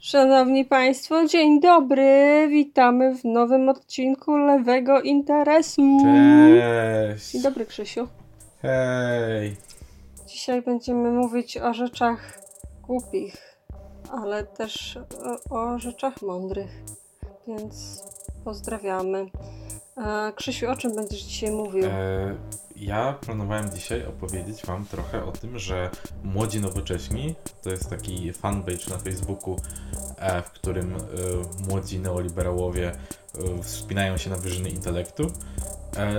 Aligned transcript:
Szanowni 0.00 0.64
Państwo, 0.64 1.26
dzień 1.26 1.60
dobry. 1.60 2.46
Witamy 2.50 3.14
w 3.14 3.24
nowym 3.24 3.68
odcinku 3.68 4.36
Lewego 4.36 5.00
Interesu. 5.00 5.82
Cześć. 6.02 7.30
Dzień 7.30 7.42
dobry, 7.42 7.66
Krzysiu. 7.66 8.08
Hej. 8.62 9.56
Dzisiaj 10.26 10.62
będziemy 10.62 11.10
mówić 11.10 11.56
o 11.56 11.74
rzeczach 11.74 12.38
głupich, 12.82 13.58
ale 14.10 14.44
też 14.44 14.98
o, 15.50 15.56
o 15.60 15.78
rzeczach 15.78 16.22
mądrych. 16.22 16.70
Więc 17.48 18.02
pozdrawiamy. 18.44 19.26
E, 19.96 20.32
Krzysiu, 20.32 20.70
o 20.70 20.76
czym 20.76 20.94
będziesz 20.94 21.22
dzisiaj 21.22 21.50
mówił? 21.50 21.84
E, 21.84 22.34
ja 22.80 23.12
planowałem 23.12 23.70
dzisiaj 23.70 24.06
opowiedzieć 24.06 24.66
Wam 24.66 24.86
trochę 24.86 25.24
o 25.24 25.32
tym, 25.32 25.58
że 25.58 25.90
Młodzi 26.24 26.60
Nowocześni 26.60 27.34
to 27.62 27.70
jest 27.70 27.90
taki 27.90 28.32
fanpage 28.32 28.90
na 28.90 28.98
Facebooku, 28.98 29.56
e, 30.18 30.42
w 30.42 30.50
którym 30.50 30.94
e, 30.94 30.98
młodzi 31.68 31.98
neoliberałowie 31.98 32.88
e, 32.90 33.62
wspinają 33.62 34.16
się 34.16 34.30
na 34.30 34.36
wyżyny 34.36 34.68
intelektu, 34.68 35.32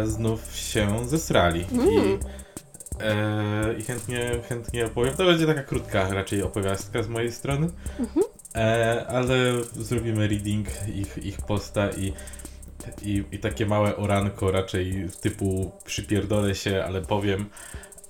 znów 0.04 0.56
się 0.56 1.08
zesrali. 1.08 1.66
Mm. 1.72 2.20
I, 3.78 3.82
I 3.82 3.84
chętnie, 3.84 4.32
chętnie 4.50 4.86
opowiem. 4.86 5.14
To 5.16 5.26
będzie 5.26 5.46
taka 5.46 5.64
krótka 5.64 6.10
raczej 6.10 6.44
opowiastka 6.44 7.04
z 7.04 7.08
mojej 7.08 7.32
strony. 7.32 7.70
Mhm. 8.00 8.26
E, 8.56 9.06
ale 9.08 9.36
zrobimy 9.76 10.28
reading 10.28 10.68
ich, 10.88 11.26
ich 11.26 11.42
posta 11.42 11.90
i, 11.90 12.14
i, 13.02 13.24
i 13.32 13.40
takie 13.40 13.66
małe 13.66 13.96
oranko 13.96 14.52
raczej 14.52 15.08
typu 15.22 15.72
przypierdolę 15.86 16.56
się, 16.56 16.84
ale 16.88 17.02
powiem, 17.02 17.50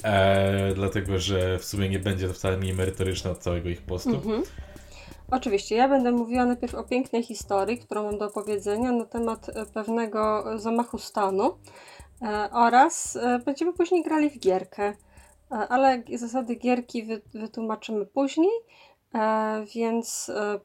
e, 0.03 0.73
dlatego 0.73 1.19
że 1.19 1.59
w 1.59 1.65
sumie 1.65 1.89
nie 1.89 1.99
będzie 1.99 2.27
to 2.27 2.33
wcale 2.33 2.57
mniej 2.57 2.73
merytoryczne 2.73 3.31
od 3.31 3.39
całego 3.39 3.69
ich 3.69 3.81
postu. 3.81 4.15
Mhm. 4.15 4.43
Oczywiście, 5.31 5.75
ja 5.75 5.89
będę 5.89 6.11
mówiła 6.11 6.45
najpierw 6.45 6.75
o 6.75 6.83
pięknej 6.83 7.23
historii, 7.23 7.77
którą 7.77 8.03
mam 8.03 8.17
do 8.17 8.25
opowiedzenia 8.25 8.91
na 8.91 9.05
temat 9.05 9.49
e, 9.49 9.65
pewnego 9.65 10.43
zamachu 10.59 10.97
stanu 10.97 11.57
e, 12.21 12.49
oraz 12.51 13.15
e, 13.15 13.39
będziemy 13.45 13.73
później 13.73 14.03
grali 14.03 14.29
w 14.29 14.39
gierkę, 14.39 14.83
e, 14.83 14.93
ale 15.55 16.03
zasady 16.15 16.55
gierki 16.55 17.03
wy, 17.03 17.21
wytłumaczymy 17.33 18.05
później, 18.05 18.51
więc 19.75 20.29
e, 20.29 20.59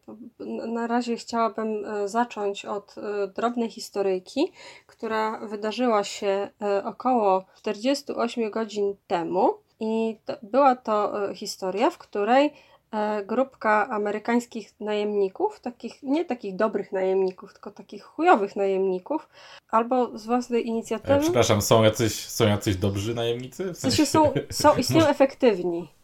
na 0.66 0.86
razie 0.86 1.16
chciałabym 1.16 1.84
e, 1.84 2.08
zacząć 2.08 2.64
od 2.64 2.94
e, 2.98 3.28
drobnej 3.28 3.70
historyjki, 3.70 4.52
która 4.86 5.38
wydarzyła 5.46 6.04
się 6.04 6.48
e, 6.62 6.84
około 6.84 7.44
48 7.56 8.50
godzin 8.50 8.94
temu 9.06 9.54
i 9.80 10.18
to, 10.24 10.36
była 10.42 10.76
to 10.76 11.28
e, 11.30 11.34
historia, 11.34 11.90
w 11.90 11.98
której 11.98 12.52
e, 12.92 13.24
grupka 13.24 13.88
amerykańskich 13.88 14.80
najemników, 14.80 15.60
takich, 15.60 16.02
nie 16.02 16.24
takich 16.24 16.56
dobrych 16.56 16.92
najemników, 16.92 17.52
tylko 17.52 17.70
takich 17.70 18.02
chujowych 18.02 18.56
najemników, 18.56 19.28
albo 19.70 20.18
z 20.18 20.26
własnej 20.26 20.60
E, 20.60 20.64
inicjatywy. 20.64 21.20
przepraszam, 21.20 21.62
są 21.62 21.82
jacyś, 21.82 22.28
są 22.28 22.46
jacyś 22.46 22.76
dobrzy 22.76 23.14
najemnicy? 23.14 23.72
W 23.72 23.78
sensie 23.78 24.06
są, 24.06 24.32
są, 24.50 24.76
istnieją 24.76 25.06
efektywni. 25.16 25.95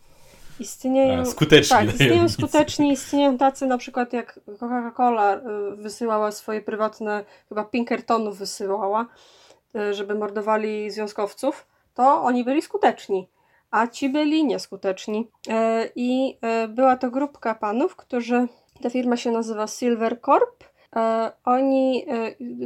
Istnieją, 0.63 1.21
A, 1.21 1.25
skuteczni 1.25 1.77
tak, 1.77 1.87
istnieją 1.87 2.11
najemnicy. 2.11 2.35
skuteczni, 2.35 2.93
istnieją 2.93 3.39
tacy 3.39 3.67
na 3.67 3.79
przykład 3.79 4.13
jak 4.13 4.41
Coca-Cola 4.47 5.37
y, 5.73 5.77
wysyłała 5.77 6.33
swoje 6.33 6.61
prywatne, 6.61 7.25
chyba 7.49 7.65
Pinkertonów 7.65 8.39
wysyłała, 8.39 9.07
y, 9.77 9.95
żeby 9.95 10.15
mordowali 10.15 10.91
związkowców, 10.91 11.67
to 11.95 12.23
oni 12.23 12.45
byli 12.45 12.63
skuteczni, 12.63 13.29
a 13.71 13.87
ci 13.87 14.09
byli 14.09 14.45
nieskuteczni. 14.45 15.31
Y, 15.49 15.53
I 15.97 16.39
była 16.69 16.97
to 16.97 17.11
grupka 17.11 17.55
panów, 17.55 17.97
którzy, 17.97 18.49
ta 18.83 18.91
firma 18.91 19.17
się 19.17 19.31
nazywa 19.31 19.67
Silver 19.67 20.21
Corp. 20.21 20.65
Oni 21.45 22.07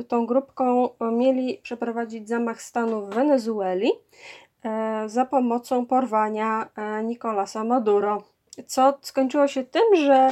tą 0.08 0.26
grupką 0.26 0.88
mieli 1.12 1.58
przeprowadzić 1.62 2.28
zamach 2.28 2.62
stanu 2.62 3.06
w 3.06 3.14
Wenezueli 3.14 3.90
za 5.06 5.24
pomocą 5.24 5.86
porwania 5.86 6.68
e, 6.76 7.04
Nicolasa 7.04 7.64
Maduro. 7.64 8.22
Co 8.66 8.98
skończyło 9.00 9.48
się 9.48 9.64
tym, 9.64 9.96
że 9.96 10.30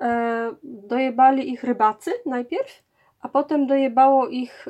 e, 0.00 0.50
dojebali 0.62 1.52
ich 1.52 1.64
rybacy 1.64 2.12
najpierw, 2.26 2.82
a 3.20 3.28
potem 3.28 3.66
dojebało 3.66 4.28
ich 4.28 4.68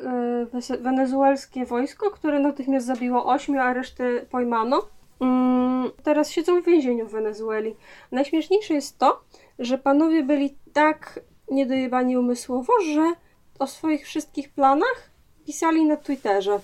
e, 0.69 0.77
wenezuelskie 0.77 1.65
wojsko, 1.65 2.11
które 2.11 2.39
natychmiast 2.39 2.85
zabiło 2.85 3.25
ośmiu, 3.25 3.59
a 3.59 3.73
resztę 3.73 4.03
pojmano. 4.31 4.81
Mm, 5.21 5.91
Teraz 6.03 6.31
siedzą 6.31 6.61
w 6.61 6.65
więzieniu 6.65 7.07
w 7.07 7.11
Wenezueli. 7.11 7.75
Najśmieszniejsze 8.11 8.73
jest 8.73 8.99
to, 8.99 9.21
że 9.59 9.77
panowie 9.77 10.23
byli 10.23 10.57
tak 10.73 11.19
niedojebani 11.51 12.17
umysłowo, 12.17 12.73
że 12.93 13.13
o 13.59 13.67
swoich 13.67 14.05
wszystkich 14.05 14.49
planach 14.49 15.09
pisali 15.45 15.85
na 15.85 15.97
Twitterze. 15.97 16.59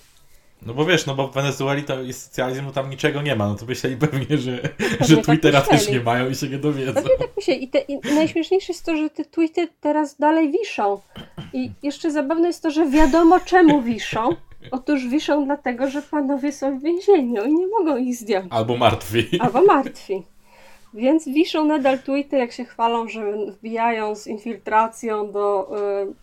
No 0.65 0.73
bo 0.73 0.85
wiesz, 0.85 1.05
no 1.05 1.15
bo 1.15 1.27
w 1.27 1.33
Wenezueli 1.33 1.83
to 1.83 2.01
jest 2.01 2.21
socjalizm, 2.21 2.71
tam 2.71 2.89
niczego 2.89 3.21
nie 3.21 3.35
ma, 3.35 3.47
no 3.47 3.55
to 3.55 3.65
myśleli 3.65 3.97
pewnie, 3.97 4.37
że, 4.37 4.57
Pewnie 4.57 5.07
że 5.07 5.15
tak 5.15 5.25
Twittera 5.25 5.61
też 5.61 5.71
myśleli. 5.71 5.97
nie 5.97 6.03
mają 6.03 6.29
i 6.29 6.35
się 6.35 6.49
nie 6.49 6.57
dowiedzą. 6.57 6.93
Pewnie 6.93 7.17
tak 7.19 7.29
myślę. 7.37 7.53
I, 7.55 7.67
te, 7.67 7.79
I 7.79 7.99
najśmieszniejsze 8.15 8.73
jest 8.73 8.85
to, 8.85 8.97
że 8.97 9.09
te 9.09 9.25
tweety 9.25 9.67
teraz 9.81 10.17
dalej 10.17 10.51
wiszą. 10.51 11.01
I 11.53 11.71
jeszcze 11.83 12.11
zabawne 12.11 12.47
jest 12.47 12.63
to, 12.63 12.71
że 12.71 12.89
wiadomo 12.89 13.39
czemu 13.39 13.81
wiszą. 13.81 14.29
Otóż 14.71 15.07
wiszą 15.07 15.45
dlatego, 15.45 15.89
że 15.89 16.01
panowie 16.01 16.51
są 16.51 16.79
w 16.79 16.83
więzieniu 16.83 17.45
i 17.45 17.53
nie 17.53 17.67
mogą 17.67 17.97
ich 17.97 18.15
zdjąć. 18.15 18.47
Albo 18.49 18.77
martwi. 18.77 19.39
Albo 19.39 19.61
martwi. 19.61 20.23
Więc 20.97 21.25
wiszą 21.25 21.65
nadal 21.65 21.99
tweety, 21.99 22.37
jak 22.37 22.51
się 22.51 22.65
chwalą, 22.65 23.07
że 23.07 23.33
wbijają 23.47 24.15
z 24.15 24.27
infiltracją 24.27 25.31
do 25.31 25.69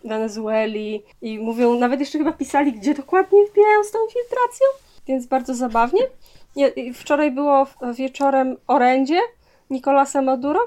y, 0.03 0.07
Wenezueli 0.07 1.03
i 1.21 1.39
mówią, 1.39 1.79
nawet 1.79 1.99
jeszcze 1.99 2.17
chyba 2.17 2.31
pisali, 2.31 2.73
gdzie 2.73 2.93
dokładnie 2.93 3.45
wbijają 3.45 3.83
z 3.83 3.91
tą 3.91 3.99
infiltracją. 4.05 4.67
Więc 5.07 5.25
bardzo 5.25 5.53
zabawnie. 5.53 6.01
Wczoraj 6.93 7.31
było 7.31 7.67
wieczorem 7.93 8.57
orędzie 8.67 9.19
Nicolasa 9.69 10.21
Maduro, 10.21 10.59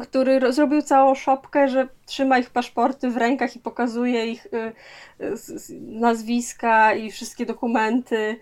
który 0.00 0.38
ro- 0.38 0.52
zrobił 0.52 0.82
całą 0.82 1.14
szopkę, 1.14 1.68
że 1.68 1.88
trzyma 2.06 2.38
ich 2.38 2.50
paszporty 2.50 3.10
w 3.10 3.16
rękach 3.16 3.56
i 3.56 3.58
pokazuje 3.58 4.26
ich 4.26 4.46
y, 4.46 4.72
y, 5.20 5.34
nazwiska 5.80 6.94
i 6.94 7.10
wszystkie 7.10 7.46
dokumenty. 7.46 8.36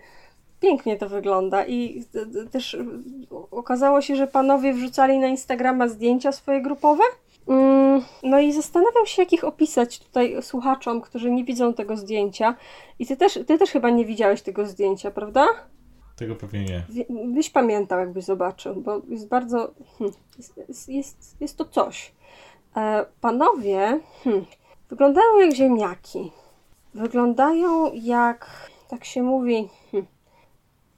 Pięknie 0.59 0.97
to 0.97 1.09
wygląda 1.09 1.65
i 1.65 2.03
d- 2.13 2.25
d- 2.25 2.45
też 2.45 2.77
okazało 3.51 4.01
się, 4.01 4.15
że 4.15 4.27
panowie 4.27 4.73
wrzucali 4.73 5.19
na 5.19 5.27
Instagrama 5.27 5.87
zdjęcia 5.87 6.31
swoje 6.31 6.61
grupowe. 6.61 7.03
Mm, 7.47 8.01
No 8.23 8.39
i 8.39 8.53
zastanawiam 8.53 9.05
się, 9.05 9.21
jak 9.21 9.33
ich 9.33 9.43
opisać 9.43 9.99
tutaj 9.99 10.35
słuchaczom, 10.41 11.01
którzy 11.01 11.31
nie 11.31 11.43
widzą 11.43 11.73
tego 11.73 11.97
zdjęcia. 11.97 12.55
I 12.99 13.05
ty 13.05 13.17
też, 13.17 13.39
ty 13.47 13.57
też 13.57 13.69
chyba 13.71 13.89
nie 13.89 14.05
widziałeś 14.05 14.41
tego 14.41 14.65
zdjęcia, 14.65 15.11
prawda? 15.11 15.45
Tego 16.15 16.35
pewnie 16.35 16.65
nie. 16.65 16.83
Byś 17.25 17.49
pamiętał, 17.49 17.99
jakbyś 17.99 18.23
zobaczył, 18.25 18.75
bo 18.75 19.01
jest 19.09 19.27
bardzo. 19.27 19.71
Hmm, 19.99 20.17
jest, 20.37 20.57
jest, 20.67 20.89
jest, 20.89 21.41
jest 21.41 21.57
to 21.57 21.65
coś. 21.65 22.11
E, 22.77 23.05
panowie 23.21 23.99
hmm, 24.23 24.45
wyglądają 24.89 25.39
jak 25.39 25.53
ziemniaki. 25.55 26.31
Wyglądają 26.93 27.91
jak, 27.93 28.69
tak 28.87 29.05
się 29.05 29.23
mówi, 29.23 29.69
hmm, 29.91 30.07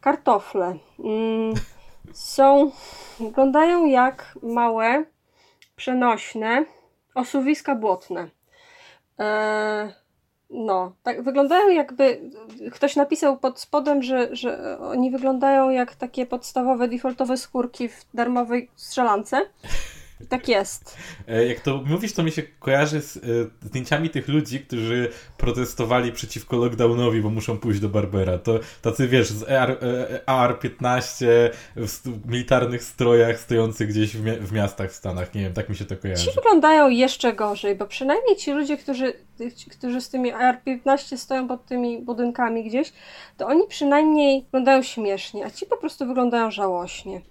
kartofle. 0.01 0.77
Mm, 0.99 1.53
są, 2.13 2.71
wyglądają 3.19 3.85
jak 3.85 4.37
małe, 4.43 5.05
przenośne 5.75 6.65
osuwiska 7.15 7.75
błotne. 7.75 8.29
E, 9.19 9.93
no, 10.49 10.95
tak 11.03 11.23
wyglądają 11.23 11.69
jakby. 11.69 12.31
Ktoś 12.71 12.95
napisał 12.95 13.37
pod 13.37 13.59
spodem, 13.59 14.03
że, 14.03 14.35
że 14.35 14.79
oni 14.79 15.11
wyglądają 15.11 15.69
jak 15.69 15.95
takie 15.95 16.25
podstawowe 16.25 16.87
defaultowe 16.87 17.37
skórki 17.37 17.89
w 17.89 18.05
darmowej 18.13 18.69
strzelance. 18.75 19.41
Tak 20.29 20.47
jest. 20.47 20.97
E, 21.27 21.45
Jak 21.47 21.59
to 21.59 21.81
mówisz, 21.85 22.13
to 22.13 22.23
mi 22.23 22.31
się 22.31 22.43
kojarzy 22.59 23.01
z 23.01 23.17
e, 23.17 23.19
zdjęciami 23.61 24.09
tych 24.09 24.27
ludzi, 24.27 24.59
którzy 24.59 25.09
protestowali 25.37 26.11
przeciwko 26.11 26.57
lockdownowi, 26.57 27.21
bo 27.21 27.29
muszą 27.29 27.57
pójść 27.57 27.79
do 27.79 27.89
Barbera. 27.89 28.37
To 28.37 28.59
tacy, 28.81 29.07
wiesz, 29.07 29.27
z 29.29 29.43
e, 29.43 30.21
AR-15 30.25 31.25
w 31.75 32.27
militarnych 32.31 32.83
strojach 32.83 33.39
stojących 33.39 33.89
gdzieś 33.89 34.17
w, 34.17 34.23
mia- 34.25 34.39
w 34.39 34.51
miastach 34.51 34.91
w 34.91 34.95
Stanach. 34.95 35.33
Nie 35.35 35.41
wiem, 35.41 35.53
tak 35.53 35.69
mi 35.69 35.75
się 35.75 35.85
to 35.85 35.95
Ci 35.95 36.01
kojarzy. 36.01 36.31
wyglądają 36.35 36.89
jeszcze 36.89 37.33
gorzej, 37.33 37.75
bo 37.75 37.85
przynajmniej 37.87 38.35
ci 38.35 38.51
ludzie, 38.51 38.77
którzy, 38.77 39.13
ci, 39.55 39.69
którzy 39.69 40.01
z 40.01 40.09
tymi 40.09 40.31
AR-15 40.31 41.17
stoją 41.17 41.47
pod 41.47 41.65
tymi 41.65 42.01
budynkami 42.01 42.63
gdzieś, 42.63 42.93
to 43.37 43.47
oni 43.47 43.67
przynajmniej 43.67 44.41
wyglądają 44.43 44.81
śmiesznie, 44.83 45.45
a 45.45 45.49
ci 45.49 45.65
po 45.65 45.77
prostu 45.77 46.05
wyglądają 46.05 46.51
żałośnie. 46.51 47.21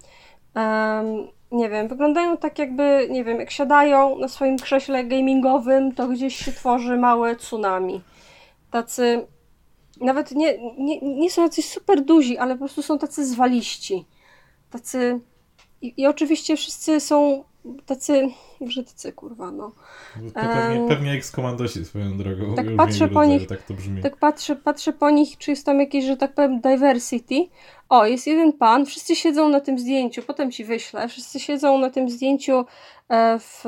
Em, 0.54 1.28
nie 1.52 1.68
wiem, 1.68 1.88
wyglądają 1.88 2.36
tak 2.36 2.58
jakby, 2.58 3.08
nie 3.10 3.24
wiem, 3.24 3.40
jak 3.40 3.50
siadają 3.50 4.18
na 4.18 4.28
swoim 4.28 4.58
krześle 4.58 5.04
gamingowym, 5.04 5.94
to 5.94 6.08
gdzieś 6.08 6.36
się 6.36 6.52
tworzy 6.52 6.96
małe 6.96 7.36
tsunami. 7.36 8.00
Tacy, 8.70 9.26
nawet 10.00 10.32
nie, 10.32 10.58
nie, 10.78 11.00
nie 11.00 11.30
są 11.30 11.42
jacyś 11.42 11.68
super 11.68 12.04
duzi, 12.04 12.38
ale 12.38 12.54
po 12.54 12.58
prostu 12.58 12.82
są 12.82 12.98
tacy 12.98 13.26
zwaliści. 13.26 14.04
Tacy, 14.70 15.20
i, 15.82 15.94
i 15.96 16.06
oczywiście 16.06 16.56
wszyscy 16.56 17.00
są 17.00 17.44
tacy 17.86 18.28
brzydcy, 18.60 19.12
kurwa, 19.12 19.50
no. 19.50 19.72
Pewnie, 20.34 20.88
pewnie 20.88 21.12
ex-komandosi 21.12 21.84
swoją 21.84 22.18
drogą. 22.18 22.54
Tak 22.54 22.66
patrzę 22.76 23.08
po 23.08 23.24
nich, 23.24 23.46
tak 23.46 23.62
to 23.62 23.74
brzmi. 23.74 24.02
Tak 24.02 24.16
patrzę, 24.16 24.56
patrzę 24.56 24.92
po 24.92 25.10
nich, 25.10 25.38
czy 25.38 25.50
jest 25.50 25.66
tam 25.66 25.80
jakieś, 25.80 26.04
że 26.04 26.16
tak 26.16 26.34
powiem, 26.34 26.60
diversity. 26.60 27.46
O, 27.88 28.06
jest 28.06 28.26
jeden 28.26 28.52
pan, 28.52 28.86
wszyscy 28.86 29.16
siedzą 29.16 29.48
na 29.48 29.60
tym 29.60 29.78
zdjęciu, 29.78 30.22
potem 30.22 30.50
ci 30.50 30.64
wyślę, 30.64 31.08
wszyscy 31.08 31.40
siedzą 31.40 31.78
na 31.78 31.90
tym 31.90 32.10
zdjęciu 32.10 32.64
e, 33.08 33.38
w, 33.38 33.64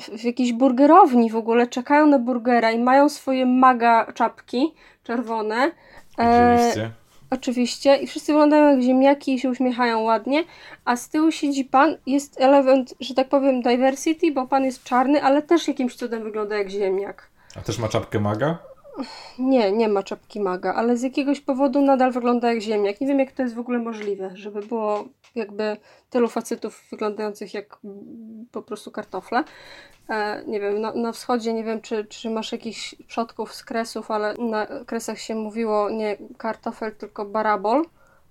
w, 0.00 0.18
w 0.18 0.24
jakiejś 0.24 0.52
burgerowni 0.52 1.30
w 1.30 1.36
ogóle, 1.36 1.66
czekają 1.66 2.06
na 2.06 2.18
burgera 2.18 2.72
i 2.72 2.78
mają 2.78 3.08
swoje 3.08 3.46
maga 3.46 4.12
czapki 4.12 4.74
czerwone. 5.02 5.70
E, 6.18 6.92
Oczywiście. 7.30 7.96
I 7.96 8.06
wszyscy 8.06 8.32
wyglądają 8.32 8.70
jak 8.70 8.82
ziemniaki 8.82 9.34
i 9.34 9.40
się 9.40 9.50
uśmiechają 9.50 10.00
ładnie. 10.00 10.44
A 10.84 10.96
z 10.96 11.08
tyłu 11.08 11.30
siedzi 11.30 11.64
pan. 11.64 11.96
Jest 12.06 12.40
element, 12.40 12.94
że 13.00 13.14
tak 13.14 13.28
powiem, 13.28 13.62
diversity, 13.62 14.32
bo 14.32 14.46
pan 14.46 14.64
jest 14.64 14.84
czarny, 14.84 15.22
ale 15.22 15.42
też 15.42 15.68
jakimś 15.68 15.94
cudem 15.94 16.22
wygląda 16.22 16.58
jak 16.58 16.70
ziemniak. 16.70 17.30
A 17.56 17.60
też 17.60 17.78
ma 17.78 17.88
czapkę 17.88 18.20
maga? 18.20 18.58
Nie, 19.38 19.72
nie 19.72 19.88
ma 19.88 20.02
czapki 20.02 20.40
maga, 20.40 20.74
ale 20.74 20.96
z 20.96 21.02
jakiegoś 21.02 21.40
powodu 21.40 21.82
nadal 21.82 22.12
wygląda 22.12 22.52
jak 22.52 22.60
ziemniak. 22.60 23.00
Nie 23.00 23.06
wiem, 23.06 23.18
jak 23.18 23.32
to 23.32 23.42
jest 23.42 23.54
w 23.54 23.58
ogóle 23.58 23.78
możliwe, 23.78 24.30
żeby 24.34 24.60
było 24.60 25.04
jakby 25.34 25.76
tylu 26.10 26.28
facetów 26.28 26.84
wyglądających 26.90 27.54
jak 27.54 27.78
po 28.52 28.62
prostu 28.62 28.90
kartofle. 28.90 29.44
E, 30.08 30.44
nie 30.46 30.60
wiem, 30.60 30.80
na, 30.80 30.92
na 30.92 31.12
wschodzie 31.12 31.52
nie 31.52 31.64
wiem, 31.64 31.80
czy, 31.80 32.04
czy 32.04 32.30
masz 32.30 32.52
jakichś 32.52 32.94
przodków 33.06 33.54
z 33.54 33.64
kresów, 33.64 34.10
ale 34.10 34.34
na 34.34 34.66
kresach 34.66 35.18
się 35.18 35.34
mówiło 35.34 35.90
nie 35.90 36.16
kartofel, 36.38 36.96
tylko 36.96 37.24
barabol. 37.24 37.84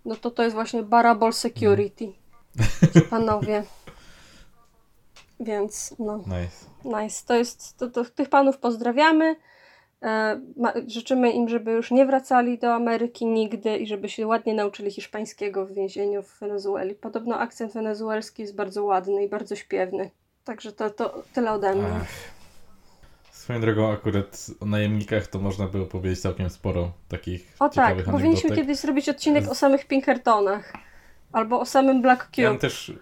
No 0.06 0.16
to 0.16 0.32
to 0.32 0.44
jest 0.44 0.56
właśnie 0.56 0.84
barabol 0.84 1.34
security. 1.34 2.14
Panowie. 3.10 3.64
Więc 5.40 5.96
no. 6.00 6.18
Nice. 6.18 7.02
Nice. 7.04 7.24
To 7.28 7.36
jest, 7.36 7.78
to, 7.78 7.90
to, 7.90 8.06
tych 8.06 8.30
panów 8.30 8.58
pozdrawiamy. 8.58 9.36
E, 10.04 10.42
życzymy 10.88 11.32
im, 11.32 11.50
żeby 11.50 11.72
już 11.72 11.92
nie 11.92 12.06
wracali 12.06 12.58
do 12.58 12.74
Ameryki 12.74 13.26
nigdy 13.26 13.78
i 13.78 13.88
żeby 13.88 14.10
się 14.10 14.28
ładnie 14.28 14.54
nauczyli 14.54 14.92
hiszpańskiego 14.92 15.66
w 15.66 15.72
więzieniu 15.72 16.24
w 16.24 16.40
Wenezueli. 16.40 16.96
Podobno 16.96 17.40
akcent 17.40 17.74
wenezuelski 17.74 18.42
jest 18.42 18.56
bardzo 18.56 18.84
ładny 18.84 19.24
i 19.24 19.30
bardzo 19.30 19.56
śpiewny. 19.56 20.12
Także 20.44 20.72
to, 20.72 20.90
to 20.90 21.24
tyle 21.34 21.52
ode 21.52 21.76
mnie. 21.76 21.88
Ach. 22.02 22.08
Swoją 23.32 23.62
drogą 23.62 23.92
akurat 23.92 24.48
o 24.60 24.66
najemnikach 24.66 25.28
to 25.28 25.40
można 25.40 25.68
by 25.68 25.82
opowiedzieć 25.82 26.20
całkiem 26.22 26.50
sporo 26.50 26.92
takich 27.08 27.56
O 27.60 27.70
tak, 27.70 28.04
powinniśmy 28.04 28.56
kiedyś 28.56 28.78
zrobić 28.78 29.10
odcinek 29.10 29.50
o 29.50 29.56
samych 29.56 29.86
Pinkertonach. 29.86 30.74
Albo 31.32 31.60
o 31.60 31.66
samym 31.66 32.02
Black 32.02 32.26
Cube. 32.26 32.42
Ja 32.42 32.58
też 32.58 32.94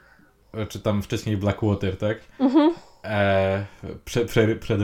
e, 0.54 0.66
czytam 0.66 1.02
wcześniej 1.02 1.38
Blackwater, 1.38 1.98
tak? 1.98 2.18
Mhm. 2.40 2.74
E, 3.06 3.66
prze, 4.06 4.26
prze, 4.26 4.56
przed 4.56 4.82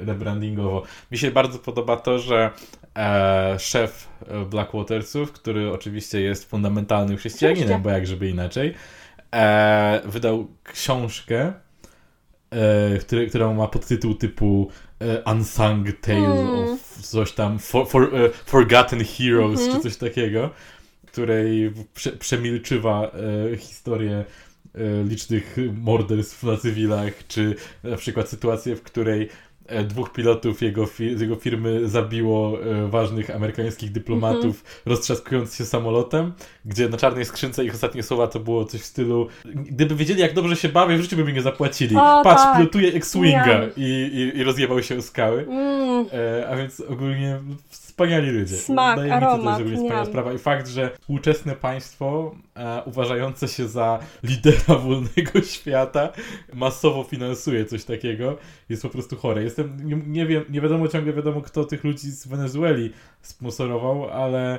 rebrandingowo. 0.00 0.82
Mi 1.10 1.18
się 1.18 1.30
bardzo 1.30 1.58
podoba 1.58 1.96
to, 1.96 2.18
że 2.18 2.50
e, 2.96 3.56
szef 3.58 4.08
Blackwatersów, 4.50 5.32
który 5.32 5.72
oczywiście 5.72 6.20
jest 6.20 6.50
fundamentalnym 6.50 7.16
chrześcijaninem, 7.16 7.82
bo 7.82 7.90
jak 7.90 8.06
żeby 8.06 8.28
inaczej, 8.28 8.74
e, 9.34 10.00
wydał 10.04 10.48
książkę 10.64 11.52
e, 12.50 12.98
który, 12.98 13.26
która 13.26 13.52
ma 13.52 13.68
podtytuł 13.68 14.14
typu 14.14 14.70
e, 14.98 15.32
Unsung 15.32 15.86
Tale 16.00 16.40
mm. 16.40 16.48
of 16.48 16.80
coś 17.02 17.32
tam, 17.32 17.58
for, 17.58 17.88
for, 17.88 18.14
e, 18.14 18.30
Forgotten 18.30 19.04
Heroes, 19.04 19.60
mm 19.60 19.72
-hmm. 19.72 19.76
czy 19.76 19.82
coś 19.82 19.96
takiego, 19.96 20.50
której 21.06 21.72
prze, 21.94 22.12
przemilczywa 22.12 23.10
e, 23.52 23.56
historię 23.56 24.24
licznych 25.04 25.56
morderstw 25.82 26.42
na 26.42 26.56
cywilach, 26.56 27.26
czy 27.28 27.54
na 27.84 27.96
przykład 27.96 28.28
sytuację, 28.28 28.76
w 28.76 28.82
której 28.82 29.28
E, 29.68 29.84
dwóch 29.84 30.12
pilotów 30.12 30.62
jego, 30.62 30.86
jego 31.18 31.36
firmy 31.36 31.88
zabiło 31.88 32.62
e, 32.62 32.88
ważnych 32.88 33.30
amerykańskich 33.30 33.92
dyplomatów, 33.92 34.44
mm 34.44 34.52
-hmm. 34.52 34.80
roztrzaskując 34.86 35.56
się 35.56 35.64
samolotem, 35.64 36.32
gdzie 36.64 36.88
na 36.88 36.96
czarnej 36.96 37.24
skrzynce 37.24 37.64
ich 37.64 37.74
ostatnie 37.74 38.02
słowa 38.02 38.26
to 38.26 38.40
było 38.40 38.64
coś 38.64 38.80
w 38.80 38.84
stylu 38.84 39.28
gdyby 39.44 39.94
wiedzieli, 39.94 40.20
jak 40.20 40.34
dobrze 40.34 40.56
się 40.56 40.68
bawię, 40.68 40.96
w 40.96 41.02
życiu 41.02 41.16
by 41.16 41.24
mi 41.24 41.32
nie 41.32 41.42
zapłacili. 41.42 41.96
O, 41.96 42.20
Patrz, 42.24 42.42
tak. 42.42 42.56
pilotuje 42.56 42.92
X-Winga 42.92 43.60
i, 43.76 43.82
i, 44.14 44.38
i 44.38 44.44
rozjebał 44.44 44.82
się 44.82 44.98
o 44.98 45.02
skały. 45.02 45.46
Mm. 45.48 46.06
E, 46.12 46.48
a 46.48 46.56
więc 46.56 46.80
ogólnie 46.80 47.40
wspaniali 47.98 48.30
ludzie. 48.30 48.56
Smak, 48.56 48.96
Wydaje 48.96 49.14
aromat. 49.14 49.58
Mi 49.58 49.64
to, 49.64 49.64
to 49.64 49.70
jest 49.70 49.82
wspaniała 49.82 50.04
sprawa. 50.04 50.32
I 50.32 50.38
fakt, 50.38 50.68
że 50.68 50.90
współczesne 51.00 51.56
państwo 51.56 52.34
e, 52.56 52.82
uważające 52.86 53.48
się 53.48 53.68
za 53.68 53.98
lidera 54.22 54.74
wolnego 54.88 55.42
świata 55.42 56.12
masowo 56.54 57.04
finansuje 57.04 57.64
coś 57.64 57.84
takiego, 57.84 58.36
jest 58.68 58.82
po 58.82 58.88
prostu 58.88 59.16
chore. 59.16 59.42
Jestem, 59.42 59.76
nie, 59.84 59.96
nie 60.06 60.26
wiem, 60.26 60.44
nie 60.50 60.60
wiadomo 60.60 60.88
ciągle 60.88 61.12
wiadomo, 61.12 61.40
kto 61.40 61.64
tych 61.64 61.84
ludzi 61.84 62.10
z 62.10 62.26
Wenezueli 62.26 62.92
sponsorował, 63.22 64.10
ale 64.10 64.54
e, 64.54 64.58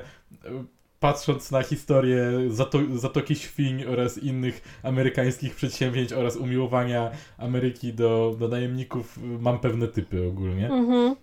patrząc 1.00 1.52
na 1.52 1.64
historię 1.64 2.32
Zato 2.50 2.80
Zatoki 2.96 3.36
Świń 3.36 3.86
oraz 3.86 4.18
innych 4.18 4.80
amerykańskich 4.84 5.56
przedsięwzięć 5.56 6.14
oraz 6.14 6.36
umiłowania 6.36 7.12
Ameryki 7.38 7.94
do, 7.94 8.36
do 8.40 8.48
najemników, 8.48 9.20
mam 9.40 9.60
pewne 9.60 9.88
typy 9.88 10.28
ogólnie. 10.28 10.70
Mhm. 10.70 11.16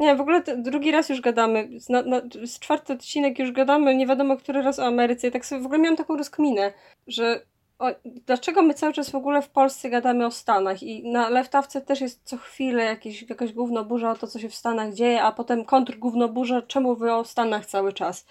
Nie, 0.00 0.16
w 0.16 0.20
ogóle 0.20 0.42
drugi 0.56 0.90
raz 0.90 1.08
już 1.08 1.20
gadamy. 1.20 1.68
Na, 1.88 2.02
na, 2.02 2.20
z 2.46 2.58
czwarty 2.58 2.92
odcinek 2.92 3.38
już 3.38 3.52
gadamy, 3.52 3.94
nie 3.94 4.06
wiadomo 4.06 4.36
który 4.36 4.62
raz 4.62 4.78
o 4.78 4.86
Ameryce. 4.86 5.28
I 5.28 5.30
tak 5.30 5.46
sobie 5.46 5.62
w 5.62 5.66
ogóle 5.66 5.80
miałam 5.80 5.96
taką 5.96 6.16
rozkminę, 6.16 6.72
że 7.06 7.40
o, 7.78 7.90
dlaczego 8.04 8.62
my 8.62 8.74
cały 8.74 8.92
czas 8.92 9.10
w 9.10 9.14
ogóle 9.14 9.42
w 9.42 9.48
Polsce 9.48 9.90
gadamy 9.90 10.26
o 10.26 10.30
Stanach 10.30 10.82
i 10.82 11.10
na 11.12 11.28
Leftawce 11.28 11.80
też 11.80 12.00
jest 12.00 12.20
co 12.24 12.36
chwilę 12.36 12.84
jakieś, 12.84 13.22
jakaś 13.30 13.52
gównoburza 13.52 14.10
o 14.10 14.14
to, 14.14 14.26
co 14.26 14.38
się 14.38 14.48
w 14.48 14.54
Stanach 14.54 14.94
dzieje, 14.94 15.22
a 15.22 15.32
potem 15.32 15.64
kontr 15.64 15.98
gównoburza, 15.98 16.62
czemu 16.62 16.96
wy 16.96 17.12
o 17.12 17.24
Stanach 17.24 17.66
cały 17.66 17.92
czas. 17.92 18.26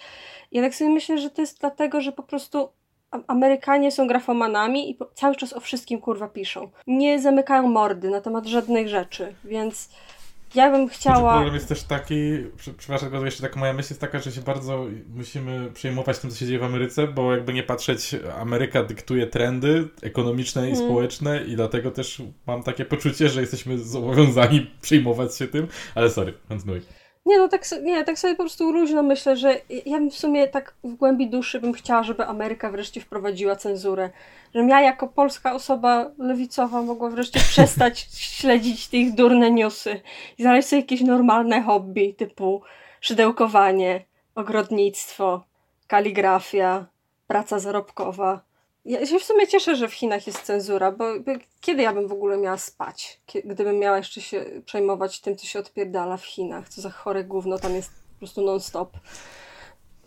Ja 0.52 0.62
tak 0.62 0.74
sobie 0.74 0.90
myślę, 0.90 1.18
że 1.18 1.30
to 1.30 1.40
jest 1.40 1.60
dlatego, 1.60 2.00
że 2.00 2.12
po 2.12 2.22
prostu 2.22 2.68
Amerykanie 3.26 3.92
są 3.92 4.06
grafomanami 4.06 4.90
i 4.90 4.98
cały 5.14 5.36
czas 5.36 5.52
o 5.52 5.60
wszystkim 5.60 6.00
kurwa 6.00 6.28
piszą. 6.28 6.70
Nie 6.86 7.20
zamykają 7.20 7.68
mordy 7.68 8.10
na 8.10 8.20
temat 8.20 8.46
żadnych 8.46 8.88
rzeczy, 8.88 9.34
więc 9.44 9.88
ja 10.54 10.70
bym 10.70 10.88
chciała. 10.88 11.20
Znaczy, 11.20 11.34
problem 11.34 11.54
jest 11.54 11.68
też 11.68 11.82
taki, 11.82 12.14
przepraszam, 12.78 13.10
tylko 13.10 13.24
jeszcze 13.24 13.42
taka 13.42 13.60
moja 13.60 13.72
myśl 13.72 13.88
jest 13.90 14.00
taka, 14.00 14.18
że 14.20 14.32
się 14.32 14.40
bardzo 14.40 14.86
musimy 15.14 15.70
przejmować 15.74 16.18
tym, 16.18 16.30
co 16.30 16.36
się 16.36 16.46
dzieje 16.46 16.58
w 16.58 16.64
Ameryce, 16.64 17.06
bo 17.06 17.32
jakby 17.32 17.52
nie 17.52 17.62
patrzeć, 17.62 18.16
Ameryka 18.38 18.82
dyktuje 18.82 19.26
trendy 19.26 19.88
ekonomiczne 20.02 20.70
i 20.70 20.72
mm. 20.72 20.84
społeczne 20.84 21.44
i 21.44 21.56
dlatego 21.56 21.90
też 21.90 22.22
mam 22.46 22.62
takie 22.62 22.84
poczucie, 22.84 23.28
że 23.28 23.40
jesteśmy 23.40 23.78
zobowiązani 23.78 24.70
przejmować 24.82 25.36
się 25.36 25.46
tym, 25.46 25.68
ale 25.94 26.10
sorry, 26.10 26.34
kontynuuj. 26.48 26.99
Nie, 27.30 27.38
no 27.38 27.48
tak, 27.48 27.62
nie, 27.82 28.04
tak 28.04 28.18
sobie 28.18 28.34
po 28.34 28.42
prostu 28.42 28.72
luźno 28.72 29.02
myślę, 29.02 29.36
że 29.36 29.60
ja 29.86 29.98
bym 29.98 30.10
w 30.10 30.16
sumie 30.16 30.48
tak 30.48 30.74
w 30.84 30.94
głębi 30.94 31.30
duszy 31.30 31.60
bym 31.60 31.72
chciała, 31.72 32.02
żeby 32.02 32.26
Ameryka 32.26 32.70
wreszcie 32.70 33.00
wprowadziła 33.00 33.56
cenzurę. 33.56 34.10
Żebym 34.54 34.68
ja 34.68 34.80
jako 34.80 35.08
polska 35.08 35.54
osoba 35.54 36.10
lewicowa 36.18 36.82
mogła 36.82 37.10
wreszcie 37.10 37.40
przestać 37.52 38.08
śledzić 38.12 38.88
tych 38.88 39.14
durne 39.14 39.50
newsy 39.50 40.00
i 40.38 40.42
znaleźć 40.42 40.68
sobie 40.68 40.82
jakieś 40.82 41.00
normalne 41.00 41.62
hobby 41.62 42.14
typu 42.14 42.62
szydełkowanie, 43.00 44.04
ogrodnictwo, 44.34 45.44
kaligrafia, 45.86 46.86
praca 47.26 47.58
zarobkowa. 47.58 48.40
Ja 48.84 49.06
się 49.06 49.18
w 49.18 49.24
sumie 49.24 49.48
cieszę, 49.48 49.76
że 49.76 49.88
w 49.88 49.94
Chinach 49.94 50.26
jest 50.26 50.42
cenzura, 50.42 50.92
bo, 50.92 51.04
kiedy 51.60 51.82
ja 51.82 51.92
bym 51.92 52.08
w 52.08 52.12
ogóle 52.12 52.38
miała 52.38 52.58
spać? 52.58 53.20
Gdybym 53.44 53.78
miała 53.78 53.96
jeszcze 53.96 54.20
się 54.20 54.44
przejmować 54.64 55.20
tym, 55.20 55.36
co 55.36 55.46
się 55.46 55.58
odpierdala 55.58 56.16
w 56.16 56.24
Chinach, 56.24 56.68
co 56.68 56.80
za 56.80 56.90
chore 56.90 57.24
gówno 57.24 57.58
tam 57.58 57.74
jest 57.74 57.90
po 57.90 58.18
prostu 58.18 58.42
non-stop. 58.42 58.96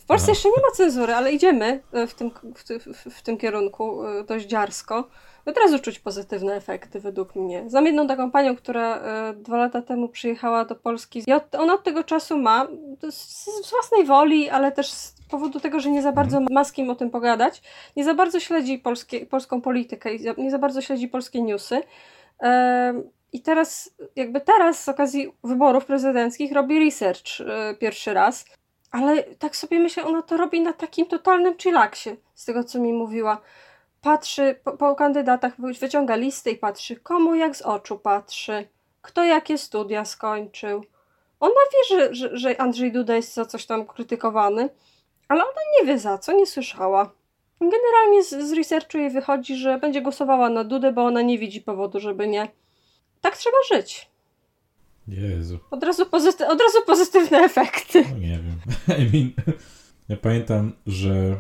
W 0.04 0.06
Polsce 0.06 0.32
jeszcze 0.32 0.50
nie 0.50 0.62
ma 0.62 0.72
cenzury, 0.76 1.14
ale 1.14 1.32
idziemy 1.32 1.82
e, 1.94 2.08
w 2.08 2.14
tym, 2.14 2.32
w, 2.56 2.64
w, 2.64 3.16
w 3.16 3.22
tym 3.22 3.38
kierunku 3.38 4.06
e, 4.06 4.24
dość 4.24 4.46
dziarsko. 4.46 5.08
Od 5.46 5.58
razu 5.58 5.80
czuć 5.80 6.00
pozytywne 6.00 6.56
efekty 6.56 7.00
według 7.00 7.36
mnie. 7.36 7.70
Znam 7.70 7.86
jedną 7.86 8.08
taką 8.08 8.32
panią, 8.32 8.56
która 8.56 8.98
e, 8.98 9.34
dwa 9.34 9.58
lata 9.58 9.82
temu 9.82 10.10
przyjechała 10.10 10.66
do 10.66 10.76
Polski 10.76 11.24
i 11.28 11.34
od, 11.34 11.56
ona 11.56 11.74
od 11.74 11.84
tego 11.84 12.04
czasu 12.04 12.38
ma, 12.38 12.68
z, 13.12 13.46
z 13.66 13.72
własnej 13.72 14.06
woli, 14.06 14.50
ale 14.50 14.72
też 14.72 14.92
z 14.92 15.16
powodu 15.30 15.60
tego, 15.60 15.80
że 15.80 15.92
nie 15.92 16.02
za 16.02 16.12
bardzo 16.12 16.38
mhm. 16.38 16.54
ma 16.54 16.64
z 16.64 16.72
kim 16.72 16.90
o 16.90 16.96
tym 16.96 17.10
pogadać, 17.10 17.62
nie 17.96 18.04
za 18.04 18.14
bardzo 18.14 18.40
śledzi 18.40 18.80
polskie, 18.80 19.26
polską 19.26 19.62
politykę 19.62 20.16
i 20.16 20.26
nie 20.38 20.52
za 20.52 20.60
bardzo 20.60 20.82
śledzi 20.82 21.08
polskie 21.08 21.42
newsy. 21.42 21.82
I 23.34 23.42
teraz, 23.42 23.96
jakby 24.16 24.42
teraz 24.42 24.84
z 24.84 24.90
okazji 24.90 25.32
wyborów 25.44 25.86
prezydenckich 25.86 26.52
robi 26.52 26.86
research 26.86 27.42
pierwszy 27.80 28.14
raz, 28.14 28.46
ale 28.94 29.24
tak 29.24 29.56
sobie 29.56 29.80
myślę, 29.80 30.06
ona 30.06 30.22
to 30.22 30.38
robi 30.38 30.62
na 30.62 30.74
takim 30.74 31.06
totalnym 31.06 31.58
chillaksie, 31.58 32.10
z 32.36 32.46
tego 32.46 32.64
co 32.64 32.80
mi 32.80 32.94
mówiła. 32.94 33.42
Patrzy 34.02 34.60
po, 34.64 34.78
po 34.78 34.96
kandydatach, 34.96 35.54
wyciąga 35.80 36.16
listy 36.16 36.52
i 36.52 36.58
patrzy, 36.58 36.96
komu 36.96 37.36
jak 37.36 37.56
z 37.56 37.62
oczu 37.62 38.00
patrzy, 38.00 38.68
kto 39.02 39.24
jakie 39.24 39.58
studia 39.58 40.06
skończył. 40.06 40.84
Ona 41.40 41.62
wie, 41.74 41.98
że, 41.98 42.16
że, 42.16 42.38
że 42.38 42.62
Andrzej 42.62 42.92
Duda 42.92 43.16
jest 43.16 43.34
za 43.34 43.46
coś 43.46 43.66
tam 43.66 43.86
krytykowany, 43.86 44.70
ale 45.28 45.44
ona 45.44 45.62
nie 45.80 45.88
wie 45.88 46.00
za 46.00 46.18
co, 46.18 46.34
nie 46.34 46.46
słyszała. 46.46 47.12
Generalnie 47.62 48.24
z, 48.24 48.30
z 48.30 48.54
researchu 48.54 48.98
jej 48.98 49.10
wychodzi, 49.10 49.56
że 49.56 49.80
będzie 49.80 50.02
głosowała 50.02 50.50
na 50.50 50.64
Dudę, 50.64 50.92
bo 50.92 51.06
ona 51.06 51.22
nie 51.22 51.38
widzi 51.38 51.62
powodu, 51.62 52.00
żeby 52.00 52.28
nie. 52.28 52.48
Tak 53.22 53.38
trzeba 53.38 53.58
żyć. 53.74 54.13
Jezu. 55.08 55.60
Od 55.72 55.84
razu, 55.84 56.06
pozyty- 56.06 56.48
od 56.48 56.62
razu 56.62 56.78
pozytywne 56.86 57.38
efekty. 57.38 58.06
No 58.12 58.18
nie 58.18 58.40
wiem. 58.40 58.60
I 59.02 59.18
mean, 59.18 59.32
ja 60.10 60.18
pamiętam, 60.18 60.74
że 60.88 61.40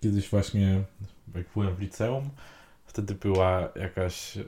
kiedyś 0.00 0.28
właśnie, 0.30 0.82
jak 1.34 1.46
byłem 1.54 1.74
w 1.76 1.80
liceum, 1.80 2.30
wtedy 2.86 3.14
była 3.14 3.68
jakaś. 3.76 4.38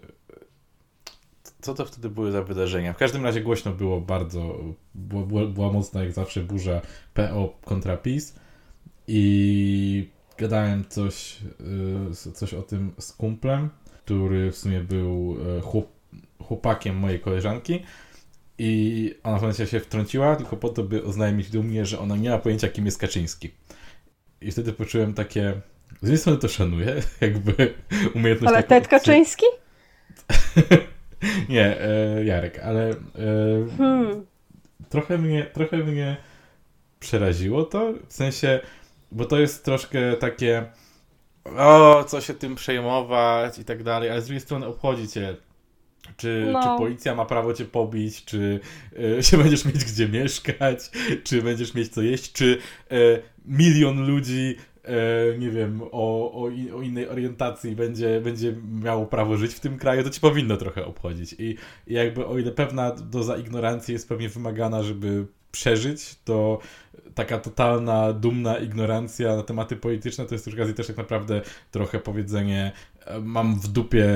Co 1.60 1.75
to 1.75 1.84
wtedy 1.84 2.10
były 2.10 2.32
za 2.32 2.42
wydarzenia? 2.42 2.92
W 2.92 2.96
każdym 2.96 3.25
razie 3.25 3.40
głośno 3.40 3.72
było 3.72 4.00
bardzo. 4.00 4.58
Była, 4.94 5.46
była 5.46 5.72
mocna 5.72 6.02
jak 6.02 6.12
zawsze 6.12 6.40
burza 6.40 6.80
PO 7.14 7.58
kontra 7.64 7.96
PiS. 7.96 8.36
I 9.08 10.08
gadałem 10.38 10.84
coś, 10.88 11.38
y, 12.26 12.32
coś 12.32 12.54
o 12.54 12.62
tym 12.62 12.92
z 12.98 13.12
kumplem, 13.12 13.70
który 14.04 14.52
w 14.52 14.56
sumie 14.56 14.80
był 14.80 15.36
y, 15.58 15.60
chłop, 15.60 15.86
chłopakiem 16.42 16.96
mojej 16.96 17.20
koleżanki. 17.20 17.82
I 18.58 19.14
ona 19.22 19.38
w 19.38 19.68
się 19.70 19.80
wtrąciła, 19.80 20.36
tylko 20.36 20.56
po 20.56 20.68
to, 20.68 20.82
by 20.82 21.04
oznajmić 21.04 21.50
dumnie, 21.50 21.86
że 21.86 21.98
ona 21.98 22.16
nie 22.16 22.30
ma 22.30 22.38
pojęcia, 22.38 22.68
kim 22.68 22.86
jest 22.86 22.98
Kaczyński. 22.98 23.50
I 24.40 24.50
wtedy 24.50 24.72
poczułem 24.72 25.14
takie. 25.14 25.60
Z 25.90 26.02
jednej 26.02 26.18
strony 26.18 26.38
to 26.38 26.48
szanuję, 26.48 26.94
jakby 27.20 27.75
umiejętność. 28.14 28.54
Ale 28.54 28.62
Ted 28.62 28.88
Kaczyński? 28.88 29.46
nie, 31.48 31.80
e, 31.80 32.25
Jarek, 32.25 32.58
ale 32.58 32.90
e, 32.90 32.96
Hmm. 33.76 34.26
trochę, 34.88 35.18
mnie, 35.18 35.44
trochę 35.44 35.76
mnie 35.76 36.16
przeraziło 37.00 37.64
to. 37.64 37.92
W 38.08 38.12
sensie, 38.12 38.60
bo 39.12 39.25
to 39.25 39.38
jest 39.38 39.64
troszkę 39.64 40.16
takie. 40.16 40.66
O, 41.58 42.04
co 42.04 42.20
się 42.20 42.34
tym 42.34 42.54
przejmować 42.54 43.58
i 43.58 43.64
tak 43.64 43.82
dalej, 43.82 44.10
ale 44.10 44.20
z 44.20 44.25
drugiej 44.25 44.40
strony 44.40 44.66
obchodzi 44.66 45.08
cię. 45.08 45.36
Czy, 46.16 46.48
No. 46.52 46.62
czy 46.62 46.68
policja 46.82 47.14
ma 47.14 47.25
prawo 47.25 47.52
cię 47.52 47.64
pobić, 47.64 48.25
czy 48.25 48.60
e, 49.18 49.22
się 49.22 49.38
będziesz 49.42 49.64
mieć 49.64 49.84
gdzie 49.84 50.08
mieszkać, 50.08 50.90
czy 51.25 51.42
będziesz 51.42 51.75
mieć 51.75 51.88
co 51.88 52.02
jeść, 52.02 52.32
czy 52.32 52.58
e, 52.90 52.96
milion 53.44 54.06
ludzi, 54.06 54.56
e, 54.84 55.38
nie 55.38 55.50
wiem, 55.50 55.82
o, 55.82 56.32
o, 56.32 56.50
o 56.76 56.82
innej 56.82 57.08
orientacji 57.08 57.76
będzie, 57.76 58.20
będzie 58.20 58.54
miało 58.82 59.06
prawo 59.06 59.36
żyć 59.36 59.54
w 59.54 59.60
tym 59.60 59.78
kraju, 59.78 60.02
to 60.04 60.10
ci 60.10 60.20
powinno 60.20 60.56
trochę 60.56 60.84
obchodzić. 60.84 61.32
I, 61.32 61.56
i 61.86 61.94
jakby 61.94 62.26
o 62.26 62.38
ile 62.38 62.52
pewna 62.52 62.90
doza 62.90 63.36
ignorancji 63.36 63.92
jest 63.92 64.08
pewnie 64.08 64.28
wymagana, 64.28 64.82
żeby 64.82 65.26
przeżyć, 65.52 66.14
to 66.25 66.58
taka 67.14 67.38
totalna, 67.38 68.12
dumna 68.12 68.58
ignorancja 68.58 69.36
na 69.36 69.42
tematy 69.42 69.76
polityczne 69.76 70.26
to 70.26 70.34
jest 70.34 70.46
przy 70.46 70.56
okazji 70.56 70.75
też 70.75 70.86
tak 70.86 70.96
naprawdę 70.96 71.42
trochę 71.70 71.98
powiedzenie 71.98 72.72
mam 73.22 73.54
w 73.54 73.68
dupie 73.68 74.06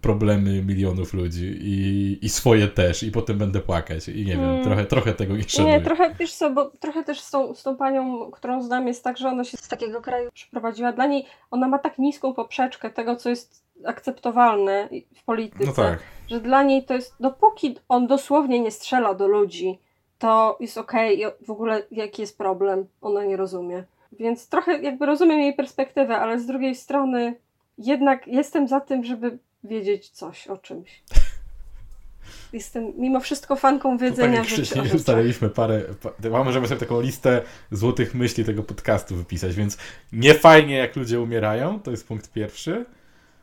problemy 0.00 0.62
milionów 0.62 1.14
ludzi 1.14 1.58
i, 1.60 2.18
i 2.22 2.28
swoje 2.28 2.68
też 2.68 3.02
i 3.02 3.10
potem 3.10 3.38
będę 3.38 3.60
płakać 3.60 4.08
i 4.08 4.24
nie 4.24 4.32
wiem, 4.32 4.40
Mm. 4.50 4.64
trochę, 4.64 4.84
trochę 4.84 5.14
tego 5.14 5.36
nie 5.36 5.42
szanuję. 5.42 5.74
Nie, 5.74 5.80
trochę, 5.80 6.14
wiesz 6.18 6.32
co, 6.34 6.50
bo 6.50 6.70
trochę 6.80 7.04
też 7.04 7.20
z 7.20 7.30
tą, 7.30 7.54
z 7.54 7.62
tą 7.62 7.76
panią, 7.76 8.30
którą 8.30 8.62
znam, 8.62 8.88
jest 8.88 9.04
tak, 9.04 9.18
że 9.18 9.28
ona 9.28 9.44
się 9.44 9.56
z 9.56 9.68
takiego 9.68 10.00
kraju 10.00 10.30
przeprowadziła. 10.34 10.92
Dla 10.92 11.06
niej 11.06 11.24
ona 11.50 11.68
ma 11.68 11.78
tak 11.78 11.98
niską 11.98 12.34
poprzeczkę 12.34 12.90
tego, 12.90 13.16
co 13.16 13.28
jest 13.30 13.64
akceptowalne 13.84 14.88
w 15.14 15.24
polityce, 15.24 15.64
No 15.66 15.72
tak. 15.72 15.98
że 16.28 16.40
dla 16.40 16.62
niej 16.62 16.84
to 16.84 16.94
jest, 16.94 17.14
dopóki 17.20 17.76
on 17.88 18.06
dosłownie 18.06 18.60
nie 18.60 18.70
strzela 18.70 19.14
do 19.14 19.26
ludzi, 19.28 19.78
to 20.18 20.56
jest 20.60 20.78
okej, 20.78 21.20
i 21.20 21.24
w 21.46 21.50
ogóle 21.50 21.82
jaki 21.90 22.22
jest 22.22 22.38
problem, 22.38 22.86
ona 23.00 23.24
nie 23.24 23.36
rozumie. 23.36 23.84
Więc 24.12 24.48
trochę 24.48 24.82
jakby 24.82 25.06
rozumiem 25.06 25.40
jej 25.40 25.54
perspektywę, 25.54 26.16
ale 26.18 26.40
z 26.40 26.46
drugiej 26.46 26.74
strony 26.74 27.34
jednak 27.80 28.26
jestem 28.26 28.68
za 28.68 28.80
tym, 28.80 29.04
żeby 29.04 29.38
wiedzieć 29.64 30.08
coś 30.08 30.46
o 30.46 30.56
czymś. 30.56 31.02
Jestem 32.52 32.92
mimo 32.96 33.20
wszystko 33.20 33.56
fanką 33.56 33.98
Tak 33.98 34.08
wiedzenia 34.08 34.44
wcześniej 34.44 34.92
ustaliliśmy 34.96 35.48
parę, 35.48 35.82
pa, 36.02 36.44
możemy 36.44 36.68
sobie 36.68 36.80
taką 36.80 37.00
listę 37.00 37.42
złotych 37.70 38.14
myśli 38.14 38.44
tego 38.44 38.62
podcastu 38.62 39.16
wypisać, 39.16 39.54
więc 39.54 39.78
nie 40.12 40.34
fajnie 40.34 40.76
jak 40.76 40.96
ludzie 40.96 41.20
umierają, 41.20 41.80
to 41.80 41.90
jest 41.90 42.08
punkt 42.08 42.32
pierwszy. 42.32 42.86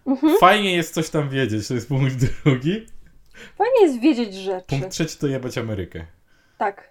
Mhm. 0.08 0.38
Fajnie 0.40 0.76
jest 0.76 0.94
coś 0.94 1.10
tam 1.10 1.30
wiedzieć, 1.30 1.68
to 1.68 1.74
jest 1.74 1.88
punkt 1.88 2.16
drugi. 2.44 2.86
Fajnie 3.58 3.82
jest 3.82 4.00
wiedzieć 4.00 4.34
rzeczy. 4.34 4.68
Punkt 4.68 4.90
trzeci 4.90 5.18
to 5.18 5.28
jebać 5.28 5.58
Amerykę. 5.58 6.06
Tak, 6.58 6.90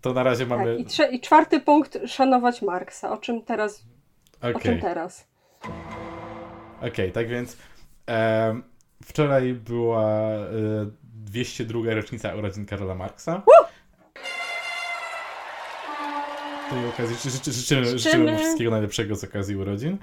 To 0.00 0.12
na 0.12 0.22
razie 0.22 0.46
mamy... 0.46 0.84
tak. 0.84 1.12
I, 1.12 1.16
I 1.16 1.20
czwarty 1.20 1.60
punkt, 1.60 1.98
szanować 2.06 2.62
Marksa. 2.62 3.12
O 3.12 3.16
czym 3.16 3.42
teraz? 3.42 3.84
Okej. 4.40 4.54
O 4.54 4.58
czym 4.60 4.80
teraz? 4.80 5.26
Okej, 6.88 7.12
tak 7.12 7.28
więc 7.28 7.56
em, 8.06 8.62
wczoraj 9.04 9.54
była 9.54 10.10
e, 10.30 10.50
202 11.14 11.94
rocznica 11.94 12.34
urodzin 12.34 12.66
Karola 12.66 12.94
Marksa. 12.94 13.42
Z 16.68 16.70
tej 16.70 16.88
okazji 16.88 17.16
ży, 17.16 17.30
ży, 17.30 17.52
życzymy, 17.52 17.84
życzymy 17.84 17.98
Życzymy. 17.98 18.32
mu 18.32 18.38
wszystkiego 18.38 18.70
najlepszego 18.70 19.16
z 19.16 19.24
okazji 19.24 19.56
urodzin. 19.56 19.98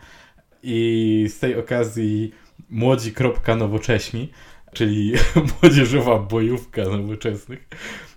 I 0.63 1.25
z 1.29 1.39
tej 1.39 1.59
okazji 1.59 2.31
młodzi 2.69 3.13
kropka 3.13 3.55
nowocześni, 3.55 4.31
czyli 4.73 5.13
młodzieżowa 5.61 6.19
bojówka 6.19 6.81
nowoczesnych, 6.83 7.67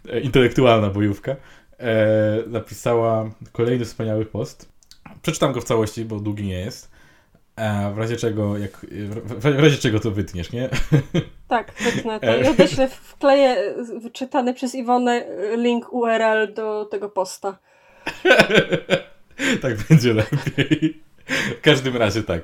e, 0.09 0.21
intelektualna 0.21 0.91
bojówka, 0.91 1.37
e, 1.79 2.43
napisała 2.47 3.31
kolejny 3.53 3.85
wspaniały 3.85 4.27
post. 4.27 4.73
Przeczytam 5.23 5.53
go 5.53 5.61
w 5.61 5.65
całości, 5.65 6.05
bo 6.05 6.21
długi 6.21 6.45
nie 6.45 6.59
jest. 6.59 6.92
E, 7.57 7.93
w 7.95 7.99
razie 7.99 8.17
czego, 8.17 8.59
jak, 8.59 8.87
w, 9.25 9.45
razie 9.45 9.77
czego 9.77 10.01
to 10.01 10.11
wytniesz, 10.11 10.53
nie? 10.53 10.69
Tak, 11.49 11.73
wytnę 11.81 12.21
to. 12.21 12.37
I 12.37 12.47
odeślę, 12.47 12.89
wkleję 12.89 13.75
wyczytany 14.01 14.55
przez 14.55 14.75
Iwonę 14.75 15.27
y, 15.27 15.57
link 15.57 15.93
URL 15.93 16.55
do 16.55 16.85
tego 16.85 17.09
posta. 17.09 17.59
tak 19.63 19.77
będzie 19.89 20.15
lepiej. 20.15 21.01
W 21.27 21.61
każdym 21.61 21.97
razie 21.97 22.23
tak. 22.23 22.43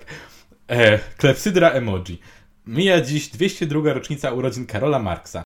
E, 0.68 0.98
klepsydra 0.98 1.70
emoji. 1.70 2.20
Mija 2.66 3.00
dziś 3.00 3.28
202 3.28 3.92
rocznica 3.92 4.32
urodzin 4.32 4.66
Karola 4.66 4.98
Marksa. 4.98 5.42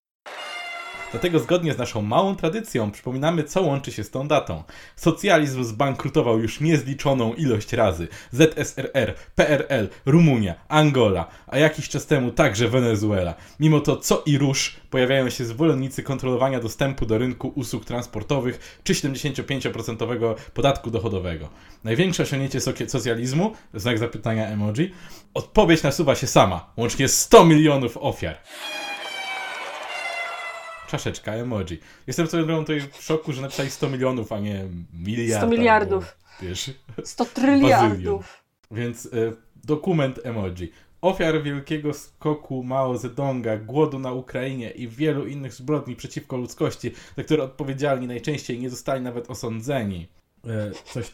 Dlatego 1.12 1.38
zgodnie 1.38 1.74
z 1.74 1.78
naszą 1.78 2.02
małą 2.02 2.36
tradycją 2.36 2.90
przypominamy, 2.90 3.44
co 3.44 3.62
łączy 3.62 3.92
się 3.92 4.04
z 4.04 4.10
tą 4.10 4.28
datą. 4.28 4.62
Socjalizm 4.96 5.64
zbankrutował 5.64 6.40
już 6.40 6.60
niezliczoną 6.60 7.34
ilość 7.34 7.72
razy. 7.72 8.08
ZSRR, 8.30 9.14
PRL, 9.34 9.88
Rumunia, 10.06 10.54
Angola, 10.68 11.26
a 11.46 11.58
jakiś 11.58 11.88
czas 11.88 12.06
temu 12.06 12.30
także 12.30 12.68
Wenezuela. 12.68 13.34
Mimo 13.60 13.80
to 13.80 13.96
co 13.96 14.22
i 14.26 14.38
rusz 14.38 14.76
pojawiają 14.90 15.30
się 15.30 15.44
zwolennicy 15.44 16.02
kontrolowania 16.02 16.60
dostępu 16.60 17.06
do 17.06 17.18
rynku 17.18 17.52
usług 17.54 17.84
transportowych 17.84 18.80
czy 18.84 18.94
75% 18.94 20.34
podatku 20.54 20.90
dochodowego. 20.90 21.48
Największe 21.84 22.22
osiągnięcie 22.22 22.60
socjalizmu, 22.86 23.52
znak 23.74 23.98
zapytania 23.98 24.46
emoji, 24.46 24.94
odpowiedź 25.34 25.82
nasuwa 25.82 26.14
się 26.14 26.26
sama. 26.26 26.72
Łącznie 26.76 27.08
100 27.08 27.44
milionów 27.44 27.96
ofiar. 28.00 28.36
Czaszeczka 30.92 31.32
emoji. 31.32 31.80
Jestem 32.06 32.26
swoją 32.26 32.46
drogą 32.46 32.62
tutaj 32.62 32.80
w 32.92 33.02
szoku, 33.02 33.32
że 33.32 33.42
napisali 33.42 33.70
100 33.70 33.90
milionów, 33.90 34.32
a 34.32 34.38
nie 34.40 34.64
miliard. 34.94 35.42
100 35.42 35.50
miliardów. 35.50 36.04
Albo, 36.04 36.48
wiesz, 36.48 36.70
100 37.04 37.24
tryliardów. 37.24 38.44
więc 38.70 39.06
y, 39.06 39.36
dokument 39.64 40.20
emoji. 40.24 40.72
Ofiar 41.00 41.42
wielkiego 41.42 41.94
skoku 41.94 42.62
Mao 42.62 42.98
Zedonga, 42.98 43.56
głodu 43.56 43.98
na 43.98 44.12
Ukrainie 44.12 44.70
i 44.70 44.88
wielu 44.88 45.26
innych 45.26 45.52
zbrodni 45.52 45.96
przeciwko 45.96 46.36
ludzkości, 46.36 46.90
za 47.16 47.24
które 47.24 47.42
odpowiedzialni 47.42 48.06
najczęściej 48.06 48.58
nie 48.58 48.70
zostali 48.70 49.02
nawet 49.02 49.30
osądzeni. 49.30 50.08
E, 50.46 50.70
coś, 50.92 51.12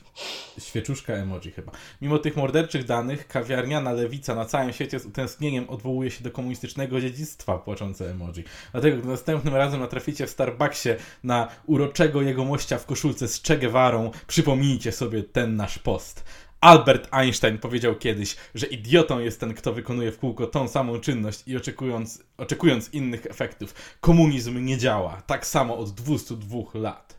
świeczuszka 0.58 1.12
emoji 1.12 1.50
chyba. 1.50 1.72
Mimo 2.02 2.18
tych 2.18 2.36
morderczych 2.36 2.84
danych, 2.84 3.28
kawiarniana 3.28 3.92
lewica 3.92 4.34
na 4.34 4.44
całym 4.44 4.72
świecie 4.72 5.00
z 5.00 5.06
utęsknieniem 5.06 5.68
odwołuje 5.68 6.10
się 6.10 6.24
do 6.24 6.30
komunistycznego 6.30 7.00
dziedzictwa 7.00 7.58
płaczące 7.58 8.10
emoji. 8.10 8.44
Dlatego, 8.72 8.96
gdy 8.96 9.08
następnym 9.08 9.54
razem 9.54 9.80
natraficie 9.80 10.26
w 10.26 10.30
Starbucksie 10.30 10.88
na 11.24 11.48
uroczego 11.66 12.22
jegomościa 12.22 12.78
w 12.78 12.86
koszulce 12.86 13.28
z 13.28 13.42
Che 13.42 13.58
Guevarą, 13.58 14.10
przypomnijcie 14.26 14.92
sobie 14.92 15.22
ten 15.22 15.56
nasz 15.56 15.78
post. 15.78 16.24
Albert 16.60 17.08
Einstein 17.10 17.58
powiedział 17.58 17.96
kiedyś, 17.96 18.36
że 18.54 18.66
idiotą 18.66 19.18
jest 19.18 19.40
ten, 19.40 19.54
kto 19.54 19.72
wykonuje 19.72 20.12
w 20.12 20.18
kółko 20.18 20.46
tą 20.46 20.68
samą 20.68 21.00
czynność 21.00 21.42
i 21.46 21.56
oczekując, 21.56 22.22
oczekując 22.36 22.94
innych 22.94 23.26
efektów. 23.26 23.74
Komunizm 24.00 24.64
nie 24.64 24.78
działa. 24.78 25.22
Tak 25.26 25.46
samo 25.46 25.78
od 25.78 25.90
202 25.90 26.58
lat. 26.74 27.17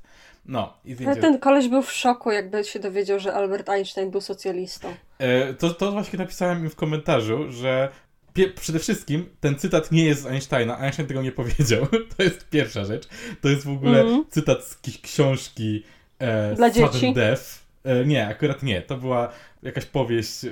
No, 0.50 0.74
i 0.86 0.88
Ale 0.90 0.96
zdjęcie... 0.96 1.22
ten 1.22 1.40
koleś 1.40 1.68
był 1.68 1.82
w 1.82 1.92
szoku, 1.92 2.32
jakby 2.32 2.64
się 2.64 2.80
dowiedział, 2.80 3.20
że 3.20 3.34
Albert 3.34 3.70
Einstein 3.70 4.12
był 4.12 4.22
socjalistą. 4.22 4.94
E, 5.20 5.54
to, 5.54 5.70
to 5.70 5.92
właśnie 5.92 6.20
napisałem 6.20 6.60
im 6.64 6.70
w 6.70 6.76
komentarzu, 6.76 7.52
że 7.52 7.90
pie- 8.36 8.54
przede 8.60 8.80
wszystkim 8.80 9.30
ten 9.40 9.56
cytat 9.60 9.92
nie 9.92 10.06
jest 10.06 10.22
z 10.22 10.26
Einsteina. 10.26 10.78
Einstein 10.78 11.08
tego 11.08 11.22
nie 11.22 11.32
powiedział. 11.32 11.88
To 12.18 12.24
jest 12.24 12.50
pierwsza 12.50 12.86
rzecz. 12.86 13.08
To 13.42 13.50
jest 13.50 13.66
w 13.66 13.70
ogóle 13.70 14.02
Mhm. 14.02 14.26
cytat 14.30 14.64
z 14.66 14.78
ki- 14.78 15.00
książki 15.02 15.84
e, 16.20 16.56
Dla 16.56 16.70
dzieci? 16.70 17.14
Death. 17.14 17.44
E, 17.84 18.06
nie, 18.06 18.28
akurat 18.28 18.64
nie. 18.64 18.82
To 18.82 18.98
była 18.98 19.32
jakaś 19.64 19.86
powieść 19.86 20.44
yy, 20.44 20.52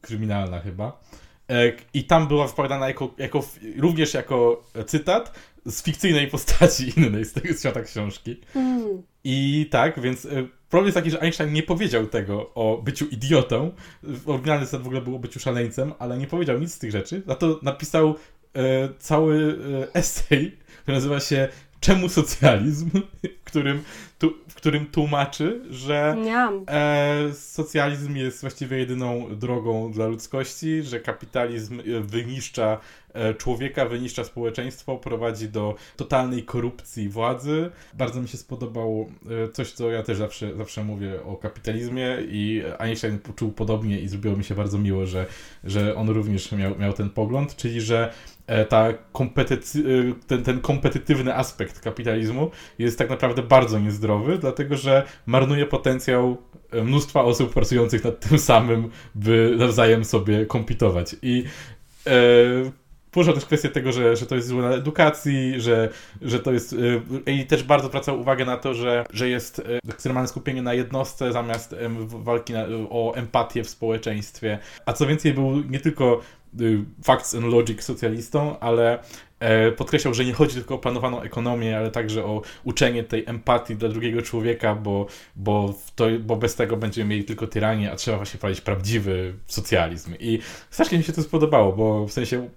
kryminalna 0.00 0.60
chyba. 0.60 1.00
E, 1.50 1.72
I 1.94 2.04
tam 2.04 2.28
była 2.28 2.46
wypowiadana 2.46 2.88
jako, 2.88 3.14
jako, 3.18 3.44
również 3.78 4.14
jako 4.14 4.64
cytat 4.86 5.32
z 5.66 5.82
fikcyjnej 5.82 6.28
postaci 6.28 6.92
innej 6.96 7.24
z 7.24 7.32
tego 7.32 7.54
świata 7.54 7.82
książki. 7.82 8.40
Mm. 8.54 9.02
I 9.24 9.68
tak, 9.70 10.00
więc 10.00 10.24
e, 10.24 10.28
problem 10.68 10.86
jest 10.86 10.94
taki, 10.94 11.10
że 11.10 11.22
Einstein 11.22 11.52
nie 11.52 11.62
powiedział 11.62 12.06
tego 12.06 12.54
o 12.54 12.82
byciu 12.82 13.06
idiotą. 13.06 13.72
Oryginalny 14.26 14.66
cytat 14.66 14.82
w 14.82 14.86
ogóle 14.86 15.00
był 15.00 15.16
o 15.16 15.18
byciu 15.18 15.40
szaleńcem, 15.40 15.92
ale 15.98 16.18
nie 16.18 16.26
powiedział 16.26 16.58
nic 16.58 16.74
z 16.74 16.78
tych 16.78 16.90
rzeczy. 16.90 17.22
Za 17.26 17.34
to 17.34 17.60
napisał 17.62 18.14
e, 18.54 18.88
cały 18.98 19.58
e, 19.82 19.94
esej, 19.94 20.58
który 20.82 20.96
nazywa 20.96 21.20
się 21.20 21.48
Czemu 21.80 22.08
socjalizm? 22.08 22.90
w 23.46 23.48
którym, 23.48 23.82
tu, 24.18 24.34
w 24.48 24.54
którym 24.54 24.86
tłumaczy, 24.86 25.60
że 25.70 26.16
e, 26.68 27.34
socjalizm 27.34 28.16
jest 28.16 28.40
właściwie 28.40 28.78
jedyną 28.78 29.36
drogą 29.36 29.92
dla 29.92 30.06
ludzkości, 30.06 30.82
że 30.82 31.00
kapitalizm 31.00 31.80
e, 31.80 32.00
wyniszcza 32.00 32.80
człowieka, 33.38 33.86
wyniszcza 33.86 34.24
społeczeństwo, 34.24 34.96
prowadzi 34.96 35.48
do 35.48 35.74
totalnej 35.96 36.42
korupcji 36.42 37.08
władzy. 37.08 37.70
Bardzo 37.94 38.22
mi 38.22 38.28
się 38.28 38.38
spodobało 38.38 39.06
e, 39.44 39.48
coś, 39.52 39.72
co 39.72 39.90
ja 39.90 40.02
też 40.02 40.18
zawsze, 40.18 40.56
zawsze 40.56 40.84
mówię 40.84 41.22
o 41.24 41.36
kapitalizmie 41.36 42.18
i 42.28 42.62
Einstein 42.78 43.18
poczuł 43.18 43.52
podobnie 43.52 44.00
i 44.00 44.08
zrobiło 44.08 44.36
mi 44.36 44.44
się 44.44 44.54
bardzo 44.54 44.78
miło, 44.78 45.06
że, 45.06 45.26
że 45.64 45.96
on 45.96 46.08
również 46.08 46.52
miał, 46.52 46.78
miał 46.78 46.92
ten 46.92 47.10
pogląd, 47.10 47.56
czyli 47.56 47.80
że 47.80 48.12
E, 48.46 48.64
ta 48.64 48.92
kompetycy, 49.12 49.78
e, 49.78 50.26
ten, 50.26 50.42
ten 50.42 50.60
kompetytywny 50.60 51.34
aspekt 51.34 51.80
kapitalizmu 51.80 52.50
jest 52.78 52.98
tak 52.98 53.10
naprawdę 53.10 53.42
bardzo 53.42 53.78
niezdrowy, 53.78 54.38
dlatego 54.38 54.76
że 54.76 55.02
marnuje 55.26 55.66
potencjał 55.66 56.36
e, 56.70 56.84
mnóstwa 56.84 57.24
osób 57.24 57.52
pracujących 57.52 58.04
nad 58.04 58.28
tym 58.28 58.38
samym, 58.38 58.90
by 59.14 59.54
nawzajem 59.58 60.04
sobie 60.04 60.46
kompitować. 60.46 61.16
I 61.22 61.44
e, 62.06 62.10
Porusza 63.16 63.32
też 63.32 63.44
kwestię 63.44 63.68
tego, 63.68 63.92
że, 63.92 64.16
że 64.16 64.26
to 64.26 64.34
jest 64.34 64.48
złe 64.48 64.62
na 64.62 64.70
edukacji, 64.70 65.60
że, 65.60 65.88
że 66.22 66.40
to 66.40 66.52
jest. 66.52 66.76
I 67.26 67.46
też 67.46 67.62
bardzo 67.62 67.88
zwraca 67.88 68.12
uwagę 68.12 68.44
na 68.44 68.56
to, 68.56 68.74
że, 68.74 69.04
że 69.12 69.28
jest 69.28 69.62
ekstremalne 69.88 70.28
skupienie 70.28 70.62
na 70.62 70.74
jednostce 70.74 71.32
zamiast 71.32 71.74
walki 72.08 72.52
na, 72.52 72.64
o 72.90 73.14
empatię 73.14 73.64
w 73.64 73.68
społeczeństwie. 73.68 74.58
A 74.86 74.92
co 74.92 75.06
więcej, 75.06 75.34
był 75.34 75.60
nie 75.60 75.80
tylko 75.80 76.20
Y, 76.45 76.45
facts 77.02 77.34
and 77.34 77.44
logic 77.44 77.82
socjalistą, 77.82 78.58
ale 78.58 78.98
e, 79.40 79.72
podkreślał, 79.72 80.14
że 80.14 80.24
nie 80.24 80.32
chodzi 80.32 80.54
tylko 80.54 80.74
o 80.74 80.78
planowaną 80.78 81.22
ekonomię, 81.22 81.78
ale 81.78 81.90
także 81.90 82.24
o 82.24 82.42
uczenie 82.64 83.04
tej 83.04 83.24
empatii 83.26 83.76
dla 83.76 83.88
drugiego 83.88 84.22
człowieka, 84.22 84.74
bo, 84.74 85.06
bo, 85.36 85.74
to, 85.96 86.06
bo 86.20 86.36
bez 86.36 86.54
tego 86.54 86.76
będziemy 86.76 87.10
mieli 87.10 87.24
tylko 87.24 87.46
tyranię, 87.46 87.92
a 87.92 87.96
trzeba 87.96 88.16
właśnie 88.16 88.40
prowadzić 88.40 88.60
prawdziwy 88.64 89.34
socjalizm. 89.46 90.14
I 90.20 90.38
strasznie 90.70 90.98
mi 90.98 91.04
się 91.04 91.12
to 91.12 91.22
spodobało, 91.22 91.72
bo 91.72 92.06
w 92.06 92.12
sensie 92.12 92.48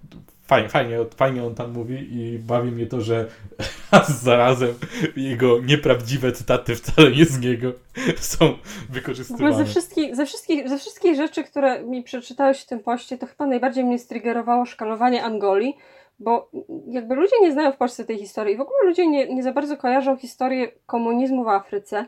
fajnie, 0.50 0.68
fajnie, 0.68 0.96
fajnie 1.16 1.44
on 1.44 1.54
tam 1.54 1.72
mówi 1.72 1.94
i 1.94 2.38
bawi 2.38 2.70
mnie 2.70 2.86
to, 2.86 3.00
że 3.00 3.26
raz 3.92 4.22
za 4.22 4.36
razem 4.36 4.74
jego 5.16 5.60
nieprawdziwe 5.60 6.32
cytaty 6.32 6.76
wcale 6.76 7.10
nie 7.10 7.24
z 7.24 7.40
niego 7.40 7.72
są 8.20 8.54
wykorzystywane. 8.88 9.56
Ze 9.56 9.64
wszystkich, 9.64 10.16
ze, 10.16 10.26
wszystkich, 10.26 10.68
ze 10.68 10.78
wszystkich 10.78 11.16
rzeczy, 11.16 11.44
które 11.44 11.82
mi 11.82 12.02
przeczytałeś 12.02 12.60
w 12.60 12.66
tym 12.66 12.80
poście, 12.80 13.18
to 13.18 13.26
chyba 13.26 13.46
najbardziej 13.46 13.84
mnie 13.90 13.98
striggerowało 13.98 14.66
szkalowanie 14.66 15.24
Angolii, 15.24 15.76
bo 16.18 16.50
jakby 16.86 17.14
ludzie 17.14 17.36
nie 17.42 17.52
znają 17.52 17.72
w 17.72 17.76
Polsce 17.76 18.04
tej 18.04 18.18
historii. 18.18 18.56
W 18.56 18.60
ogóle 18.60 18.78
ludzie 18.84 19.06
nie, 19.06 19.34
nie 19.34 19.42
za 19.42 19.52
bardzo 19.52 19.76
kojarzą 19.76 20.16
historię 20.16 20.68
komunizmu 20.86 21.44
w 21.44 21.48
Afryce. 21.48 22.06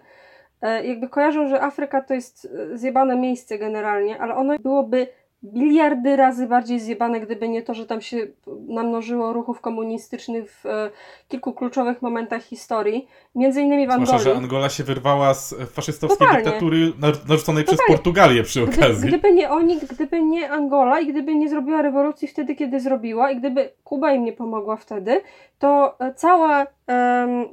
E, 0.63 0.87
jakby 0.87 1.09
kojarzą, 1.09 1.49
że 1.49 1.63
Afryka 1.63 2.03
to 2.03 2.15
jest 2.15 2.49
e, 2.73 2.79
zjebane 2.79 3.17
miejsce 3.17 3.59
generalnie, 3.59 4.21
ale 4.21 4.35
ono 4.35 4.59
byłoby 4.59 5.07
biliardy 5.45 6.17
razy 6.17 6.47
bardziej 6.47 6.81
zjebane, 6.81 7.21
gdyby 7.21 7.49
nie 7.49 7.63
to, 7.63 7.75
że 7.75 7.87
tam 7.87 8.01
się 8.01 8.27
namnożyło 8.69 9.33
ruchów 9.33 9.61
komunistycznych 9.61 10.51
w 10.51 10.67
e, 10.67 10.91
kilku 11.29 11.53
kluczowych 11.53 12.03
momentach 12.03 12.43
historii, 12.43 13.09
między 13.35 13.63
innymi 13.63 13.87
w 13.87 13.91
Angolii. 13.91 14.07
Zwłaszcza, 14.07 14.31
że 14.31 14.37
Angola 14.37 14.69
się 14.69 14.85
wyrwała 14.85 15.35
z 15.35 15.55
faszystowskiej 15.71 16.19
Totalnie. 16.19 16.45
dyktatury 16.45 16.93
narzuconej 17.01 17.65
Totalnie. 17.65 17.65
przez 17.65 17.79
Portugalię 17.87 18.43
przy 18.43 18.63
okazji. 18.63 19.09
Gdy, 19.09 19.09
gdyby 19.09 19.33
nie 19.33 19.51
oni, 19.51 19.79
gdyby 19.79 20.23
nie 20.23 20.51
Angola 20.51 21.01
i 21.01 21.07
gdyby 21.07 21.35
nie 21.35 21.49
zrobiła 21.49 21.83
rewolucji 21.83 22.29
wtedy, 22.29 22.55
kiedy 22.55 22.81
zrobiła 22.81 23.31
i 23.31 23.37
gdyby 23.37 23.71
Kuba 23.85 24.13
im 24.13 24.25
nie 24.25 24.33
pomogła 24.33 24.77
wtedy, 24.77 25.23
to 25.59 25.97
e, 26.01 26.15
cała, 26.15 26.67
um, 26.89 27.49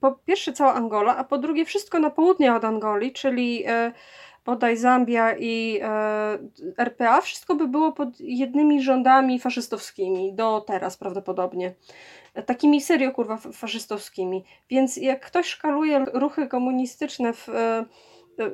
po 0.00 0.12
pierwsze 0.12 0.52
cała 0.52 0.74
Angola, 0.74 1.16
a 1.16 1.24
po 1.24 1.38
drugie 1.38 1.64
wszystko 1.64 1.98
na 1.98 2.10
południe 2.10 2.54
od 2.54 2.64
Angolii, 2.64 3.12
czyli 3.12 3.64
e, 3.66 3.92
bodaj 4.46 4.76
Zambia 4.76 5.36
i 5.38 5.80
e, 5.82 6.38
RPA, 6.78 7.20
wszystko 7.20 7.54
by 7.54 7.68
było 7.68 7.92
pod 7.92 8.20
jednymi 8.20 8.82
rządami 8.82 9.38
faszystowskimi, 9.38 10.34
do 10.34 10.60
teraz 10.60 10.96
prawdopodobnie. 10.96 11.74
Takimi 12.46 12.80
serio 12.80 13.12
kurwa 13.12 13.36
faszystowskimi. 13.36 14.44
Więc 14.70 14.96
jak 14.96 15.26
ktoś 15.26 15.46
szkaluje 15.46 16.04
ruchy 16.12 16.46
komunistyczne 16.48 17.32
w 17.32 17.48
e, 17.48 17.84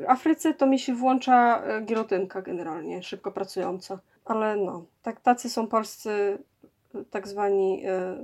Afryce, 0.09 0.55
to 0.55 0.66
mi 0.66 0.78
się 0.78 0.94
włącza 0.94 1.62
e, 1.64 1.83
gilotynka 1.83 2.42
generalnie, 2.42 3.02
szybko 3.02 3.33
pracująca. 3.33 3.98
Ale 4.24 4.57
no, 4.57 4.85
tak, 5.02 5.20
tacy 5.20 5.50
są 5.50 5.66
polscy 5.66 6.38
tak 7.11 7.28
zwani 7.28 7.83
e, 7.87 8.16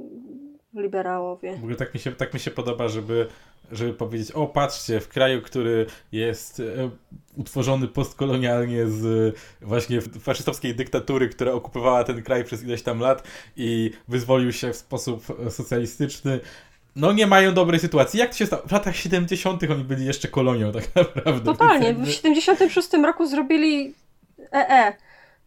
liberałowie. 0.74 1.52
W 1.52 1.58
ogóle 1.58 1.76
tak 1.76 1.94
mi 1.94 2.00
się, 2.00 2.12
tak 2.12 2.34
mi 2.34 2.40
się 2.40 2.50
podoba, 2.50 2.88
żeby 2.88 3.28
żeby 3.72 3.94
powiedzieć, 3.94 4.32
o 4.32 4.46
patrzcie, 4.46 5.00
w 5.00 5.08
kraju, 5.08 5.42
który 5.42 5.86
jest 6.12 6.60
e, 6.60 6.90
utworzony 7.36 7.88
postkolonialnie 7.88 8.86
z 8.86 9.36
właśnie 9.60 10.00
faszystowskiej 10.00 10.74
dyktatury, 10.74 11.28
która 11.28 11.52
okupowała 11.52 12.04
ten 12.04 12.22
kraj 12.22 12.44
przez 12.44 12.62
ileś 12.62 12.82
tam 12.82 13.00
lat 13.00 13.22
i 13.56 13.90
wyzwolił 14.08 14.52
się 14.52 14.72
w 14.72 14.76
sposób 14.76 15.26
socjalistyczny, 15.50 16.40
no 16.96 17.12
nie 17.12 17.26
mają 17.26 17.54
dobrej 17.54 17.80
sytuacji. 17.80 18.20
Jak 18.20 18.30
to 18.30 18.36
się 18.36 18.46
stało? 18.46 18.62
W 18.66 18.72
latach 18.72 18.96
70. 18.96 19.62
oni 19.70 19.84
byli 19.84 20.06
jeszcze 20.06 20.28
kolonią 20.28 20.72
tak 20.72 20.94
naprawdę. 20.94 21.44
Totalnie. 21.44 21.94
W 22.04 22.08
76 22.08 22.92
roku 22.92 23.26
zrobili 23.26 23.94
EE. 24.52 24.92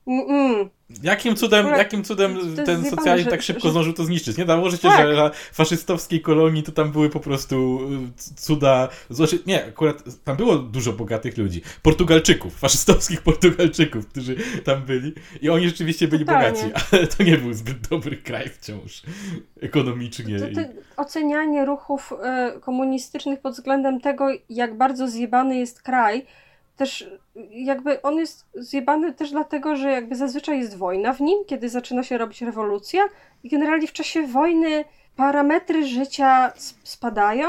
Mm-mm. 0.07 0.69
Jakim 1.03 1.35
cudem, 1.35 1.67
jakim 1.67 2.03
cudem 2.03 2.55
ten 2.65 2.85
socjalizm 2.85 3.29
tak 3.29 3.41
szybko 3.41 3.67
że... 3.67 3.71
zdążył 3.71 3.93
to 3.93 4.05
zniszczyć? 4.05 4.37
Nie 4.37 4.45
dało 4.45 4.71
się, 4.71 4.77
tak. 4.77 5.07
że 5.07 5.13
na 5.13 5.31
faszystowskiej 5.53 6.21
kolonii 6.21 6.63
to 6.63 6.71
tam 6.71 6.91
były 6.91 7.09
po 7.09 7.19
prostu 7.19 7.79
y, 8.17 8.35
cuda. 8.35 8.89
Znaczy, 9.09 9.39
nie, 9.45 9.65
akurat 9.65 10.03
tam 10.23 10.37
było 10.37 10.57
dużo 10.57 10.93
bogatych 10.93 11.37
ludzi. 11.37 11.61
Portugalczyków, 11.81 12.59
faszystowskich 12.59 13.21
Portugalczyków, 13.21 14.07
którzy 14.07 14.35
tam 14.63 14.81
byli. 14.81 15.13
I 15.41 15.49
oni 15.49 15.69
rzeczywiście 15.69 16.07
byli 16.07 16.25
Totalnie. 16.25 16.51
bogaci, 16.51 16.71
ale 16.91 17.07
to 17.07 17.23
nie 17.23 17.37
był 17.37 17.53
zbyt 17.53 17.87
dobry 17.87 18.17
kraj 18.17 18.49
wciąż 18.49 19.01
ekonomicznie. 19.61 20.39
To, 20.39 20.45
to, 20.45 20.61
ocenianie 20.97 21.65
ruchów 21.65 22.13
y, 22.57 22.59
komunistycznych 22.59 23.39
pod 23.39 23.53
względem 23.53 24.01
tego, 24.01 24.27
jak 24.49 24.77
bardzo 24.77 25.07
zjebany 25.07 25.57
jest 25.57 25.81
kraj, 25.81 26.25
też 26.81 27.09
jakby 27.49 28.01
on 28.01 28.15
jest 28.15 28.45
zjebany 28.55 29.13
też 29.13 29.31
dlatego, 29.31 29.75
że 29.75 29.91
jakby 29.91 30.15
zazwyczaj 30.15 30.59
jest 30.59 30.77
wojna 30.77 31.13
w 31.13 31.21
nim, 31.21 31.45
kiedy 31.45 31.69
zaczyna 31.69 32.03
się 32.03 32.17
robić 32.17 32.41
rewolucja 32.41 33.03
i 33.43 33.49
generalnie 33.49 33.87
w 33.87 33.93
czasie 33.93 34.27
wojny 34.27 34.85
parametry 35.15 35.87
życia 35.87 36.53
spadają. 36.83 37.47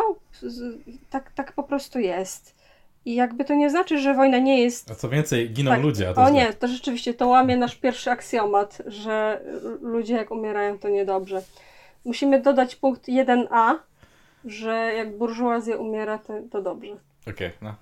Tak, 1.11 1.33
tak 1.33 1.53
po 1.53 1.63
prostu 1.63 1.99
jest. 1.99 2.55
I 3.05 3.15
jakby 3.15 3.45
to 3.45 3.55
nie 3.55 3.71
znaczy, 3.71 3.99
że 3.99 4.15
wojna 4.15 4.39
nie 4.39 4.63
jest. 4.63 4.91
A 4.91 4.95
co 4.95 5.09
więcej, 5.09 5.51
giną 5.51 5.71
tak. 5.71 5.83
ludzie. 5.83 6.15
o 6.15 6.31
nie, 6.31 6.53
to 6.53 6.69
rzeczywiście 6.69 7.15
to 7.15 7.29
łamie 7.29 7.57
nasz 7.57 7.77
pierwszy 7.77 8.11
aksjomat, 8.11 8.83
że 8.87 9.41
ludzie 9.81 10.15
jak 10.15 10.31
umierają, 10.31 10.79
to 10.79 10.89
niedobrze. 10.89 11.43
Musimy 12.05 12.43
dodać 12.43 12.77
punkt 12.77 13.09
1a, 13.09 13.75
że 14.45 14.93
jak 14.97 15.19
burżuazja 15.19 15.77
umiera, 15.77 16.19
to, 16.19 16.33
to 16.51 16.63
dobrze. 16.63 16.93
Okej, 17.23 17.33
okay, 17.33 17.53
no. 17.63 17.75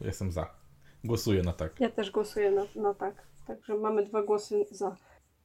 Jestem 0.00 0.32
za. 0.32 0.57
Głosuję 1.04 1.42
na 1.42 1.52
tak. 1.52 1.80
Ja 1.80 1.90
też 1.90 2.10
głosuję 2.10 2.50
na, 2.50 2.62
na 2.74 2.94
tak. 2.94 3.14
Także 3.46 3.74
mamy 3.74 4.02
dwa 4.06 4.22
głosy 4.22 4.66
za. 4.70 4.96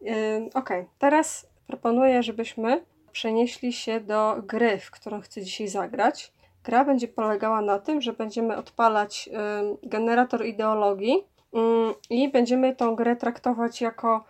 Yy, 0.01 0.13
ok, 0.53 0.69
teraz 0.99 1.49
proponuję, 1.67 2.23
żebyśmy 2.23 2.85
przenieśli 3.11 3.73
się 3.73 3.99
do 3.99 4.35
gry, 4.43 4.79
w 4.79 4.91
którą 4.91 5.21
chcę 5.21 5.41
dzisiaj 5.41 5.67
zagrać. 5.67 6.33
Gra 6.63 6.85
będzie 6.85 7.07
polegała 7.07 7.61
na 7.61 7.79
tym, 7.79 8.01
że 8.01 8.13
będziemy 8.13 8.57
odpalać 8.57 9.27
yy, 9.27 9.89
generator 9.89 10.45
ideologii 10.45 11.23
yy, 11.53 11.61
i 12.09 12.31
będziemy 12.31 12.75
tą 12.75 12.95
grę 12.95 13.15
traktować 13.15 13.81
jako 13.81 14.25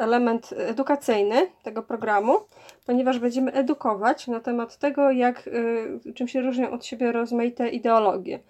element 0.00 0.54
edukacyjny 0.56 1.46
tego 1.62 1.82
programu, 1.82 2.38
ponieważ 2.86 3.18
będziemy 3.18 3.52
edukować 3.52 4.26
na 4.26 4.40
temat 4.40 4.78
tego, 4.78 5.10
jak, 5.10 5.46
y, 5.46 6.12
czym 6.14 6.28
się 6.28 6.40
różnią 6.40 6.70
od 6.70 6.86
siebie 6.86 7.12
rozmaite 7.12 7.68
ideologie. 7.68 8.40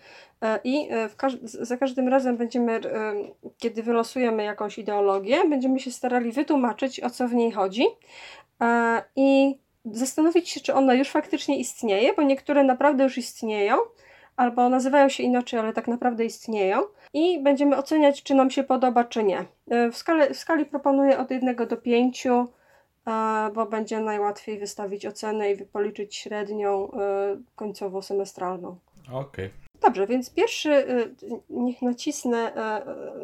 E, 0.42 0.60
I 0.64 0.88
e, 0.90 1.08
każ 1.16 1.36
za 1.42 1.76
każdym 1.76 2.08
razem 2.08 2.36
będziemy, 2.36 2.72
e, 2.72 2.80
kiedy 3.58 3.82
wylosujemy 3.82 4.44
jakąś 4.44 4.78
ideologię, 4.78 5.48
będziemy 5.48 5.80
się 5.80 5.90
starali 5.90 6.32
wytłumaczyć, 6.32 7.00
o 7.00 7.10
co 7.10 7.28
w 7.28 7.34
niej 7.34 7.52
chodzi 7.52 7.84
i 9.16 9.58
zastanowić 9.84 10.48
się, 10.48 10.60
czy 10.60 10.74
ona 10.74 10.94
już 10.94 11.08
faktycznie 11.08 11.58
istnieje, 11.58 12.14
bo 12.14 12.22
niektóre 12.22 12.64
naprawdę 12.64 13.04
już 13.04 13.18
istnieją, 13.18 13.76
albo 14.36 14.68
nazywają 14.68 15.08
się 15.08 15.22
inaczej, 15.22 15.60
ale 15.60 15.72
tak 15.72 15.88
naprawdę 15.88 16.24
istnieją 16.24 16.82
i 17.12 17.42
będziemy 17.42 17.76
oceniać, 17.76 18.22
czy 18.22 18.34
nam 18.34 18.50
się 18.50 18.64
podoba, 18.64 19.04
czy 19.04 19.24
nie. 19.24 19.44
W, 19.92 19.96
skale, 19.96 20.34
w 20.34 20.38
skali 20.38 20.66
proponuję 20.66 21.18
od 21.18 21.30
1 21.30 21.56
do 21.56 21.76
5, 21.76 22.26
bo 23.54 23.66
będzie 23.66 24.00
najłatwiej 24.00 24.58
wystawić 24.58 25.06
ocenę 25.06 25.52
i 25.52 25.64
policzyć 25.64 26.16
średnią 26.16 26.90
końcowo 27.56 28.02
semestralną. 28.02 28.76
Okej. 29.08 29.46
Okay. 29.46 29.50
Dobrze, 29.82 30.06
więc 30.06 30.30
pierwszy, 30.30 30.84
niech 31.50 31.82
nacisnę 31.82 32.52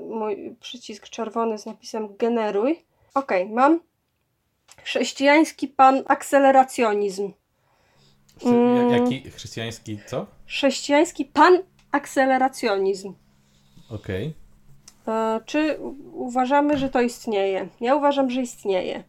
mój 0.09 0.57
przycisk 0.61 1.09
czerwony 1.09 1.59
z 1.59 1.67
napisem 1.67 2.17
generuj. 2.17 2.85
Ok, 3.15 3.33
mam 3.51 3.81
chrześcijański 4.83 5.69
pan 5.69 6.03
akceleracjonizm. 6.07 7.33
Mm. 8.45 8.91
Jaki 8.91 9.31
chrześcijański 9.31 9.99
co? 10.07 10.27
Chrześcijański 10.47 11.25
pan 11.25 11.59
akceleracjonizm. 11.93 13.15
Okej. 13.91 14.35
Okay. 15.05 15.41
Czy 15.45 15.79
uważamy, 16.13 16.79
że 16.79 16.89
to 16.89 17.01
istnieje? 17.01 17.69
Ja 17.81 17.95
uważam, 17.95 18.31
że 18.31 18.41
istnieje. 18.41 19.05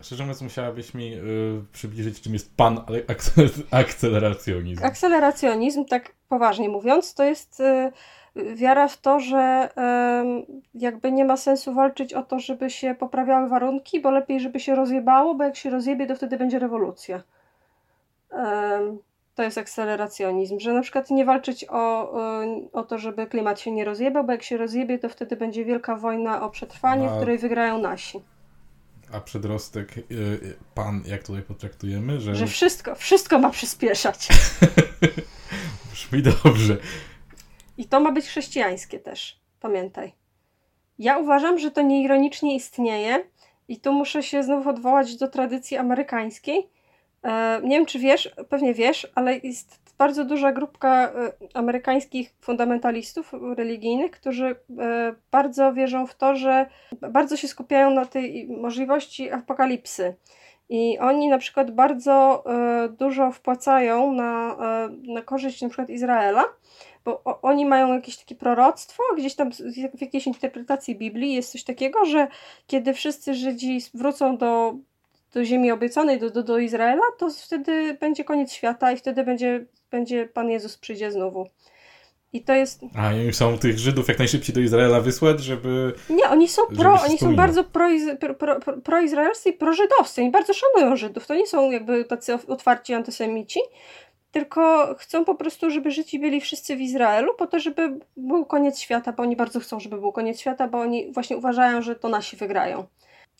Szczerze 0.00 0.22
mówiąc, 0.22 0.42
musiałabyś 0.42 0.94
mi 0.94 1.14
y, 1.14 1.20
przybliżyć, 1.72 2.20
czym 2.20 2.32
jest 2.32 2.56
pan 2.56 2.80
akceleracjonizm. 3.70 4.84
Akceleracjonizm, 4.84 5.84
tak 5.84 6.12
poważnie 6.28 6.68
mówiąc, 6.68 7.14
to 7.14 7.24
jest 7.24 7.60
y, 7.60 7.92
wiara 8.54 8.88
w 8.88 9.00
to, 9.00 9.20
że 9.20 9.68
jakby 10.74 11.12
nie 11.12 11.24
ma 11.24 11.36
sensu 11.36 11.74
walczyć 11.74 12.14
o 12.14 12.22
to, 12.22 12.40
żeby 12.40 12.70
się 12.70 12.94
poprawiały 12.94 13.48
warunki, 13.48 14.00
bo 14.00 14.10
lepiej, 14.10 14.40
żeby 14.40 14.60
się 14.60 14.74
rozjebało, 14.74 15.34
bo 15.34 15.44
jak 15.44 15.56
się 15.56 15.70
rozjebie, 15.70 16.06
to 16.06 16.16
wtedy 16.16 16.36
będzie 16.36 16.58
rewolucja. 16.58 17.22
To 19.34 19.42
jest 19.42 19.58
akceleracjonizm, 19.58 20.60
że 20.60 20.72
na 20.72 20.82
przykład 20.82 21.10
nie 21.10 21.24
walczyć 21.24 21.64
o, 21.68 22.12
o 22.72 22.82
to, 22.82 22.98
żeby 22.98 23.26
klimat 23.26 23.60
się 23.60 23.72
nie 23.72 23.84
rozjebał, 23.84 24.24
bo 24.24 24.32
jak 24.32 24.42
się 24.42 24.56
rozjebie, 24.56 24.98
to 24.98 25.08
wtedy 25.08 25.36
będzie 25.36 25.64
wielka 25.64 25.96
wojna 25.96 26.42
o 26.42 26.50
przetrwanie, 26.50 27.08
w 27.08 27.16
której 27.16 27.38
wygrają 27.38 27.78
nasi. 27.78 28.20
A 29.12 29.20
przedrostek, 29.20 29.98
y, 29.98 30.02
y, 30.10 30.56
pan, 30.74 31.02
jak 31.06 31.22
tutaj 31.22 31.42
potraktujemy? 31.42 32.20
Że, 32.20 32.34
że 32.34 32.46
wszystko, 32.46 32.94
wszystko 32.94 33.38
ma 33.38 33.50
przyspieszać. 33.50 34.28
Brzmi 35.92 36.22
dobrze. 36.22 36.76
I 37.78 37.84
to 37.84 38.00
ma 38.00 38.12
być 38.12 38.26
chrześcijańskie 38.26 38.98
też, 38.98 39.40
pamiętaj. 39.60 40.12
Ja 40.98 41.18
uważam, 41.18 41.58
że 41.58 41.70
to 41.70 41.82
nieironicznie 41.82 42.56
istnieje 42.56 43.24
i 43.68 43.80
tu 43.80 43.92
muszę 43.92 44.22
się 44.22 44.42
znów 44.42 44.66
odwołać 44.66 45.16
do 45.16 45.28
tradycji 45.28 45.76
amerykańskiej. 45.76 46.68
E, 47.22 47.60
nie 47.64 47.76
wiem, 47.76 47.86
czy 47.86 47.98
wiesz, 47.98 48.34
pewnie 48.48 48.74
wiesz, 48.74 49.12
ale 49.14 49.36
jest 49.36 49.82
bardzo 49.98 50.24
duża 50.24 50.52
grupka 50.52 51.12
e, 51.12 51.32
amerykańskich 51.54 52.34
fundamentalistów 52.40 53.32
religijnych, 53.56 54.10
którzy 54.10 54.46
e, 54.78 55.14
bardzo 55.30 55.72
wierzą 55.72 56.06
w 56.06 56.14
to, 56.14 56.36
że 56.36 56.66
bardzo 57.10 57.36
się 57.36 57.48
skupiają 57.48 57.90
na 57.90 58.06
tej 58.06 58.48
możliwości 58.48 59.30
apokalipsy. 59.30 60.16
I 60.68 60.98
oni 60.98 61.28
na 61.28 61.38
przykład 61.38 61.70
bardzo 61.70 62.44
dużo 62.98 63.32
wpłacają 63.32 64.12
na, 64.12 64.56
na 65.02 65.22
korzyść 65.22 65.62
na 65.62 65.68
przykład 65.68 65.90
Izraela, 65.90 66.44
bo 67.04 67.22
oni 67.42 67.66
mają 67.66 67.94
jakieś 67.94 68.16
takie 68.16 68.34
proroctwo, 68.34 69.02
gdzieś 69.16 69.34
tam 69.34 69.50
w 69.96 70.00
jakiejś 70.00 70.26
interpretacji 70.26 70.96
Biblii 70.96 71.34
jest 71.34 71.52
coś 71.52 71.64
takiego, 71.64 72.04
że 72.04 72.28
kiedy 72.66 72.94
wszyscy 72.94 73.34
Żydzi 73.34 73.78
wrócą 73.94 74.36
do, 74.36 74.74
do 75.32 75.44
ziemi 75.44 75.70
obiecanej, 75.70 76.18
do, 76.18 76.30
do, 76.30 76.42
do 76.42 76.58
Izraela, 76.58 77.02
to 77.18 77.30
wtedy 77.30 77.96
będzie 78.00 78.24
koniec 78.24 78.52
świata 78.52 78.92
i 78.92 78.96
wtedy 78.96 79.24
będzie, 79.24 79.66
będzie 79.90 80.26
Pan 80.26 80.50
Jezus 80.50 80.78
przyjdzie 80.78 81.12
znowu. 81.12 81.46
I 82.32 82.42
to 82.42 82.54
jest. 82.54 82.80
A 82.96 83.12
i 83.12 83.32
są 83.32 83.58
tych 83.58 83.78
Żydów 83.78 84.08
jak 84.08 84.18
najszybciej 84.18 84.54
do 84.54 84.60
Izraela 84.60 85.00
wysłać, 85.00 85.40
żeby. 85.40 85.92
Nie, 86.10 86.28
oni 86.28 86.48
są 86.48 86.62
pro, 86.76 86.98
oni 87.04 87.18
są 87.18 87.36
bardzo 87.36 87.64
proizraelscy 87.64 88.16
pro, 88.16 88.34
pro, 88.34 88.60
pro, 88.60 88.80
pro 88.80 89.00
i 89.46 89.52
prożydowscy. 89.52 90.20
Oni 90.20 90.30
bardzo 90.30 90.52
szanują 90.54 90.96
Żydów. 90.96 91.26
To 91.26 91.34
nie 91.34 91.46
są 91.46 91.70
jakby 91.70 92.04
tacy 92.04 92.38
otwarci 92.48 92.94
antysemici, 92.94 93.60
tylko 94.30 94.94
chcą 94.98 95.24
po 95.24 95.34
prostu, 95.34 95.70
żeby 95.70 95.90
życi 95.90 96.18
byli 96.18 96.40
wszyscy 96.40 96.76
w 96.76 96.80
Izraelu, 96.80 97.34
po 97.34 97.46
to, 97.46 97.58
żeby 97.60 97.98
był 98.16 98.44
koniec 98.44 98.78
świata, 98.78 99.12
bo 99.12 99.22
oni 99.22 99.36
bardzo 99.36 99.60
chcą, 99.60 99.80
żeby 99.80 99.98
był 99.98 100.12
koniec 100.12 100.40
świata, 100.40 100.68
bo 100.68 100.78
oni 100.78 101.12
właśnie 101.12 101.36
uważają, 101.36 101.82
że 101.82 101.94
to 101.96 102.08
nasi 102.08 102.36
wygrają. 102.36 102.86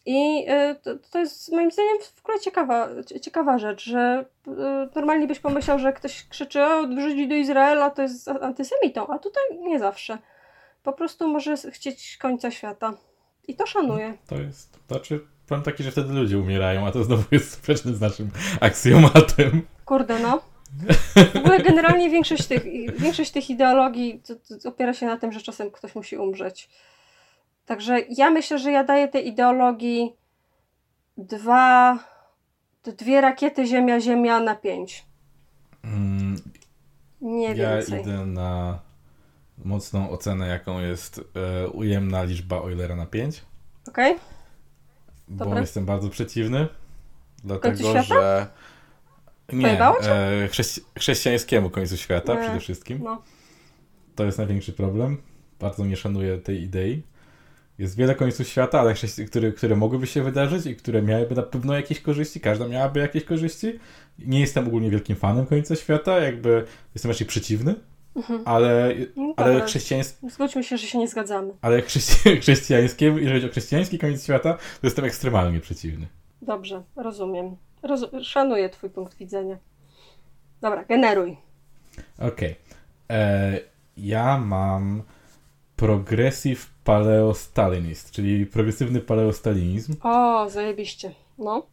I 0.07 0.47
y, 0.51 0.75
to, 0.83 0.91
to 1.11 1.19
jest 1.19 1.53
moim 1.53 1.71
zdaniem 1.71 1.97
w 2.15 2.21
ogóle 2.25 2.41
ciekawa, 2.41 2.89
ciekawa 3.23 3.59
rzecz, 3.59 3.85
że 3.85 4.25
y, 4.49 4.51
normalnie 4.95 5.27
byś 5.27 5.39
pomyślał, 5.39 5.79
że 5.79 5.93
ktoś 5.93 6.29
krzyczy, 6.29 6.65
o, 6.65 6.87
Żydzi 7.01 7.29
do 7.29 7.35
Izraela 7.35 7.91
to 7.91 8.03
jest 8.03 8.29
antysemitą, 8.29 9.07
a 9.07 9.19
tutaj 9.19 9.43
nie 9.61 9.79
zawsze. 9.79 10.19
Po 10.83 10.93
prostu 10.93 11.29
może 11.29 11.57
chcieć 11.57 12.17
końca 12.17 12.51
świata. 12.51 12.93
I 13.49 13.57
to 13.57 13.67
szanuję. 13.67 14.15
To 14.27 14.37
jest, 14.37 14.79
znaczy, 14.89 15.21
powiem 15.49 15.65
taki, 15.65 15.83
że 15.83 15.91
wtedy 15.91 16.13
ludzie 16.13 16.39
umierają, 16.39 16.87
a 16.87 16.93
to 16.93 17.05
znowu 17.05 17.23
jest 17.31 17.51
sprzeczne 17.51 17.95
z 17.95 18.01
naszym 18.01 18.31
aksjomatem. 18.61 19.63
Kurde, 19.85 20.19
no. 20.19 20.43
W 21.35 21.37
ogóle 21.37 21.59
generalnie 21.61 22.11
większość 22.11 22.47
tych, 22.47 22.63
większość 23.01 23.31
tych 23.31 23.51
ideologii 23.51 24.23
opiera 24.65 24.95
się 24.95 25.07
na 25.07 25.17
tym, 25.17 25.33
że 25.33 25.41
czasem 25.41 25.71
ktoś 25.71 25.95
musi 25.95 26.17
umrzeć. 26.17 26.69
Także 27.73 28.01
ja 28.01 28.31
myślę, 28.31 28.59
że 28.59 28.73
ja 28.73 28.85
daję 28.85 29.09
tej 29.09 29.29
ideologii 29.29 30.17
dwa, 31.19 31.99
dwie 32.85 33.21
rakiety 33.21 33.67
Ziemia-Ziemia 33.67 34.41
na 34.45 34.55
pięć. 34.55 35.07
Mm, 35.85 36.37
Nie 37.21 37.55
ja 37.55 37.77
więcej. 37.77 37.95
Ja 37.95 38.01
idę 38.01 38.27
na 38.27 38.79
mocną 39.65 40.11
ocenę, 40.11 40.47
jaką 40.49 40.81
jest 40.81 41.21
e, 41.35 41.69
ujemna 41.69 42.23
liczba 42.23 42.57
Eulera 42.57 42.97
na 42.97 43.07
pięć. 43.07 43.43
Okej. 43.89 44.13
Okay. 44.13 45.49
Bo 45.49 45.59
jestem 45.59 45.85
bardzo 45.85 46.09
przeciwny. 46.09 46.69
Dlatego, 47.45 48.03
że 48.03 48.47
nie, 49.53 49.81
e, 49.83 50.49
chrześci 50.49 50.81
chrześcijańskiemu 50.99 51.71
końcu 51.71 51.97
świata 51.97 52.35
nie. 52.35 52.41
przede 52.41 52.61
wszystkim. 52.61 53.01
No. 53.05 53.23
To 54.15 54.25
jest 54.25 54.39
największy 54.39 54.73
problem. 54.73 55.23
Bardzo 55.61 55.85
nie 55.85 55.97
szanuję 55.97 56.39
tej 56.39 56.63
idei. 56.63 57.12
Jest 57.83 57.97
wiele 57.97 58.15
końców 58.15 58.49
świata, 58.49 58.81
ale 58.81 58.95
które, 59.27 59.53
które 59.53 59.77
mogłyby 59.77 60.07
się 60.07 60.23
wydarzyć 60.23 60.67
i 60.67 60.77
które 60.77 61.03
miałyby 61.03 61.35
na 61.35 61.43
pewno 61.43 61.75
jakieś 61.75 62.01
korzyści. 62.01 62.41
Każda 62.41 62.69
miałaby 62.69 63.01
jakieś 63.01 63.25
korzyści. 63.25 63.79
Nie 64.19 64.41
jestem 64.41 64.67
ogólnie 64.67 64.91
wielkim 64.91 65.17
fanem 65.17 65.47
końca 65.47 65.77
świata, 65.77 66.21
jakby 66.21 66.65
jestem 66.95 67.11
raczej 67.11 67.27
przeciwny. 67.27 67.75
Mhm. 68.17 68.43
Ale, 68.45 68.95
no 69.17 69.35
ale 69.37 69.61
chrześcijański. 69.61 70.31
Zgódźmy 70.31 70.65
się, 70.65 70.77
że 70.77 70.87
się 70.87 70.99
nie 70.99 71.09
zgadzamy. 71.09 71.53
Ale 71.63 71.83
chrześci 71.83 72.15
chrześcijańskiemu, 72.43 73.19
jeżeli 73.19 73.35
chodzi 73.35 73.47
o 73.47 73.53
chrześcijański 73.53 73.99
koniec 73.99 74.25
świata, 74.25 74.55
to 74.55 74.87
jestem 74.87 75.05
ekstremalnie 75.05 75.61
przeciwny. 75.61 76.07
Dobrze, 76.43 76.83
rozumiem. 76.97 77.57
Roz 77.83 78.07
szanuję 78.23 78.71
Twój 78.71 78.91
punkt 78.91 79.19
widzenia. 79.19 79.57
Dobra, 80.61 80.85
generuj. 80.85 81.37
Okej. 82.19 82.29
Okay. 82.29 82.55
E, 83.11 83.59
ja 83.97 84.39
mam 84.39 85.03
progressive 85.83 86.67
paleostalinist, 86.85 88.11
czyli 88.11 88.47
progresywny 88.47 89.01
paleostalinizm. 89.01 89.95
O, 90.03 90.51
zajebiście. 90.51 91.15
No. 91.39 91.67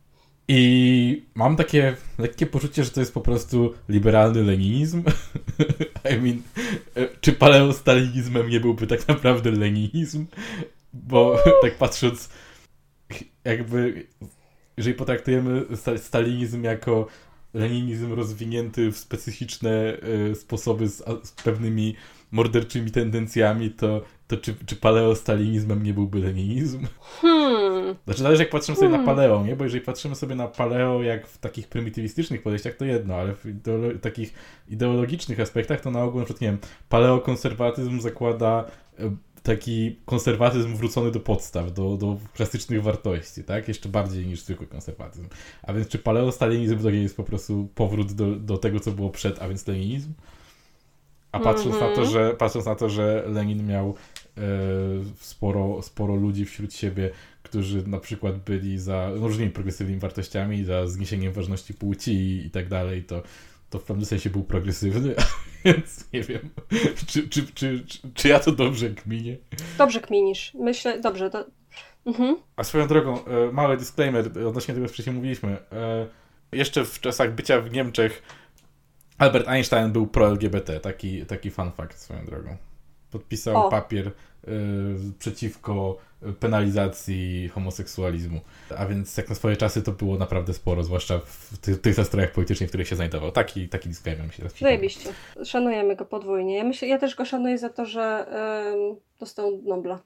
I 0.48 1.26
mam 1.36 1.56
takie 1.56 1.96
lekkie 2.18 2.46
poczucie, 2.46 2.84
że 2.84 2.92
to 2.92 3.00
jest 3.00 3.14
po 3.14 3.22
prostu 3.22 3.74
liberalny 3.90 4.44
leninizm. 4.44 5.04
I 6.14 6.22
mean, 6.22 6.42
e, 6.96 7.08
czy 7.22 7.34
paleostalinizmem 7.34 8.50
nie 8.50 8.60
byłby 8.60 8.88
tak 8.88 9.08
naprawdę 9.08 9.52
leninizm? 9.52 10.26
Bo 10.94 11.38
tak 11.62 11.76
patrząc, 11.76 12.30
jakby 13.44 14.08
jeżeli 14.78 14.96
potraktujemy 14.96 15.66
stalinizm 15.98 16.64
jako 16.64 17.08
leninizm 17.54 18.14
rozwinięty 18.14 18.92
w 18.92 18.98
specyficzne 18.98 19.98
y, 20.32 20.36
sposoby 20.36 20.88
z, 20.88 20.98
z, 21.24 21.32
pewnymi 21.32 21.96
morderczymi 22.32 22.92
tendencjami, 22.92 23.72
to, 23.72 24.02
to 24.28 24.38
czy, 24.38 24.56
czy 24.66 24.76
paleostalinizmem 24.76 25.84
nie 25.84 25.94
byłby 25.94 26.20
leninizm? 26.20 26.88
Hmm. 27.22 27.96
Znaczy 28.06 28.24
zależy 28.24 28.44
jak 28.44 28.52
patrzymy 28.52 28.76
sobie 28.76 28.90
hmm. 28.90 29.06
na 29.06 29.14
paleo, 29.14 29.46
nie? 29.46 29.56
Bo 29.56 29.64
jeżeli 29.64 29.82
patrzymy 29.86 30.16
sobie 30.16 30.36
na 30.36 30.48
paleo 30.48 31.04
jak 31.04 31.28
w 31.28 31.38
takich 31.38 31.68
prymitywistycznych 31.68 32.42
podejściach, 32.42 32.76
to 32.76 32.86
jedno, 32.86 33.16
ale 33.16 33.36
w 33.36 33.46
ideolo 33.46 33.88
takich 34.02 34.34
ideologicznych 34.68 35.40
aspektach 35.40 35.82
to 35.82 35.92
na 35.92 36.04
ogół, 36.04 36.20
na 36.20 36.26
przykład, 36.26 36.42
nie 36.42 36.48
wiem, 36.48 36.58
paleokonserwatyzm 36.90 38.02
zakłada 38.02 38.66
y, 39.00 39.12
taki 39.44 39.96
konserwatyzm 40.06 40.76
wrócony 40.76 41.12
do 41.12 41.20
podstaw, 41.20 41.74
do, 41.74 41.98
do 41.98 42.18
klasycznych 42.34 42.84
wartości, 42.84 43.44
tak? 43.44 43.68
Jeszcze 43.68 43.90
bardziej 43.90 44.28
niż 44.28 44.42
zwykły 44.42 44.68
konserwatyzm. 44.68 45.28
A 45.64 45.74
więc 45.74 45.88
czy 45.88 46.00
paleostalinizm 46.00 46.80
to 46.80 46.92
nie 46.92 47.02
jest 47.02 47.18
po 47.18 47.24
prostu 47.24 47.70
powrót 47.76 48.14
do, 48.14 48.36
do 48.36 48.58
tego, 48.58 48.80
co 48.80 48.92
było 48.92 49.10
przed, 49.10 49.42
a 49.42 49.48
więc 49.48 49.68
leninizm? 49.68 50.14
A 51.32 51.40
patrząc 51.40 51.76
mm 51.76 51.78
-hmm. 51.78 51.90
na 51.90 51.96
to, 51.96 52.02
mhm. 52.02 52.10
że 52.10 52.34
patrząc 52.34 52.66
na 52.66 52.76
to, 52.76 52.90
że 52.90 53.24
Lenin 53.28 53.68
miał 53.68 53.96
e, 54.38 54.42
sporo, 55.20 55.82
sporo 55.82 56.16
ludzi 56.16 56.46
wśród 56.46 56.74
siebie, 56.74 57.10
którzy 57.44 57.88
na 57.88 58.00
przykład 58.00 58.38
byli 58.38 58.80
za 58.80 59.10
różnymi 59.14 59.52
progresywnymi 59.52 60.00
wartościami, 60.00 60.66
za 60.66 60.88
zniesieniem 60.88 61.34
ważności 61.34 61.74
płci 61.74 62.14
i, 62.14 62.46
i 62.46 62.52
tak 62.52 62.68
dalej, 62.68 63.04
to 63.04 63.24
to 63.70 63.80
w 63.80 63.84
pewnym 63.84 64.06
sensie 64.06 64.30
był 64.30 64.44
progresywny, 64.44 65.16
więc 65.66 66.14
nie 66.14 66.24
wiem, 66.24 66.50
czy, 67.08 67.30
czy, 67.30 67.48
czy, 67.54 67.84
czy, 68.14 68.28
ja 68.28 68.40
to 68.40 68.52
dobrze 68.52 68.90
kminię. 68.90 69.38
Dobrze 69.78 70.00
kminisz. 70.00 70.54
Myślę, 70.54 71.02
dobrze, 71.02 71.30
to... 71.30 71.46
Mhm. 72.06 72.36
A 72.56 72.64
swoją 72.64 72.88
drogą, 72.88 73.26
e, 73.26 73.52
mały 73.52 73.78
disclaimer 73.78 74.26
odnośnie 74.48 74.74
tego, 74.74 74.88
co 74.88 74.94
wcześniej 74.94 75.16
mówiliśmy. 75.16 75.58
E, 75.72 76.08
jeszcze 76.52 76.86
w 76.86 77.00
czasach 77.00 77.36
bycia 77.36 77.62
w 77.62 77.72
Niemczech 77.72 78.24
Albert 79.20 79.48
Einstein 79.48 79.92
był 79.92 80.08
pro-LGBT, 80.08 80.80
taki, 80.80 81.26
taki 81.26 81.52
fun 81.52 81.72
fact 81.72 82.00
swoją 82.00 82.26
drogą. 82.26 82.58
Podpisał 83.12 83.66
O. 83.66 83.70
papier 83.70 84.08
y, 84.08 84.12
przeciwko 85.20 85.98
penalizacji 86.40 87.50
homoseksualizmu. 87.50 88.40
A 88.78 88.86
więc 88.86 89.18
jak 89.18 89.30
na 89.30 89.36
swoje 89.36 89.58
czasy 89.58 89.82
to 89.82 89.92
było 89.92 90.18
naprawdę 90.18 90.54
sporo, 90.54 90.84
zwłaszcza 90.84 91.20
w 91.20 91.58
ty, 91.62 91.78
tych 91.78 91.98
nastrojach 91.98 92.32
politycznych, 92.32 92.70
w 92.70 92.72
których 92.72 92.88
się 92.88 92.96
znajdował. 92.96 93.32
Taki, 93.32 93.70
taki 93.70 93.90
disclaimer 93.90 94.28
mi 94.28 94.32
się 94.34 94.38
teraz. 94.38 94.60
Zajebiście. 94.60 95.10
Szanujemy 95.46 95.96
go 95.96 96.06
podwójnie. 96.06 96.58
Ja, 96.58 96.64
myślę, 96.64 96.88
ja 96.88 96.98
też 96.98 97.16
go 97.16 97.26
szanuję 97.26 97.58
za 97.58 97.70
to, 97.70 97.86
że 97.86 98.26
ym, 98.74 98.96
dostał 99.20 99.62
Nobla. 99.66 100.00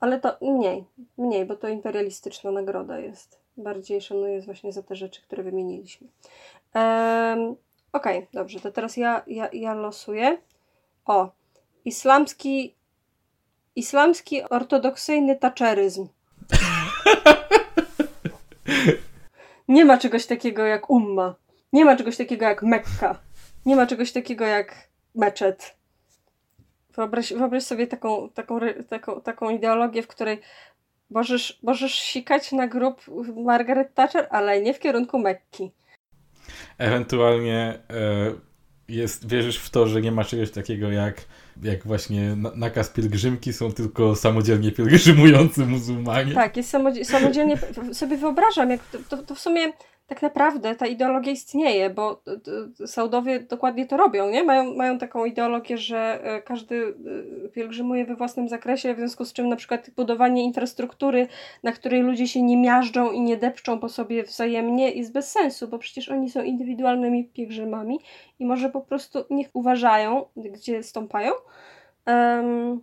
Ale 0.00 0.20
to 0.20 0.36
mniej, 0.42 0.84
mniej, 1.18 1.44
bo 1.44 1.56
to 1.56 1.68
imperialistyczna 1.68 2.50
nagroda 2.50 2.98
jest. 2.98 3.40
Bardziej 3.56 4.00
szanuję 4.00 4.42
właśnie 4.42 4.72
za 4.72 4.82
te 4.82 4.96
rzeczy, 4.96 5.22
które 5.22 5.42
wymieniliśmy. 5.42 6.08
Um, 6.74 7.56
Okej, 7.92 8.26
dobrze, 8.32 8.60
to 8.60 8.72
teraz 8.72 8.96
ja, 8.96 9.22
ja, 9.26 9.48
ja 9.52 9.74
losuję. 9.74 10.38
O, 11.04 11.30
islamski, 11.84 12.74
islamski 13.76 14.42
ortodoksyjny 14.42 15.36
taczeryzm. 15.36 16.08
Nie 19.68 19.84
ma 19.84 19.98
czegoś 19.98 20.26
takiego 20.26 20.66
jak 20.66 20.90
umma. 20.90 21.34
Nie 21.72 21.84
ma 21.84 21.96
czegoś 21.96 22.16
takiego 22.16 22.44
jak 22.44 22.62
Mekka. 22.62 23.18
Nie 23.66 23.76
ma 23.76 23.86
czegoś 23.86 24.12
takiego 24.12 24.44
jak 24.44 24.88
meczet. 25.14 25.76
Wyobraź, 26.94 27.32
wyobraź 27.32 27.62
sobie 27.62 27.86
taką, 27.86 28.28
taką, 28.34 28.60
taką, 28.88 29.20
taką 29.20 29.50
ideologię, 29.50 30.02
w 30.02 30.06
której 30.06 30.40
możesz, 31.10 31.58
możesz 31.62 31.94
sikać 31.94 32.52
na 32.52 32.66
grób 32.66 33.02
Margaret 33.36 33.94
Thatcher, 33.94 34.26
ale 34.30 34.62
nie 34.62 34.74
w 34.74 34.78
kierunku 34.78 35.18
Mekki. 35.18 35.72
Ewentualnie 36.78 37.78
e, 37.90 38.32
jest, 38.88 39.28
wierzysz 39.28 39.58
w 39.58 39.70
to, 39.70 39.86
że 39.86 40.00
nie 40.02 40.12
ma 40.12 40.24
czegoś 40.24 40.50
takiego 40.50 40.90
jak, 40.90 41.24
jak 41.62 41.86
właśnie 41.86 42.36
na, 42.36 42.50
nakaz 42.54 42.90
pielgrzymki, 42.90 43.52
są 43.52 43.72
tylko 43.72 44.16
samodzielnie 44.16 44.72
pielgrzymujący 44.72 45.66
muzułmanie. 45.66 46.34
Tak, 46.34 46.56
jest 46.56 46.70
samodzie- 46.74 47.04
samodzielnie. 47.04 47.56
w- 47.56 47.94
sobie 47.96 48.16
wyobrażam, 48.16 48.70
jak 48.70 48.80
to, 48.84 48.98
to, 49.08 49.22
to 49.22 49.34
w 49.34 49.38
sumie 49.40 49.72
tak 50.12 50.22
naprawdę 50.22 50.74
ta 50.74 50.86
ideologia 50.86 51.32
istnieje, 51.32 51.90
bo 51.90 52.14
t- 52.14 52.40
t- 52.40 52.86
Saudowie 52.86 53.40
dokładnie 53.40 53.86
to 53.86 53.96
robią, 53.96 54.30
nie? 54.30 54.44
Mają, 54.44 54.74
mają 54.74 54.98
taką 54.98 55.24
ideologię, 55.24 55.78
że 55.78 56.20
e, 56.22 56.42
każdy 56.42 56.94
e, 57.44 57.48
pielgrzymuje 57.48 58.04
we 58.04 58.16
własnym 58.16 58.48
zakresie, 58.48 58.94
w 58.94 58.98
związku 58.98 59.24
z 59.24 59.32
czym 59.32 59.48
na 59.48 59.56
przykład 59.56 59.90
budowanie 59.96 60.44
infrastruktury, 60.44 61.28
na 61.62 61.72
której 61.72 62.02
ludzie 62.02 62.28
się 62.28 62.42
nie 62.42 62.56
miażdżą 62.56 63.12
i 63.12 63.20
nie 63.20 63.36
depczą 63.36 63.78
po 63.78 63.88
sobie 63.88 64.22
wzajemnie 64.22 64.90
jest 64.90 65.12
bez 65.12 65.30
sensu, 65.30 65.68
bo 65.68 65.78
przecież 65.78 66.08
oni 66.08 66.30
są 66.30 66.42
indywidualnymi 66.42 67.24
pielgrzymami 67.24 67.98
i 68.38 68.46
może 68.46 68.68
po 68.68 68.80
prostu 68.80 69.24
niech 69.30 69.48
uważają, 69.52 70.24
gdzie 70.36 70.82
stąpają. 70.82 71.32
Em, 72.06 72.80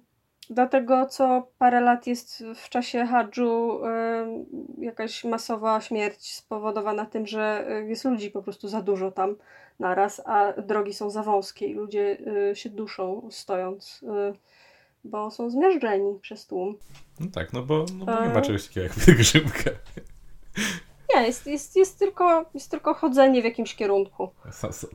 do 0.50 0.68
tego, 0.68 1.06
co 1.06 1.48
parę 1.58 1.82
lat 1.82 2.08
jest 2.08 2.44
w 2.56 2.70
czasie 2.70 3.06
hadżu 3.06 3.86
em, 3.86 4.46
jakaś 4.78 5.24
masowa 5.24 5.82
śmierć 5.82 6.34
spowodowana 6.34 7.06
tym, 7.06 7.28
że 7.28 7.68
e, 7.70 7.84
jest 7.84 8.06
ludzi 8.06 8.32
po 8.32 8.42
prostu 8.42 8.68
za 8.68 8.82
dużo 8.82 9.12
tam 9.12 9.36
naraz, 9.80 10.22
a 10.26 10.54
drogi 10.62 10.94
są 10.94 11.10
za 11.10 11.24
wąskie 11.24 11.68
i 11.68 11.74
ludzie 11.74 12.18
e, 12.52 12.56
się 12.56 12.70
duszą 12.70 13.28
stojąc, 13.32 14.06
e, 14.08 14.34
bo 15.04 15.32
są 15.32 15.50
zmiażdżeni 15.50 16.20
przez 16.22 16.48
tłum. 16.48 16.78
No 17.20 17.28
tak, 17.34 17.54
no 17.54 17.64
bo, 17.64 17.86
no 18.00 18.06
bo 18.06 18.12
nie 18.12 18.34
ma 18.34 18.40
E. 18.40 18.42
czegoś 18.42 18.68
takiego 18.68 18.84
jak 18.84 18.96
pielgrzymka. 19.06 19.72
Nie, 21.22 21.28
jest, 21.28 21.48
jest, 21.48 21.76
jest, 21.76 22.00
tylko, 22.00 22.46
jest 22.54 22.72
tylko 22.72 22.94
chodzenie 22.94 23.42
w 23.42 23.46
jakimś 23.46 23.76
kierunku. 23.76 24.30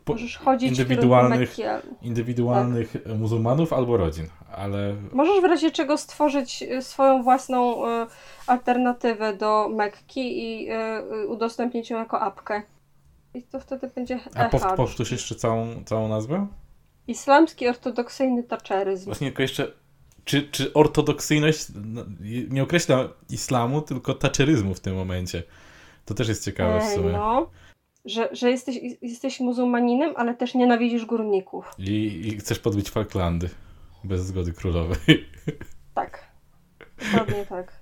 Po- 0.04 0.12
Możesz 0.12 0.37
chodzić 0.38 0.72
w 0.72 0.76
kierunku 0.76 0.94
indywidualnych- 0.94 1.60
indywidualnych 2.02 2.92
Tak. 2.92 3.18
muzułmanów 3.18 3.72
albo 3.72 3.96
rodzin, 3.96 4.26
ale 4.56 4.96
Możesz 5.12 5.40
w 5.40 5.44
razie 5.44 5.70
czego 5.70 5.98
stworzyć 5.98 6.62
e, 6.62 6.82
swoją 6.82 7.22
własną 7.22 7.87
e, 7.88 8.06
alternatywę 8.46 9.37
do 9.37 9.68
Mekki 9.68 10.38
i 10.44 10.68
e, 10.70 11.02
udostępnić 11.28 11.90
ją 11.90 11.98
jako 11.98 12.20
apkę. 12.20 12.62
I 13.34 13.42
to 13.42 13.60
wtedy 13.60 13.90
będzie 13.94 14.18
a 14.34 14.46
e-hadż. 14.46 14.76
powtórz 14.76 15.12
jeszcze 15.12 15.34
całą, 15.34 15.84
całą 15.84 16.08
nazwę? 16.08 16.46
Islamski 17.06 17.68
ortodoksyjny 17.68 18.42
taczeryzm. 18.42 19.04
Właśnie 19.04 19.26
tylko 19.26 19.42
jeszcze, 19.42 19.72
czy, 20.24 20.48
czy 20.50 20.72
ortodoksyjność 20.72 21.66
no, 21.84 22.02
nie 22.50 22.62
określa 22.62 23.08
islamu, 23.30 23.82
tylko 23.82 24.14
taczeryzmu 24.14 24.74
w 24.74 24.80
tym 24.80 24.94
momencie? 24.96 25.42
To 26.04 26.14
też 26.14 26.28
jest 26.28 26.44
ciekawe 26.44 26.80
w 26.80 26.94
sumie. 26.94 27.12
no, 27.12 27.50
że, 28.04 28.28
że 28.32 28.50
jesteś, 28.50 28.78
jesteś 29.02 29.40
muzułmaninem, 29.40 30.12
ale 30.16 30.34
też 30.34 30.54
nienawidzisz 30.54 31.04
górników. 31.04 31.70
I, 31.78 32.20
I 32.26 32.38
chcesz 32.38 32.58
podbić 32.58 32.90
Falklandy 32.90 33.50
bez 34.04 34.26
zgody 34.26 34.52
królowej. 34.52 34.96
Tak. 35.94 36.32
Dokładnie 37.12 37.46
tak. 37.46 37.72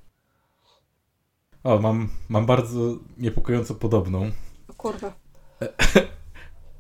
O, 1.65 1.79
mam, 1.79 2.09
mam 2.29 2.47
bardzo 2.47 2.79
niepokojąco 3.19 3.75
podobną. 3.75 4.31
Kurwa. 4.77 5.13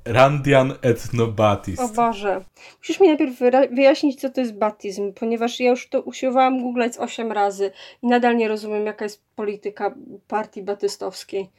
Randian 0.05 0.75
Ethnobatist. 0.83 1.83
O 1.83 1.89
Boże. 1.89 2.45
Musisz 2.79 3.01
mi 3.01 3.09
najpierw 3.09 3.39
wyjaśnić, 3.73 4.21
co 4.21 4.31
to 4.31 4.41
jest 4.41 4.59
batyzm, 4.59 5.13
ponieważ 5.13 5.61
ja 5.61 5.71
już 5.71 5.89
to 5.89 6.01
usiłowałam 6.01 6.63
googlać 6.63 6.93
8 6.99 7.33
razy 7.33 7.71
i 8.03 8.07
nadal 8.07 8.37
nie 8.37 8.49
rozumiem, 8.49 8.87
jaka 8.87 9.05
jest 9.05 9.23
polityka 9.37 9.95
partii 10.29 10.63
batystowskiej. 10.63 11.51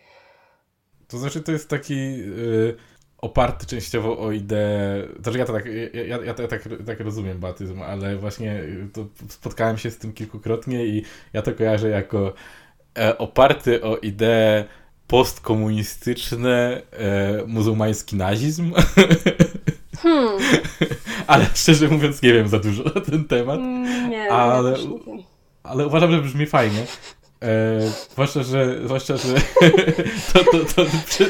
To 1.07 1.17
znaczy, 1.17 1.41
to 1.41 1.51
jest 1.51 1.69
taki 1.69 1.93
y, 1.93 2.75
oparty 3.17 3.65
częściowo 3.65 4.19
o 4.19 4.31
ideę. 4.31 5.07
Znaczy, 5.21 5.37
ja 5.37 5.45
to 5.45 5.53
tak, 5.53 5.65
ja, 5.93 6.03
ja, 6.03 6.23
ja, 6.23 6.33
tak, 6.33 6.69
tak 6.85 6.99
rozumiem 6.99 7.39
batyzm, 7.39 7.81
ale 7.81 8.17
właśnie 8.17 8.63
spotkałem 9.29 9.77
się 9.77 9.91
z 9.91 9.97
tym 9.97 10.13
kilkukrotnie 10.13 10.85
i 10.85 11.03
ja 11.33 11.41
to 11.41 11.53
kojarzę 11.53 11.89
jako 11.89 12.33
e, 12.97 13.17
oparty 13.17 13.83
o 13.83 13.97
ideę 13.97 14.65
postkomunistyczny 15.13 16.81
e, 16.91 17.43
muzułmański 17.47 18.15
nazizm. 18.15 18.73
Hmm, 19.97 20.37
ale 21.27 21.45
szczerze 21.53 21.87
mówiąc, 21.87 22.21
nie 22.21 22.33
wiem 22.33 22.47
za 22.47 22.59
dużo 22.59 22.83
na 22.83 23.01
ten 23.01 23.25
temat. 23.25 23.59
nie, 24.09 24.31
Ale- 24.31 24.71
nie. 24.71 25.23
Ale 25.63 25.87
uważam, 25.87 26.11
że 26.11 26.21
brzmi 26.21 26.45
fajnie. 26.45 26.85
E, 27.41 27.79
zwłaszcza, 28.11 28.43
że, 28.43 28.79
zwłaszcza, 28.85 29.17
że 29.17 29.33
to, 30.33 30.43
to, 30.43 30.65
to, 30.75 30.85
przy, 31.05 31.29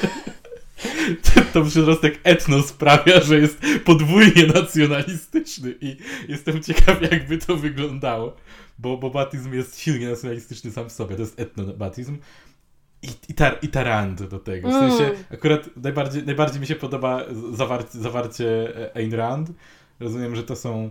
to, 1.24 1.42
to 1.54 1.66
przyrostek 1.66 2.20
etno 2.24 2.62
sprawia, 2.62 3.22
że 3.22 3.40
jest 3.40 3.58
podwójnie 3.86 4.48
nacjonalistyczny 4.56 5.76
i 5.82 5.98
jestem 6.28 6.64
ciekaw, 6.64 7.02
jakby 7.12 7.38
to 7.38 7.56
wyglądało, 7.56 8.36
bo, 8.80 8.98
bo 8.98 9.10
batyzm 9.10 9.54
jest 9.54 9.80
silnie 9.80 10.10
nacjonalistyczny 10.10 10.72
sam 10.72 10.90
w 10.90 10.92
sobie, 10.92 11.16
to 11.16 11.22
jest 11.22 11.40
etnobatyzm. 11.40 12.18
I, 13.04 13.08
i, 13.30 13.34
tar, 13.34 13.58
I 13.62 13.68
tarand 13.68 14.24
do 14.24 14.40
tego. 14.40 14.70
W 14.70 14.72
sensie, 14.72 15.04
Mm. 15.04 15.16
akurat 15.34 15.70
najbardziej, 15.84 16.24
najbardziej 16.26 16.62
mi 16.62 16.68
się 16.68 16.76
podoba 16.76 17.26
zawarcie, 17.54 17.98
zawarcie 18.00 18.74
Ayn 18.96 19.14
Rand. 19.14 19.52
Rozumiem, 20.00 20.36
że 20.36 20.44
to 20.44 20.56
są 20.56 20.90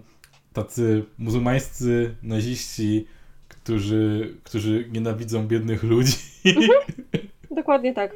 tacy 0.53 1.05
muzułmańscy 1.19 2.15
naziści, 2.23 3.07
którzy, 3.49 4.35
którzy 4.45 4.89
nienawidzą 4.93 5.47
biednych 5.47 5.83
ludzi. 5.83 6.17
Dokładnie 7.57 7.95
tak. 7.95 8.11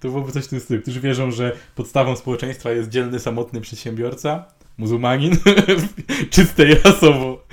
to 0.00 0.08
byłoby 0.08 0.32
coś 0.32 0.44
w 0.44 0.48
tym 0.48 0.60
stylu, 0.60 0.82
którzy 0.82 1.00
wierzą, 1.00 1.30
że 1.30 1.56
podstawą 1.74 2.16
społeczeństwa 2.16 2.70
jest 2.70 2.88
dzielny, 2.88 3.18
samotny 3.18 3.60
przedsiębiorca, 3.60 4.44
muzułmanin, 4.78 5.36
w 5.78 6.28
czystej 6.30 6.74
rasowo, 6.74 7.44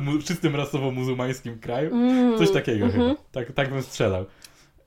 mu, 0.00 0.18
czystym 0.18 0.56
rasowo 0.56 0.90
muzułmańskim 0.90 1.58
kraju. 1.58 1.94
Mm, 1.94 2.38
Coś 2.38 2.50
takiego 2.50 2.84
mhm. 2.84 3.08
chyba. 3.08 3.22
Tak, 3.32 3.52
tak 3.52 3.70
bym 3.70 3.82
strzelał. 3.82 4.24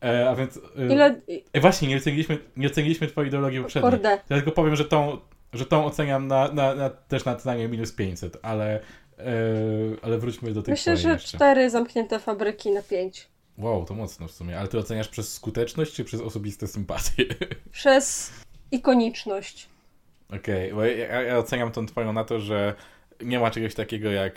E, 0.03 0.29
a 0.29 0.35
więc... 0.35 0.59
E, 0.77 0.93
Ile... 0.93 1.21
e, 1.53 1.61
właśnie, 1.61 1.87
nie 1.87 1.97
oceniliśmy, 1.97 2.37
nie 2.57 2.67
oceniliśmy 2.67 3.07
twojej 3.07 3.27
ideologii 3.27 3.61
poprzedniej. 3.61 3.91
Kurde. 3.91 4.09
Ja 4.09 4.35
tylko 4.35 4.51
powiem, 4.51 4.75
że 4.75 4.85
tą, 4.85 5.17
że 5.53 5.65
tą 5.65 5.85
oceniam 5.85 6.27
na, 6.27 6.51
na, 6.51 6.75
na, 6.75 6.89
też 6.89 7.25
na 7.25 7.35
co 7.35 7.55
minus 7.55 7.91
500, 7.91 8.37
ale, 8.41 8.79
e, 9.19 9.23
ale 10.01 10.17
wróćmy 10.17 10.53
do 10.53 10.61
tej 10.61 10.71
Myślę, 10.71 10.97
że 10.97 11.09
jeszcze. 11.09 11.37
cztery 11.37 11.69
zamknięte 11.69 12.19
fabryki 12.19 12.71
na 12.71 12.81
pięć. 12.81 13.27
Wow, 13.57 13.85
to 13.85 13.93
mocno 13.93 14.27
w 14.27 14.31
sumie. 14.31 14.59
Ale 14.59 14.67
ty 14.67 14.77
oceniasz 14.77 15.07
przez 15.07 15.33
skuteczność, 15.33 15.93
czy 15.93 16.03
przez 16.03 16.21
osobiste 16.21 16.67
sympatie? 16.67 17.25
Przez 17.71 18.31
ikoniczność. 18.71 19.69
Okej, 20.35 20.73
bo 20.73 20.85
ja, 20.85 21.21
ja 21.21 21.37
oceniam 21.37 21.71
tą 21.71 21.85
twoją 21.85 22.13
na 22.13 22.23
to, 22.23 22.39
że 22.39 22.73
nie 23.21 23.39
ma 23.39 23.51
czegoś 23.51 23.75
takiego 23.75 24.11
jak 24.11 24.33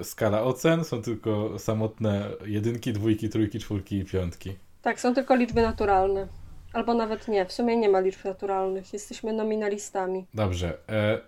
e, 0.00 0.04
skala 0.04 0.42
ocen, 0.42 0.84
są 0.84 1.02
tylko 1.02 1.58
samotne 1.58 2.30
jedynki, 2.44 2.92
dwójki, 2.92 3.28
trójki, 3.28 3.58
czwórki 3.58 3.98
i 3.98 4.04
piątki. 4.04 4.56
Tak, 4.82 5.00
są 5.00 5.14
tylko 5.14 5.34
liczby 5.34 5.62
naturalne. 5.62 6.26
Albo 6.72 6.94
nawet 6.94 7.28
nie, 7.28 7.46
w 7.46 7.52
sumie 7.52 7.76
nie 7.76 7.88
ma 7.88 8.00
liczb 8.00 8.24
naturalnych, 8.24 8.92
jesteśmy 8.92 9.32
nominalistami. 9.32 10.26
Dobrze, 10.34 10.78
e, 10.88 11.18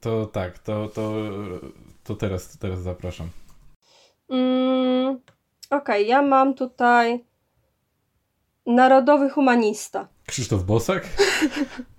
to 0.00 0.26
tak, 0.26 0.58
to, 0.58 0.88
to, 0.88 1.12
to 2.04 2.14
teraz, 2.14 2.52
to 2.52 2.58
teraz 2.58 2.82
zapraszam. 2.82 3.28
Mm, 4.30 5.20
Okej, 5.70 6.06
ja 6.06 6.22
mam 6.22 6.54
tutaj 6.54 7.24
narodowy 8.66 9.30
humanista. 9.30 10.08
Krzysztof 10.26 10.64
Bosak? 10.64 11.08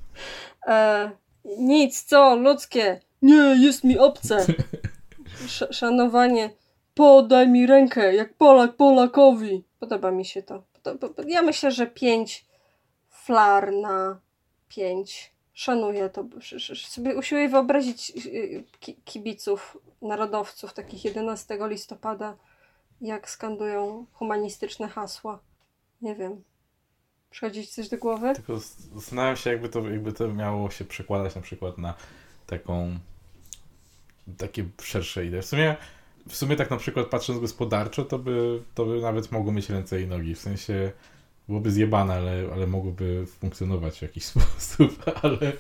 E, 0.68 1.12
nic, 1.46 2.04
co, 2.04 2.36
ludzkie. 2.36 3.00
Nie, 3.22 3.56
jest 3.60 3.84
mi 3.84 4.00
obce. 4.00 4.46
Sz 5.46 5.76
szanowanie. 5.76 6.50
Podaj 6.94 7.48
mi 7.48 7.68
rękę, 7.68 8.16
jak 8.16 8.34
Polak 8.34 8.76
Polakowi. 8.76 9.64
Podoba 9.80 10.12
mi 10.12 10.26
się 10.26 10.44
to. 10.44 10.64
Ja 11.28 11.42
myślę, 11.42 11.72
że 11.72 11.88
pięć 11.88 12.46
flar 13.10 13.74
na 13.74 14.20
pięć. 14.70 15.32
Szanuję 15.54 16.10
to. 16.10 16.26
Sobie 16.88 17.16
usiłuję 17.16 17.50
wyobrazić 17.50 18.14
y, 18.26 18.64
ki- 18.80 19.02
kibiców, 19.06 19.78
narodowców, 20.02 20.74
takich 20.74 21.06
11 21.06 21.58
listopada, 21.62 22.38
jak 23.02 23.30
skandują 23.30 24.06
humanistyczne 24.14 24.88
hasła. 24.88 25.40
Nie 26.02 26.16
wiem. 26.16 26.44
Przychodzi 27.32 27.68
ci 27.68 27.74
coś 27.74 27.90
do 27.90 27.98
głowy? 27.98 28.34
Tylko 28.36 28.60
zastanawiam 28.96 29.36
się, 29.36 29.50
jakby 29.50 29.70
to, 29.70 29.90
jakby 29.90 30.14
to 30.14 30.28
miało 30.28 30.70
się 30.70 30.86
przekładać 30.86 31.36
na 31.36 31.42
przykład 31.42 31.78
na 31.78 31.94
taką 32.48 33.00
takie 34.38 34.66
szersze 34.82 35.26
idee. 35.26 35.42
W 35.42 35.46
sumie, 35.46 35.76
w 36.30 36.36
sumie 36.36 36.56
tak 36.56 36.70
na 36.70 36.78
przykład 36.78 37.08
patrząc 37.08 37.40
gospodarczo, 37.40 38.06
to 38.06 38.20
by, 38.20 38.62
to 38.76 38.86
by 38.86 39.02
nawet 39.02 39.32
mogło 39.32 39.52
mieć 39.52 39.70
ręce 39.70 40.02
i 40.02 40.08
nogi. 40.08 40.36
W 40.36 40.40
sensie 40.40 40.92
byłoby 41.48 41.72
zjebane, 41.72 42.14
ale, 42.14 42.44
ale 42.54 42.68
mogłoby 42.68 43.26
funkcjonować 43.26 44.00
w 44.00 44.02
jakiś 44.02 44.26
sposób, 44.32 45.04
ale, 45.24 45.52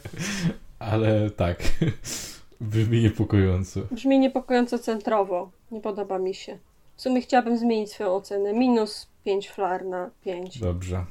ale 0.79 1.29
tak. 1.29 1.63
Brzmi 2.62 3.01
niepokojąco. 3.01 3.81
Brzmi 3.91 4.19
niepokojąco 4.19 4.79
centrowo. 4.79 5.51
Nie 5.71 5.81
podoba 5.81 6.19
mi 6.19 6.36
się. 6.36 6.57
W 6.95 7.01
sumie 7.01 7.21
chciałabym 7.21 7.57
zmienić 7.57 7.91
swoją 7.91 8.15
ocenę. 8.15 8.53
Minus 8.53 9.07
5 9.25 9.49
flar 9.49 9.86
na 9.86 10.10
5. 10.23 10.60
Dobrze. 10.60 11.05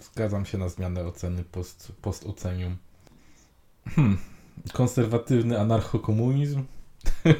Zgadzam 0.00 0.46
się 0.46 0.58
na 0.58 0.68
zmianę 0.68 1.04
oceny 1.04 1.44
post, 1.44 1.92
postocenium. 2.02 2.76
Hmm. 3.94 4.18
Konserwatywny 4.72 5.60
anarchokomunizm? 5.60 6.62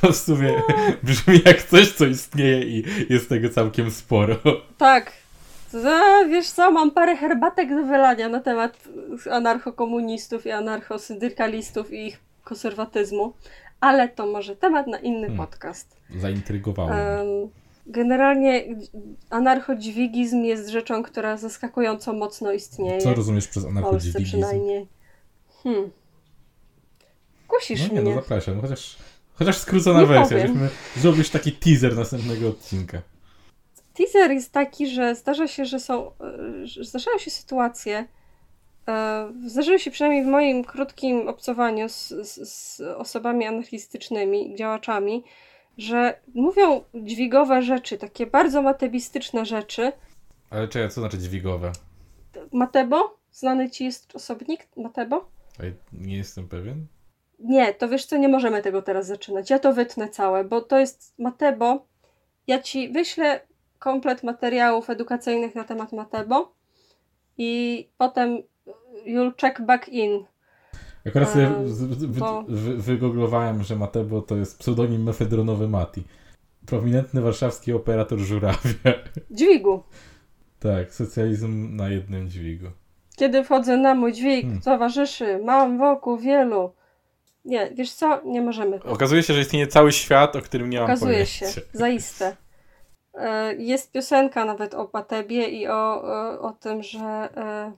To 0.00 0.12
w 0.12 0.16
sumie 0.16 0.62
brzmi 1.02 1.40
jak 1.44 1.62
coś, 1.62 1.92
co 1.92 2.06
istnieje 2.06 2.62
i 2.62 2.84
jest 3.10 3.28
tego 3.28 3.48
całkiem 3.48 3.90
sporo. 3.90 4.36
Tak. 4.78 5.12
Za, 5.70 6.24
wiesz 6.28 6.50
co, 6.50 6.70
mam 6.70 6.90
parę 6.90 7.16
herbatek 7.16 7.68
do 7.68 7.82
wylania 7.84 8.28
na 8.28 8.40
temat 8.40 8.88
anarchokomunistów 9.30 10.46
i 10.46 10.50
anarchosyndykalistów 10.50 11.92
i 11.92 12.06
ich 12.06 12.20
konserwatyzmu, 12.44 13.32
ale 13.80 14.08
to 14.08 14.26
może 14.26 14.56
temat 14.56 14.86
na 14.86 14.98
inny 14.98 15.26
Hmm. 15.26 15.46
podcast. 15.46 15.96
Zaintrygowało 16.16 16.88
mnie. 16.88 17.52
Generalnie 17.86 18.64
anarchodźwigizm 19.30 20.42
jest 20.42 20.68
rzeczą, 20.68 21.02
która 21.02 21.36
zaskakująco 21.36 22.12
mocno 22.12 22.52
istnieje. 22.52 22.98
Co 23.00 23.14
rozumiesz 23.14 23.48
przez 23.48 23.64
anarchodźwigizm? 23.64 24.24
przynajmniej. 24.24 24.86
Hmm. 25.62 25.90
Kusisz 27.48 27.80
No 27.88 27.94
nie, 27.94 28.02
no 28.02 28.10
mnie. 28.10 28.14
zapraszam. 28.20 28.60
Chociaż, 28.60 28.96
chociaż 29.34 29.58
skrócona 29.58 30.00
Nie 30.00 30.06
wersja, 30.06 30.36
powiem. 30.38 30.68
zrobić 30.96 31.30
taki 31.30 31.52
teaser 31.52 31.96
następnego 31.96 32.48
odcinka. 32.48 33.02
Teaser 33.94 34.30
jest 34.30 34.52
taki, 34.52 34.86
że 34.86 35.14
zdarza 35.14 35.48
się, 35.48 35.64
że 35.64 35.80
są. 35.80 36.06
e, 36.06 36.66
że 36.66 36.84
Zdarzają 36.84 37.18
się 37.18 37.30
sytuacje. 37.30 38.06
e, 38.88 39.32
Zdarzyły 39.46 39.78
się 39.78 39.90
przynajmniej 39.90 40.24
w 40.24 40.28
moim 40.28 40.64
krótkim 40.64 41.28
obcowaniu 41.28 41.88
z, 41.88 42.08
z, 42.08 42.48
z 42.52 42.80
osobami 42.80 43.46
anarchistycznymi, 43.46 44.56
działaczami, 44.56 45.24
że 45.78 46.20
mówią 46.34 46.84
dźwigowe 46.94 47.62
rzeczy, 47.62 47.98
takie 47.98 48.26
bardzo 48.26 48.62
matebistyczne 48.62 49.46
rzeczy. 49.46 49.92
Ale 50.50 50.68
czekaj, 50.68 50.90
co 50.90 51.00
znaczy 51.00 51.18
dźwigowe? 51.18 51.72
Matebo? 52.52 53.18
Znany 53.32 53.70
ci 53.70 53.84
jest 53.84 54.16
osobnik 54.16 54.68
Matebo? 54.76 55.28
Ej, 55.60 55.74
Nie 55.92 56.16
jestem 56.16 56.48
pewien. 56.48 56.86
Nie, 57.38 57.74
to 57.74 57.88
wiesz 57.88 58.06
co, 58.06 58.16
nie 58.16 58.28
możemy 58.28 58.62
tego 58.62 58.82
teraz 58.82 59.06
zaczynać. 59.06 59.50
Ja 59.50 59.58
to 59.58 59.72
wytnę 59.72 60.08
całe, 60.08 60.44
bo 60.44 60.60
to 60.60 60.78
jest 60.78 61.14
Matebo. 61.18 61.86
Ja 62.46 62.58
ci 62.62 62.92
wyślę 62.92 63.40
komplet 63.78 64.22
materiałów 64.22 64.90
edukacyjnych 64.90 65.54
na 65.54 65.64
temat 65.64 65.92
Matebo 65.92 66.54
i 67.38 67.88
potem 67.98 68.42
you'll 69.06 69.32
check 69.40 69.60
back 69.60 69.88
in. 69.88 70.24
Akurat 71.06 71.30
sobie 71.30 71.46
Eee, 71.46 72.06
bo- 72.18 72.44
wy, 72.48 72.76
wygooglowałem, 72.76 73.62
że 73.62 73.76
Matebo 73.76 74.22
to 74.22 74.36
jest 74.36 74.58
pseudonim 74.58 75.02
mefedronowy 75.02 75.68
Mati. 75.68 76.02
Prominentny 76.66 77.20
warszawski 77.20 77.72
operator 77.72 78.18
żurawia. 78.18 78.58
Dźwigu. 79.30 79.82
tak, 80.60 80.94
socjalizm 80.94 81.76
na 81.76 81.88
jednym 81.88 82.28
dźwigu. 82.30 82.66
Kiedy 83.16 83.44
wchodzę 83.44 83.76
na 83.76 83.94
mój 83.94 84.12
dźwig, 84.12 84.42
Hmm. 84.44 84.60
towarzyszy, 84.60 85.38
mam 85.44 85.78
wokół 85.78 86.16
wielu. 86.18 86.72
Nie, 87.44 87.70
wiesz 87.74 87.92
co, 87.92 88.20
nie 88.24 88.42
możemy. 88.42 88.82
Okazuje 88.82 89.22
się, 89.22 89.34
że 89.34 89.40
istnieje 89.40 89.66
cały 89.66 89.92
świat, 89.92 90.36
o 90.36 90.40
którym 90.42 90.70
nie 90.70 90.76
mam 90.78 90.84
Okazuje 90.84 91.12
pojęcia. 91.12 91.46
się, 91.50 91.60
zaiste. 91.72 92.36
E, 93.14 93.54
Jest 93.54 93.92
piosenka 93.92 94.44
nawet 94.44 94.74
o 94.74 94.84
Patebie 94.84 95.48
i 95.48 95.68
o, 95.68 96.02
o, 96.02 96.40
o 96.40 96.52
tym, 96.52 96.82
że 96.82 96.98
e, 97.36 97.72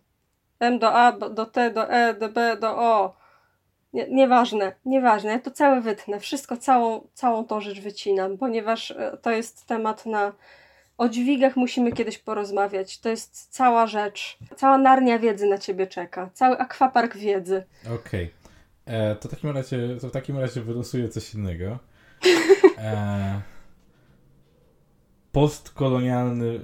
M 0.61 0.79
do 0.79 0.93
A, 0.95 1.13
do 1.13 1.47
T, 1.47 1.71
do 1.71 1.91
E, 1.91 2.15
do 2.15 2.29
B, 2.29 2.57
do 2.61 2.69
O. 2.79 3.17
Nie, 3.93 4.09
nieważne, 4.09 4.73
nieważne. 4.85 5.31
Ja 5.31 5.39
to 5.39 5.51
całe 5.51 5.81
wytnę. 5.81 6.21
Wszystko, 6.21 6.57
całą, 6.57 7.09
całą 7.15 7.45
tą 7.45 7.61
rzecz 7.61 7.81
wycinam, 7.81 8.39
ponieważ 8.39 8.91
e, 8.91 9.19
to 9.23 9.31
jest 9.31 9.67
temat 9.67 10.07
na. 10.07 10.33
O 10.99 11.09
dźwigach 11.09 11.57
musimy 11.57 11.93
kiedyś 11.93 12.19
porozmawiać. 12.19 12.99
To 13.01 13.09
jest 13.09 13.49
cała 13.51 13.87
rzecz. 13.87 14.39
Cała 14.57 14.79
narnia 14.79 15.19
wiedzy 15.19 15.47
na 15.47 15.59
ciebie 15.59 15.87
czeka. 15.87 16.31
Cały 16.35 16.59
akwapark 16.59 17.17
wiedzy. 17.17 17.65
Okej. 17.95 18.31
E, 18.87 19.17
To, 19.17 19.29
w 19.29 19.31
takim 19.31 19.51
razie, 19.51 19.97
to 20.01 20.09
w 20.09 20.13
takim 20.13 20.39
razie 20.39 20.61
wylosuję 20.61 21.09
coś 21.09 21.35
innego. 21.35 21.79
E, 22.79 23.41
postkolonialny 25.33 26.61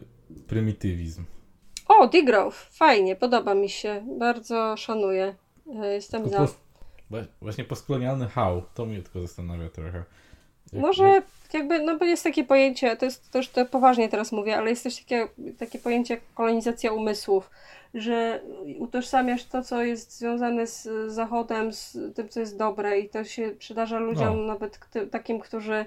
prymitywizm. 0.46 1.24
O, 1.98 2.06
Degrowth. 2.08 2.56
Fajnie, 2.70 3.16
podoba 3.16 3.54
mi 3.54 3.68
się. 3.68 4.04
Bardzo 4.18 4.76
szanuję. 4.76 5.34
E, 5.82 5.86
Jestem 5.94 6.28
za. 6.28 6.38
post, 6.38 6.60
właśnie 7.40 7.64
postkolonialny 7.64 8.28
how, 8.28 8.62
to 8.74 8.86
mnie 8.86 9.02
tylko 9.02 9.20
zastanawia 9.20 9.68
trochę. 9.70 10.04
Może 10.72 11.22
jakby, 11.52 11.82
no 11.82 11.98
bo 11.98 12.04
jest 12.04 12.24
takie 12.24 12.44
pojęcie, 12.44 12.96
to 12.96 13.04
jest 13.04 13.30
to 13.30 13.38
już 13.38 13.48
to 13.48 13.66
poważnie 13.66 14.08
teraz 14.08 14.32
mówię, 14.32 14.56
ale 14.56 14.70
jest 14.70 14.82
też 14.82 14.96
takie, 14.98 15.28
takie 15.58 15.78
pojęcie 15.78 16.14
jak 16.14 16.22
kolonizacja 16.34 16.92
umysłów, 16.92 17.50
że 17.94 18.40
utożsamiasz 18.78 19.44
to, 19.44 19.62
co 19.62 19.82
jest 19.82 20.18
związane 20.18 20.66
z 20.66 20.88
Zachodem, 21.06 21.72
z 21.72 21.98
tym, 22.14 22.28
co 22.28 22.40
jest 22.40 22.58
dobre 22.58 22.98
i 22.98 23.08
to 23.08 23.24
się 23.24 23.50
przydarza 23.58 23.98
ludziom, 23.98 24.36
No. 24.36 24.42
nawet 24.42 24.78
takim, 25.10 25.40
którzy, 25.40 25.84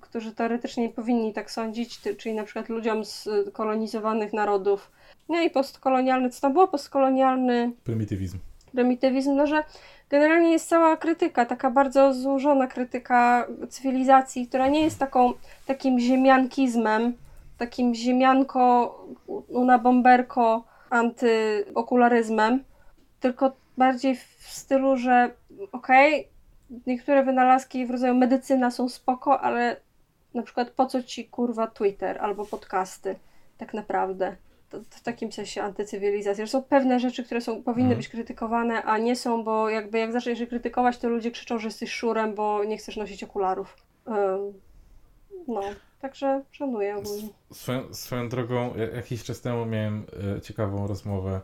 którzy 0.00 0.32
teoretycznie 0.32 0.82
nie 0.82 0.92
powinni 0.92 1.32
tak 1.32 1.50
sądzić, 1.50 2.00
czyli 2.18 2.34
na 2.34 2.44
przykład 2.44 2.68
ludziom 2.68 3.04
z 3.04 3.28
kolonizowanych 3.52 4.32
narodów. 4.32 4.90
No 5.28 5.42
i 5.42 5.50
postkolonialny, 5.50 6.30
co 6.30 6.40
tam 6.40 6.52
było? 6.52 6.68
Postkolonialny 6.68 7.72
Prymitywizm. 7.84 8.38
Prymitywizm, 8.74 9.36
no 9.36 9.46
że 9.46 9.64
generalnie 10.10 10.52
jest 10.52 10.68
cała 10.68 10.96
krytyka, 10.96 11.46
taka 11.46 11.70
bardzo 11.70 12.14
złożona 12.14 12.66
krytyka 12.66 13.46
cywilizacji, 13.68 14.48
która 14.48 14.68
nie 14.68 14.80
jest 14.80 14.98
taką, 14.98 15.32
takim 15.66 16.00
ziemiankizmem, 16.00 17.12
takim 17.58 17.94
ziemianko, 17.94 18.98
una 19.48 19.78
bomberko, 19.78 20.64
antyokularyzmem, 20.90 22.64
tylko 23.20 23.52
bardziej 23.78 24.16
w 24.16 24.48
stylu, 24.48 24.96
że 24.96 25.30
okej, 25.72 26.28
niektóre 26.86 27.22
wynalazki 27.22 27.86
w 27.86 27.90
rodzaju 27.90 28.14
medycyna 28.14 28.70
są 28.70 28.88
spoko, 28.88 29.40
ale 29.40 29.76
na 30.34 30.42
przykład 30.42 30.70
po 30.70 30.86
co 30.86 31.02
ci 31.02 31.24
kurwa 31.24 31.66
Twitter 31.66 32.18
albo 32.18 32.44
podcasty 32.44 33.16
tak 33.58 33.74
naprawdę? 33.74 34.36
To, 34.74 34.80
to 34.80 34.96
w 34.98 35.00
takim 35.02 35.32
sensie 35.32 35.62
antycywilizacja, 35.62 36.46
że 36.46 36.52
są 36.52 36.62
pewne 36.62 37.00
rzeczy, 37.00 37.24
które 37.24 37.40
są, 37.40 37.62
powinny 37.62 37.82
Mhm. 37.88 37.96
być 37.98 38.08
krytykowane, 38.08 38.82
a 38.82 38.98
nie 38.98 39.16
są, 39.16 39.44
bo 39.44 39.68
jakby 39.68 39.98
jak 39.98 40.12
zaczniesz 40.12 40.40
je 40.40 40.46
krytykować, 40.46 40.98
to 40.98 41.08
ludzie 41.08 41.30
krzyczą, 41.30 41.58
że 41.58 41.68
jesteś 41.68 41.92
szurem, 41.92 42.34
bo 42.34 42.64
nie 42.64 42.76
chcesz 42.76 42.96
nosić 42.96 43.24
okularów. 43.24 43.76
No, 45.48 45.60
także 46.00 46.42
szanuję 46.50 46.96
ogólnie. 46.96 47.28
Swoją, 47.52 47.94
swoją 47.94 48.28
drogą, 48.28 48.74
ja- 48.76 48.96
jakiś 48.96 49.24
czas 49.24 49.40
temu 49.40 49.66
miałem 49.66 50.04
e, 50.36 50.40
ciekawą 50.40 50.86
rozmowę 50.86 51.40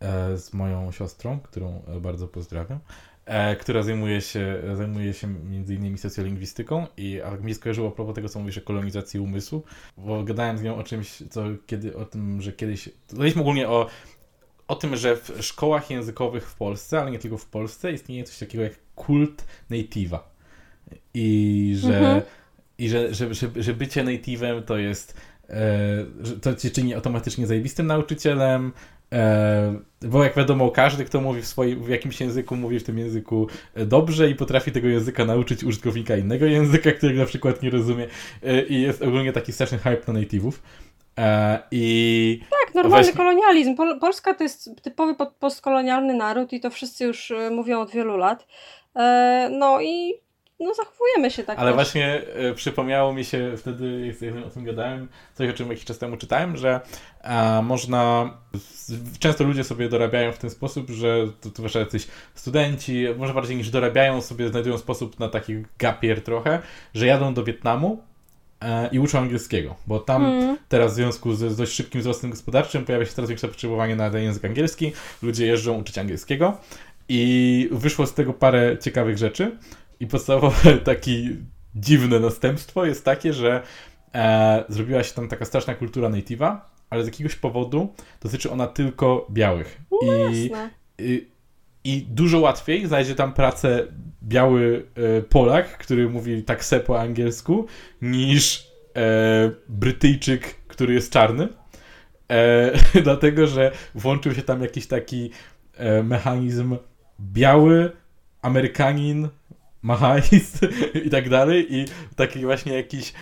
e, 0.00 0.36
z 0.36 0.52
moją 0.54 0.92
siostrą, 0.92 1.40
którą 1.40 1.82
e, 1.96 2.00
bardzo 2.00 2.28
pozdrawiam. 2.28 2.78
E, 3.30 3.56
która 3.56 3.82
zajmuje 3.82 4.20
się, 4.20 4.62
zajmuje 4.74 5.14
się 5.14 5.26
między 5.26 5.74
innymi 5.74 5.98
socjolingwistyką 5.98 6.86
i 6.96 7.20
a 7.20 7.30
mi 7.30 7.54
skojarzyło 7.54 7.88
a 7.88 7.90
propos 7.90 8.14
tego, 8.14 8.28
co 8.28 8.38
mówisz 8.40 8.58
o 8.58 8.60
kolonizacji 8.60 9.20
umysłu, 9.20 9.62
bo 9.96 10.24
gadałem 10.24 10.58
z 10.58 10.62
nią 10.62 10.76
o 10.76 10.82
czymś, 10.82 11.22
co 11.30 11.44
kiedy, 11.66 11.96
o 11.96 12.04
tym, 12.04 12.42
że 12.42 12.52
kiedyś, 12.52 12.88
gadaliśmy 13.10 13.40
ogólnie 13.40 13.68
o 13.68 13.86
o 14.68 14.74
tym, 14.74 14.96
że 14.96 15.16
w 15.16 15.32
szkołach 15.40 15.90
językowych 15.90 16.50
w 16.50 16.54
Polsce, 16.54 17.00
ale 17.00 17.10
nie 17.10 17.18
tylko 17.18 17.38
w 17.38 17.46
Polsce, 17.46 17.92
istnieje 17.92 18.24
coś 18.24 18.38
takiego 18.38 18.64
jak 18.64 18.72
kult 18.94 19.44
native'a. 19.70 20.18
I 21.14 21.76
że, 21.80 21.98
mhm. 21.98 22.22
i 22.78 22.88
że, 22.88 23.14
że, 23.14 23.34
że, 23.34 23.50
że 23.56 23.74
bycie 23.74 24.04
native'em 24.04 24.62
to 24.62 24.78
jest 24.78 25.20
e, 25.48 26.06
to 26.42 26.54
cię 26.54 26.70
czyni 26.70 26.94
automatycznie 26.94 27.46
zajebistym 27.46 27.86
nauczycielem, 27.86 28.72
bo 30.02 30.24
jak 30.24 30.36
wiadomo, 30.36 30.70
każdy, 30.70 31.04
kto 31.04 31.20
mówi 31.20 31.42
w, 31.42 31.46
swoim, 31.46 31.84
w 31.84 31.88
jakimś 31.88 32.20
języku, 32.20 32.56
mówi 32.56 32.80
w 32.80 32.84
tym 32.84 32.98
języku 32.98 33.46
dobrze 33.76 34.30
i 34.30 34.34
potrafi 34.34 34.72
tego 34.72 34.88
języka 34.88 35.24
nauczyć 35.24 35.64
użytkownika 35.64 36.16
innego 36.16 36.46
języka, 36.46 36.92
którego 36.92 37.20
na 37.20 37.26
przykład 37.26 37.62
nie 37.62 37.70
rozumie. 37.70 38.06
E, 38.42 38.62
I 38.62 38.82
jest 38.82 39.02
ogólnie 39.02 39.32
taki 39.32 39.52
straszny 39.52 39.78
hype 39.78 40.12
na 40.12 40.20
native'ów. 40.20 40.52
E, 41.18 41.58
I 41.70 42.40
tak, 42.50 42.74
normalny 42.74 43.04
właśnie... 43.04 43.18
kolonializm. 43.18 43.74
Pol 43.74 44.00
Polska 44.00 44.34
to 44.34 44.42
jest 44.42 44.70
typowy 44.82 45.14
postkolonialny 45.38 46.14
naród 46.14 46.52
i 46.52 46.60
to 46.60 46.70
wszyscy 46.70 47.04
już 47.04 47.30
e, 47.30 47.50
mówią 47.50 47.80
od 47.80 47.90
wielu 47.90 48.16
lat. 48.16 48.46
E, 48.96 49.48
no 49.52 49.80
i 49.80 50.14
no, 50.60 50.74
zachowujemy 50.74 51.30
się 51.30 51.44
tak. 51.44 51.58
Ale 51.58 51.70
też. 51.70 51.74
właśnie 51.74 52.22
y, 52.50 52.54
przypomniało 52.54 53.12
mi 53.12 53.24
się 53.24 53.52
wtedy, 53.56 54.14
jak 54.20 54.46
o 54.46 54.50
tym 54.50 54.64
gadałem, 54.64 55.08
coś 55.34 55.50
o 55.50 55.52
czym 55.52 55.68
jakiś 55.68 55.84
czas 55.84 55.98
temu 55.98 56.16
czytałem, 56.16 56.56
że 56.56 56.80
a, 57.22 57.62
można. 57.64 58.30
Często 59.18 59.44
ludzie 59.44 59.64
sobie 59.64 59.88
dorabiają 59.88 60.32
w 60.32 60.38
ten 60.38 60.50
sposób, 60.50 60.90
że 60.90 61.26
to, 61.40 61.50
to 61.50 61.78
jacyś 61.78 62.06
studenci, 62.34 63.06
może 63.18 63.34
bardziej 63.34 63.56
niż 63.56 63.70
dorabiają, 63.70 64.20
sobie 64.20 64.48
znajdują 64.48 64.78
sposób 64.78 65.18
na 65.18 65.28
taki 65.28 65.54
gapier 65.78 66.24
trochę, 66.24 66.62
że 66.94 67.06
jadą 67.06 67.34
do 67.34 67.44
Wietnamu 67.44 68.02
e, 68.60 68.88
i 68.92 68.98
uczą 68.98 69.18
angielskiego, 69.18 69.74
bo 69.86 69.98
tam 69.98 70.24
mm. 70.24 70.58
teraz 70.68 70.92
w 70.92 70.94
związku 70.94 71.34
z, 71.34 71.52
z 71.52 71.56
dość 71.56 71.72
szybkim 71.72 72.00
wzrostem 72.00 72.30
gospodarczym 72.30 72.84
pojawia 72.84 73.06
się 73.06 73.12
coraz 73.12 73.30
większe 73.30 73.48
potrzebowanie 73.48 73.96
na 73.96 74.18
język 74.18 74.44
angielski, 74.44 74.92
ludzie 75.22 75.46
jeżdżą 75.46 75.78
uczyć 75.78 75.98
angielskiego 75.98 76.58
i 77.12 77.68
wyszło 77.72 78.06
z 78.06 78.14
tego 78.14 78.32
parę 78.32 78.76
ciekawych 78.80 79.18
rzeczy. 79.18 79.56
I 80.00 80.06
podstawowe 80.06 80.78
taki 80.84 81.28
dziwne 81.74 82.20
następstwo 82.20 82.86
jest 82.86 83.04
takie, 83.04 83.32
że 83.32 83.62
e, 84.14 84.64
zrobiła 84.68 85.02
się 85.02 85.14
tam 85.14 85.28
taka 85.28 85.44
straszna 85.44 85.74
kultura 85.74 86.08
native'a, 86.08 86.56
ale 86.90 87.04
z 87.04 87.06
jakiegoś 87.06 87.36
powodu 87.36 87.94
dotyczy 88.20 88.50
ona 88.50 88.66
tylko 88.66 89.26
białych. 89.30 89.80
No, 89.90 90.30
I, 90.30 90.50
i, 90.98 91.26
I 91.84 92.02
dużo 92.02 92.40
łatwiej 92.40 92.86
znajdzie 92.86 93.14
tam 93.14 93.32
pracę 93.32 93.86
biały 94.22 94.86
e, 94.94 95.22
Polak, 95.22 95.78
który 95.78 96.08
mówi 96.08 96.42
tak 96.42 96.64
se 96.64 96.80
po 96.80 97.00
angielsku, 97.00 97.66
niż 98.02 98.66
e, 98.96 99.50
Brytyjczyk, 99.68 100.54
który 100.68 100.94
jest 100.94 101.12
czarny. 101.12 101.48
E, 102.30 102.72
dlatego, 103.02 103.46
że 103.46 103.72
włączył 103.94 104.34
się 104.34 104.42
tam 104.42 104.62
jakiś 104.62 104.86
taki 104.86 105.30
e, 105.76 106.02
mechanizm 106.02 106.76
biały 107.20 107.92
Amerykanin 108.42 109.28
Mahais 109.82 110.60
i 111.06 111.10
tak 111.10 111.28
dalej 111.28 111.66
i 111.74 111.84
taki 112.16 112.40
właśnie 112.40 112.74
jakiś 112.74 113.12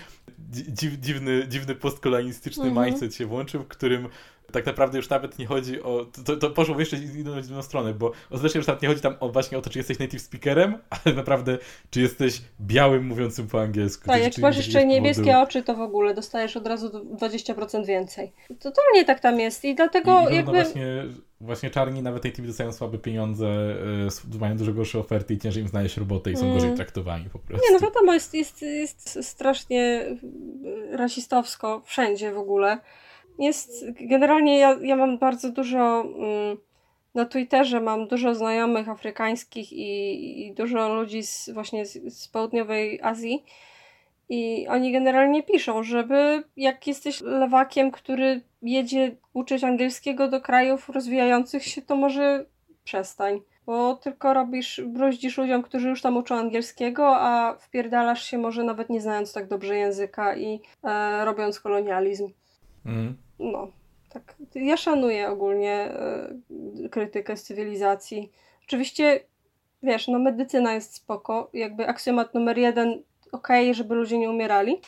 dziw, 0.52 0.92
dziwny, 0.94 1.46
dziwny 1.48 1.74
postkolonistyczny 1.74 2.64
-hmm. 2.64 2.84
mindset 2.84 3.14
się 3.14 3.26
włączył, 3.26 3.62
w 3.62 3.68
którym 3.68 4.08
tak 4.52 4.66
naprawdę 4.66 4.98
już 4.98 5.08
nawet 5.08 5.38
nie 5.38 5.46
chodzi 5.46 5.82
o. 5.82 6.06
To, 6.24 6.36
to 6.36 6.50
poszło 6.50 6.74
w 6.74 6.80
jeszcze 6.80 6.96
inną, 6.96 7.38
inną 7.38 7.62
stronę, 7.62 7.94
bo 7.94 8.12
ostatecznie 8.30 8.58
już 8.58 8.66
nawet 8.66 8.82
nie 8.82 8.88
chodzi 8.88 9.00
tam 9.00 9.14
o, 9.20 9.28
właśnie 9.28 9.58
o 9.58 9.62
to, 9.62 9.70
czy 9.70 9.78
jesteś 9.78 9.98
native 9.98 10.22
speakerem, 10.22 10.78
ale 11.04 11.14
naprawdę, 11.14 11.58
czy 11.90 12.00
jesteś 12.00 12.42
białym 12.60 13.06
mówiącym 13.06 13.46
po 13.46 13.60
angielsku. 13.60 14.06
Tak, 14.06 14.22
jak 14.22 14.38
masz 14.38 14.56
jeszcze 14.56 14.86
niebieskie 14.86 15.24
powodu... 15.24 15.42
oczy, 15.42 15.62
to 15.62 15.74
w 15.74 15.80
ogóle 15.80 16.14
dostajesz 16.14 16.56
od 16.56 16.66
razu 16.66 16.88
20% 16.88 17.86
więcej. 17.86 18.32
Totalnie 18.48 19.04
tak 19.04 19.20
tam 19.20 19.40
jest 19.40 19.64
i 19.64 19.74
dlatego 19.74 20.28
I, 20.30 20.34
jakby. 20.34 20.52
Właśnie, 20.52 21.04
właśnie 21.40 21.70
czarni 21.70 22.02
nawet 22.02 22.24
native 22.24 22.46
dostają 22.46 22.72
słabe 22.72 22.98
pieniądze, 22.98 23.46
yy, 24.32 24.38
mają 24.40 24.56
dużo 24.56 24.72
gorsze 24.72 24.98
oferty 24.98 25.34
i 25.34 25.38
ciężej 25.38 25.62
im 25.62 25.68
znaleźć 25.68 25.96
robotę 25.96 26.30
i 26.30 26.36
są 26.36 26.42
mm. 26.42 26.54
gorzej 26.54 26.74
traktowani 26.74 27.30
po 27.30 27.38
prostu. 27.38 27.66
Nie, 27.66 27.78
no 27.78 27.86
wiadomo, 27.86 28.14
jest, 28.14 28.34
jest, 28.34 28.62
jest 28.62 29.24
strasznie 29.24 30.04
rasistowsko 30.90 31.82
wszędzie 31.84 32.32
w 32.32 32.38
ogóle 32.38 32.78
jest 33.38 33.84
generalnie 34.00 34.58
ja, 34.58 34.76
ja 34.82 34.96
mam 34.96 35.18
bardzo 35.18 35.52
dużo 35.52 36.00
mm, 36.00 36.56
na 37.14 37.24
Twitterze 37.24 37.80
mam 37.80 38.08
dużo 38.08 38.34
znajomych 38.34 38.88
afrykańskich 38.88 39.72
i, 39.72 40.46
i 40.46 40.54
dużo 40.54 40.94
ludzi 40.94 41.22
z, 41.22 41.50
właśnie 41.50 41.86
z, 41.86 42.14
z 42.14 42.28
południowej 42.28 43.00
Azji 43.02 43.44
i 44.28 44.66
oni 44.68 44.92
generalnie 44.92 45.42
piszą, 45.42 45.82
żeby 45.82 46.42
jak 46.56 46.86
jesteś 46.86 47.20
lewakiem, 47.20 47.90
który 47.90 48.40
jedzie 48.62 49.16
uczyć 49.32 49.64
angielskiego 49.64 50.28
do 50.28 50.40
krajów 50.40 50.88
rozwijających 50.88 51.64
się, 51.64 51.82
to 51.82 51.96
może 51.96 52.46
przestań. 52.84 53.40
Bo 53.66 53.94
tylko 53.94 54.34
robisz, 54.34 54.80
bruździsz 54.86 55.38
ludziom, 55.38 55.62
którzy 55.62 55.88
już 55.88 56.02
tam 56.02 56.16
uczą 56.16 56.36
angielskiego, 56.36 57.16
a 57.16 57.54
wpierdalasz 57.60 58.22
się 58.22 58.38
może 58.38 58.64
nawet 58.64 58.90
nie 58.90 59.00
znając 59.00 59.32
tak 59.32 59.48
dobrze 59.48 59.76
języka 59.76 60.36
i 60.36 60.60
e, 60.84 61.24
robiąc 61.24 61.60
kolonializm. 61.60 62.28
Mm 62.86 63.27
no, 63.38 63.68
tak. 64.08 64.36
Ja 64.54 64.76
szanuję 64.76 65.28
ogólnie 65.28 65.92
y, 66.84 66.88
krytykę 66.88 67.36
z 67.36 67.42
cywilizacji. 67.42 68.32
Oczywiście, 68.64 69.20
wiesz, 69.82 70.08
no 70.08 70.18
medycyna 70.18 70.74
jest 70.74 70.94
spoko, 70.94 71.50
jakby 71.52 71.86
aksjomat 71.86 72.34
numer 72.34 72.58
jeden, 72.58 72.88
okej, 73.32 73.64
okay, 73.64 73.74
żeby 73.74 73.94
ludzie 73.94 74.18
nie 74.18 74.30
umierali, 74.30 74.80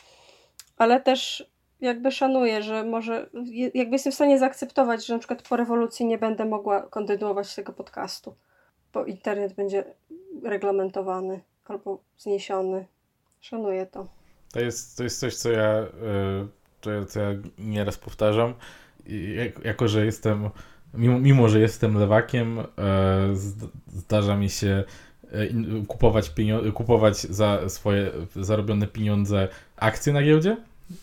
ale 0.77 1.01
też 1.01 1.51
jakby 1.81 2.11
szanuję, 2.11 2.63
że 2.63 2.83
może, 2.83 3.29
jakby 3.73 3.95
jestem 3.95 4.11
w 4.11 4.15
stanie 4.15 4.39
zaakceptować, 4.39 5.05
że 5.05 5.13
na 5.13 5.19
przykład 5.19 5.41
po 5.41 5.57
rewolucji 5.57 6.05
nie 6.05 6.17
będę 6.17 6.45
mogła 6.45 6.81
kontynuować 6.81 7.55
tego 7.55 7.73
podcastu, 7.73 8.35
bo 8.93 9.05
internet 9.05 9.53
będzie 9.53 9.83
reglamentowany 10.43 11.41
albo 11.65 11.99
zniesiony. 12.17 12.85
Szanuję 13.41 13.85
to. 13.85 14.07
To 14.53 14.59
jest, 14.59 14.97
to 14.97 15.03
jest 15.03 15.19
coś, 15.19 15.35
co 15.35 15.51
ja... 15.51 15.77
Yy 15.77 16.60
co 17.07 17.19
ja 17.19 17.29
nieraz 17.59 17.97
powtarzam. 17.97 18.53
Jak, 19.35 19.65
jako, 19.65 19.87
że 19.87 20.05
jestem, 20.05 20.49
mimo, 20.93 21.19
mimo 21.19 21.49
że 21.49 21.59
jestem 21.59 21.97
lewakiem, 21.97 22.59
e, 22.59 22.65
zdarza 23.87 24.37
mi 24.37 24.49
się 24.49 24.83
e, 25.31 25.47
kupować, 25.87 26.31
kupować 26.73 27.17
za 27.17 27.69
swoje 27.69 28.11
zarobione 28.35 28.87
pieniądze 28.87 29.47
akcje 29.77 30.13
na 30.13 30.23
giełdzie 30.23 30.57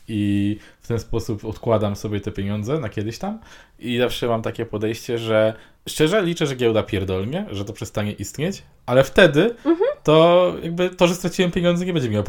i 0.09 0.57
w 0.81 0.89
ten 0.89 0.99
sposób 0.99 1.45
odkładam 1.45 1.97
sobie 1.97 2.21
te 2.21 2.33
pieniądze 2.33 2.81
na 2.81 2.89
kiedyś 2.89 3.19
tam 3.19 3.39
i 3.79 3.99
zawsze 3.99 4.29
mam 4.29 4.43
takie 4.43 4.67
podejście, 4.67 5.19
że 5.19 5.55
szczerze 5.89 6.23
liczę, 6.23 6.47
że 6.47 6.57
giełda 6.57 6.83
pierdolnie, 6.83 7.47
że 7.51 7.65
to 7.65 7.73
przestanie 7.73 8.13
istnieć, 8.13 8.63
ale 8.87 9.05
wtedy 9.05 9.43
mhm. 9.43 9.91
to 10.03 10.55
jakby 10.63 10.91
to, 10.91 11.07
że 11.07 11.15
straciłem 11.15 11.51
pieniądze 11.51 11.87
nie 11.87 11.93
będzie 11.93 12.11
mi 12.11 12.17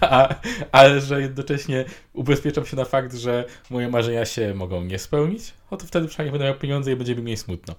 a, 0.00 0.34
ale 0.72 1.00
że 1.00 1.20
jednocześnie 1.20 1.84
ubezpieczam 2.12 2.66
się 2.66 2.76
na 2.76 2.84
fakt, 2.84 3.14
że 3.14 3.44
moje 3.70 3.88
marzenia 3.88 4.24
się 4.24 4.54
mogą 4.54 4.84
nie 4.84 4.98
spełnić, 4.98 5.54
no 5.70 5.76
to 5.76 5.86
wtedy 5.86 6.08
przynajmniej 6.08 6.32
będę 6.32 6.44
miał 6.44 6.60
pieniądze 6.60 6.92
i 6.92 6.96
będzie 6.96 7.16
mi 7.16 7.22
mniej 7.22 7.36
smutno. 7.36 7.74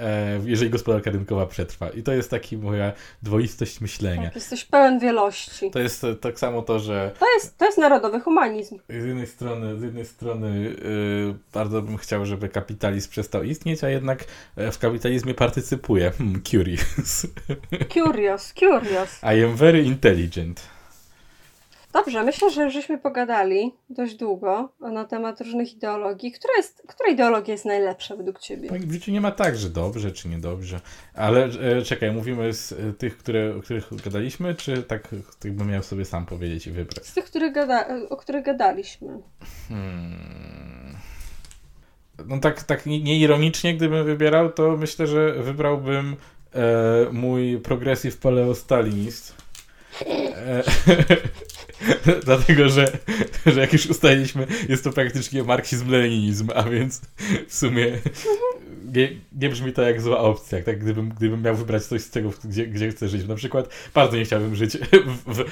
E, 0.00 0.40
jeżeli 0.44 0.70
gospodarka 0.70 1.10
rynkowa 1.10 1.46
przetrwa. 1.46 1.90
I 1.90 2.02
to 2.02 2.12
jest 2.12 2.30
taki 2.30 2.56
moja 2.56 2.92
dwoistość 3.22 3.80
myślenia. 3.80 4.24
Tak, 4.24 4.34
jesteś 4.34 4.64
pełen 4.64 4.98
wielości. 4.98 5.70
To 5.70 5.78
jest 5.78 6.06
tak 6.20 6.38
samo 6.38 6.62
to, 6.62 6.78
że... 6.78 7.10
To 7.18 7.34
jest, 7.34 7.58
to 7.58 7.64
jest 7.64 7.78
narodowy 7.78 8.20
humanizm. 8.20 8.78
Z 8.88 9.04
jednej 9.06 9.26
strony, 9.26 9.78
z 9.78 9.82
jednej 9.82 10.04
strony 10.04 10.60
yy, 10.60 11.34
bardzo 11.52 11.82
bym 11.82 11.96
chciał, 11.96 12.26
żeby 12.26 12.48
kapitalizm 12.48 13.10
przestał 13.10 13.42
istnieć, 13.42 13.84
a 13.84 13.88
jednak 13.88 14.24
e, 14.56 14.72
w 14.72 14.78
kapitalizmie 14.78 15.34
partycypuję. 15.34 16.10
Hmm, 16.10 16.42
curious. 16.42 17.26
Curious, 17.94 18.52
curious. 18.52 19.20
I 19.22 19.44
am 19.44 19.56
very 19.56 19.82
intelligent. 19.82 20.62
Dobrze, 21.92 22.24
myślę, 22.24 22.50
że 22.50 22.70
żeśmy 22.70 22.98
pogadali 22.98 23.74
dość 23.88 24.14
długo 24.14 24.72
na 24.80 25.04
temat 25.04 25.40
różnych 25.40 25.72
ideologii. 25.72 26.32
Która, 26.32 26.54
jest, 26.56 26.82
która 26.88 27.10
ideologia 27.10 27.52
jest 27.52 27.64
najlepsza 27.64 28.16
według 28.16 28.38
Ciebie? 28.38 28.70
W 28.78 28.92
życiu 28.92 29.12
nie 29.12 29.20
ma 29.20 29.30
tak, 29.30 29.56
że 29.56 29.70
dobrze 29.70 30.12
czy 30.12 30.28
niedobrze. 30.28 30.80
Ale 31.14 31.44
e, 31.44 31.82
czekaj, 31.82 32.12
mówimy 32.12 32.52
z 32.52 32.72
e, 32.72 32.92
tych, 32.92 33.18
które, 33.18 33.56
o 33.56 33.60
których 33.60 33.88
gadaliśmy, 34.04 34.54
czy 34.54 34.82
tak, 34.82 35.08
tak 35.40 35.52
bym 35.52 35.68
miał 35.68 35.82
sobie 35.82 36.04
sam 36.04 36.26
powiedzieć 36.26 36.66
i 36.66 36.70
wybrać? 36.70 37.06
Z 37.06 37.14
tych, 37.14 37.24
które 37.24 37.52
gada, 37.52 37.86
o 38.10 38.16
których 38.16 38.44
gadaliśmy. 38.44 39.18
Hmm. 39.68 40.96
No 42.26 42.38
tak, 42.38 42.62
tak 42.62 42.86
nieironicznie, 42.86 43.74
gdybym 43.74 44.04
wybierał, 44.04 44.52
to 44.52 44.76
myślę, 44.76 45.06
że 45.06 45.42
wybrałbym 45.42 46.16
e, 46.54 47.12
mój 47.12 47.58
progressive 47.58 48.16
paleostalinist. 48.16 49.34
E, 50.06 50.62
Dlatego, 52.24 52.68
że, 52.68 52.92
że 53.46 53.60
jak 53.60 53.72
już 53.72 53.86
ustaliliśmy, 53.86 54.46
jest 54.68 54.84
to 54.84 54.92
praktycznie 54.92 55.44
marksizm-leninizm, 55.44 56.50
a 56.54 56.62
więc 56.62 57.00
w 57.48 57.54
sumie 57.54 57.98
nie, 58.94 59.08
nie 59.32 59.48
brzmi 59.48 59.72
to 59.72 59.82
jak 59.82 60.00
zła 60.00 60.18
opcja, 60.18 60.62
tak? 60.62 60.78
Gdybym, 60.78 61.08
gdybym 61.08 61.42
miał 61.42 61.56
wybrać 61.56 61.84
coś 61.84 62.02
z 62.02 62.10
tego, 62.10 62.30
gdzie, 62.44 62.66
gdzie 62.66 62.90
chcę 62.90 63.08
żyć. 63.08 63.28
Na 63.28 63.34
przykład 63.34 63.68
bardzo 63.94 64.16
nie 64.16 64.24
chciałbym 64.24 64.54
żyć 64.54 64.78
w, 64.78 65.34
w 65.34 65.40
e, 65.40 65.44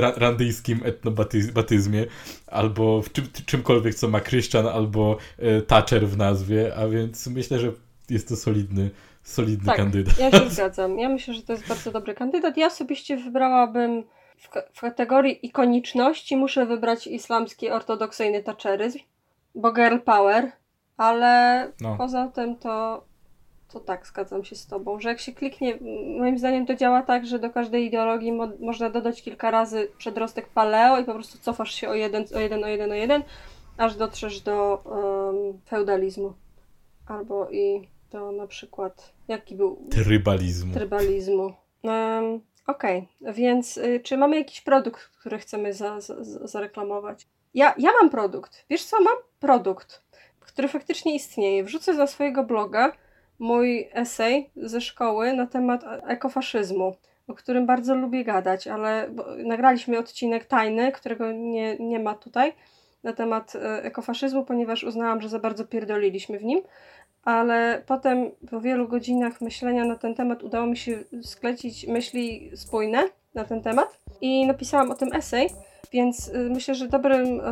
ra, 0.00 0.12
randyjskim 0.16 0.80
etnobatyzmie 0.84 2.06
albo 2.46 3.02
w 3.02 3.12
czym, 3.12 3.24
czymkolwiek, 3.46 3.94
co 3.94 4.08
ma 4.08 4.20
Christian 4.20 4.66
albo 4.66 5.18
e, 5.38 5.62
Thatcher 5.62 6.08
w 6.08 6.16
nazwie, 6.16 6.76
a 6.76 6.88
więc 6.88 7.26
myślę, 7.26 7.58
że 7.58 7.72
jest 8.10 8.28
to 8.28 8.36
solidny, 8.36 8.90
solidny 9.22 9.66
tak, 9.66 9.76
kandydat. 9.76 10.18
Ja 10.18 10.30
się 10.30 10.50
zgadzam. 10.54 10.98
Ja 10.98 11.08
myślę, 11.08 11.34
że 11.34 11.42
to 11.42 11.52
jest 11.52 11.68
bardzo 11.68 11.92
dobry 11.92 12.14
kandydat. 12.14 12.56
Ja 12.56 12.66
osobiście 12.66 13.16
wybrałabym 13.16 14.04
w, 14.38 14.48
w 14.72 14.80
kategorii 14.80 15.46
ikoniczności 15.46 16.36
muszę 16.36 16.66
wybrać 16.66 17.06
islamski 17.06 17.70
ortodoksyjny 17.70 18.42
taczeryzm, 18.42 18.98
bo 19.54 19.72
girl 19.72 19.98
power, 19.98 20.52
ale 20.96 21.72
no. 21.80 21.96
poza 21.96 22.28
tym 22.28 22.56
to, 22.56 23.04
to 23.72 23.80
tak, 23.80 24.06
zgadzam 24.06 24.44
się 24.44 24.56
z 24.56 24.66
tobą, 24.66 25.00
że 25.00 25.08
jak 25.08 25.20
się 25.20 25.32
kliknie, 25.32 25.78
moim 26.18 26.38
zdaniem 26.38 26.66
to 26.66 26.74
działa 26.74 27.02
tak, 27.02 27.26
że 27.26 27.38
do 27.38 27.50
każdej 27.50 27.86
ideologii 27.86 28.32
mo 28.32 28.48
można 28.60 28.90
dodać 28.90 29.22
kilka 29.22 29.50
razy 29.50 29.88
przedrostek 29.98 30.48
paleo 30.48 31.00
i 31.00 31.04
po 31.04 31.14
prostu 31.14 31.38
cofasz 31.38 31.74
się 31.74 31.88
o 31.88 31.94
jeden, 31.94 32.24
o 32.34 32.40
jeden, 32.40 32.64
o 32.64 32.68
jeden, 32.68 32.92
o 32.92 32.94
jeden, 32.94 33.22
aż 33.76 33.96
dotrzesz 33.96 34.40
do 34.40 34.82
um, 34.84 35.60
feudalizmu. 35.64 36.34
Albo 37.06 37.50
i 37.50 37.88
do 38.10 38.32
na 38.32 38.46
przykład, 38.46 39.12
jaki 39.28 39.54
był? 39.54 39.88
Trybalizmu. 39.90 40.74
Trybalizmu. 40.74 41.52
Um, 41.82 42.40
Okej, 42.66 43.08
okay. 43.20 43.32
więc 43.32 43.76
y, 43.76 44.00
czy 44.00 44.16
mamy 44.16 44.36
jakiś 44.36 44.60
produkt, 44.60 45.08
który 45.20 45.38
chcemy 45.38 45.72
za, 45.72 46.00
za, 46.00 46.14
zareklamować? 46.48 47.26
Ja, 47.54 47.74
ja 47.78 47.90
mam 48.00 48.10
produkt. 48.10 48.64
Wiesz 48.70 48.84
co, 48.84 49.00
mam 49.00 49.16
produkt, 49.40 50.02
który 50.40 50.68
faktycznie 50.68 51.14
istnieje. 51.14 51.64
Wrzucę 51.64 51.94
za 51.94 52.06
swojego 52.06 52.44
bloga 52.44 52.92
mój 53.38 53.88
esej 53.92 54.50
ze 54.56 54.80
szkoły 54.80 55.32
na 55.32 55.46
temat 55.46 55.84
ekofaszyzmu, 56.06 56.96
o 57.28 57.34
którym 57.34 57.66
bardzo 57.66 57.94
lubię 57.94 58.24
gadać, 58.24 58.66
ale 58.66 59.10
nagraliśmy 59.36 59.98
odcinek 59.98 60.44
tajny, 60.44 60.92
którego 60.92 61.32
nie, 61.32 61.76
nie 61.76 62.00
ma 62.00 62.14
tutaj, 62.14 62.52
na 63.02 63.12
temat 63.12 63.54
y, 63.54 63.58
ekofaszyzmu, 63.82 64.44
ponieważ 64.44 64.84
uznałam, 64.84 65.20
że 65.20 65.28
za 65.28 65.38
bardzo 65.38 65.64
pierdoliliśmy 65.64 66.38
w 66.38 66.44
nim 66.44 66.60
ale 67.26 67.82
potem 67.86 68.30
po 68.50 68.60
wielu 68.60 68.88
godzinach 68.88 69.40
myślenia 69.40 69.84
na 69.84 69.96
ten 69.96 70.14
temat 70.14 70.42
udało 70.42 70.66
mi 70.66 70.76
się 70.76 70.98
sklecić 71.22 71.86
myśli 71.86 72.50
spójne 72.56 73.02
na 73.34 73.44
ten 73.44 73.62
temat 73.62 73.98
i 74.20 74.46
napisałam 74.46 74.90
o 74.90 74.94
tym 74.94 75.12
esej, 75.12 75.50
więc 75.92 76.28
y, 76.28 76.50
myślę, 76.50 76.74
że 76.74 76.88
dobrym 76.88 77.40
y, 77.40 77.42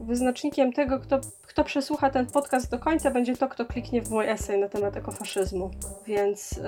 wyznacznikiem 0.00 0.72
tego, 0.72 0.98
kto, 0.98 1.20
kto 1.46 1.64
przesłucha 1.64 2.10
ten 2.10 2.26
podcast 2.26 2.70
do 2.70 2.78
końca, 2.78 3.10
będzie 3.10 3.36
to, 3.36 3.48
kto 3.48 3.64
kliknie 3.64 4.02
w 4.02 4.10
mój 4.10 4.28
esej 4.28 4.60
na 4.60 4.68
temat 4.68 4.96
ekofaszyzmu. 4.96 5.70
Więc 6.06 6.60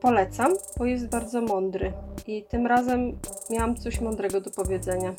polecam, 0.00 0.52
bo 0.78 0.84
jest 0.84 1.08
bardzo 1.08 1.40
mądry. 1.40 1.92
I 2.26 2.42
tym 2.42 2.66
razem 2.66 3.18
miałam 3.50 3.76
coś 3.76 4.00
mądrego 4.00 4.40
do 4.40 4.50
powiedzenia. 4.50 5.14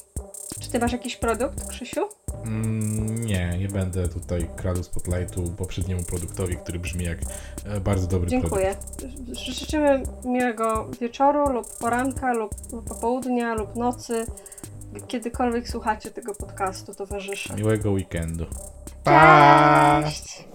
Czy 0.61 0.69
ty 0.69 0.79
masz 0.79 0.91
jakiś 0.91 1.15
produkt, 1.15 1.67
Krzysiu? 1.67 2.01
Mm, 2.45 3.25
nie, 3.25 3.57
nie 3.59 3.67
będę 3.67 4.07
tutaj 4.07 4.49
kradł 4.55 4.83
spotlightu 4.83 5.53
poprzedniemu 5.57 6.03
produktowi, 6.03 6.57
który 6.57 6.79
brzmi 6.79 7.05
jak 7.05 7.17
e, 7.65 7.79
bardzo 7.79 8.07
dobry 8.07 8.29
Dziękuję. 8.29 8.75
produkt. 8.75 9.15
Dziękuję. 9.15 9.35
Życzymy 9.35 10.03
miłego 10.25 10.87
wieczoru 11.01 11.53
lub 11.53 11.77
poranka 11.77 12.33
lub 12.33 12.55
popołudnia 12.87 13.53
lub 13.53 13.75
nocy. 13.75 14.25
Kiedykolwiek 15.07 15.69
słuchacie 15.69 16.11
tego 16.11 16.35
podcastu, 16.35 16.95
towarzysze. 16.95 17.55
Miłego 17.55 17.91
weekendu. 17.91 18.45
Cześć! 20.03 20.50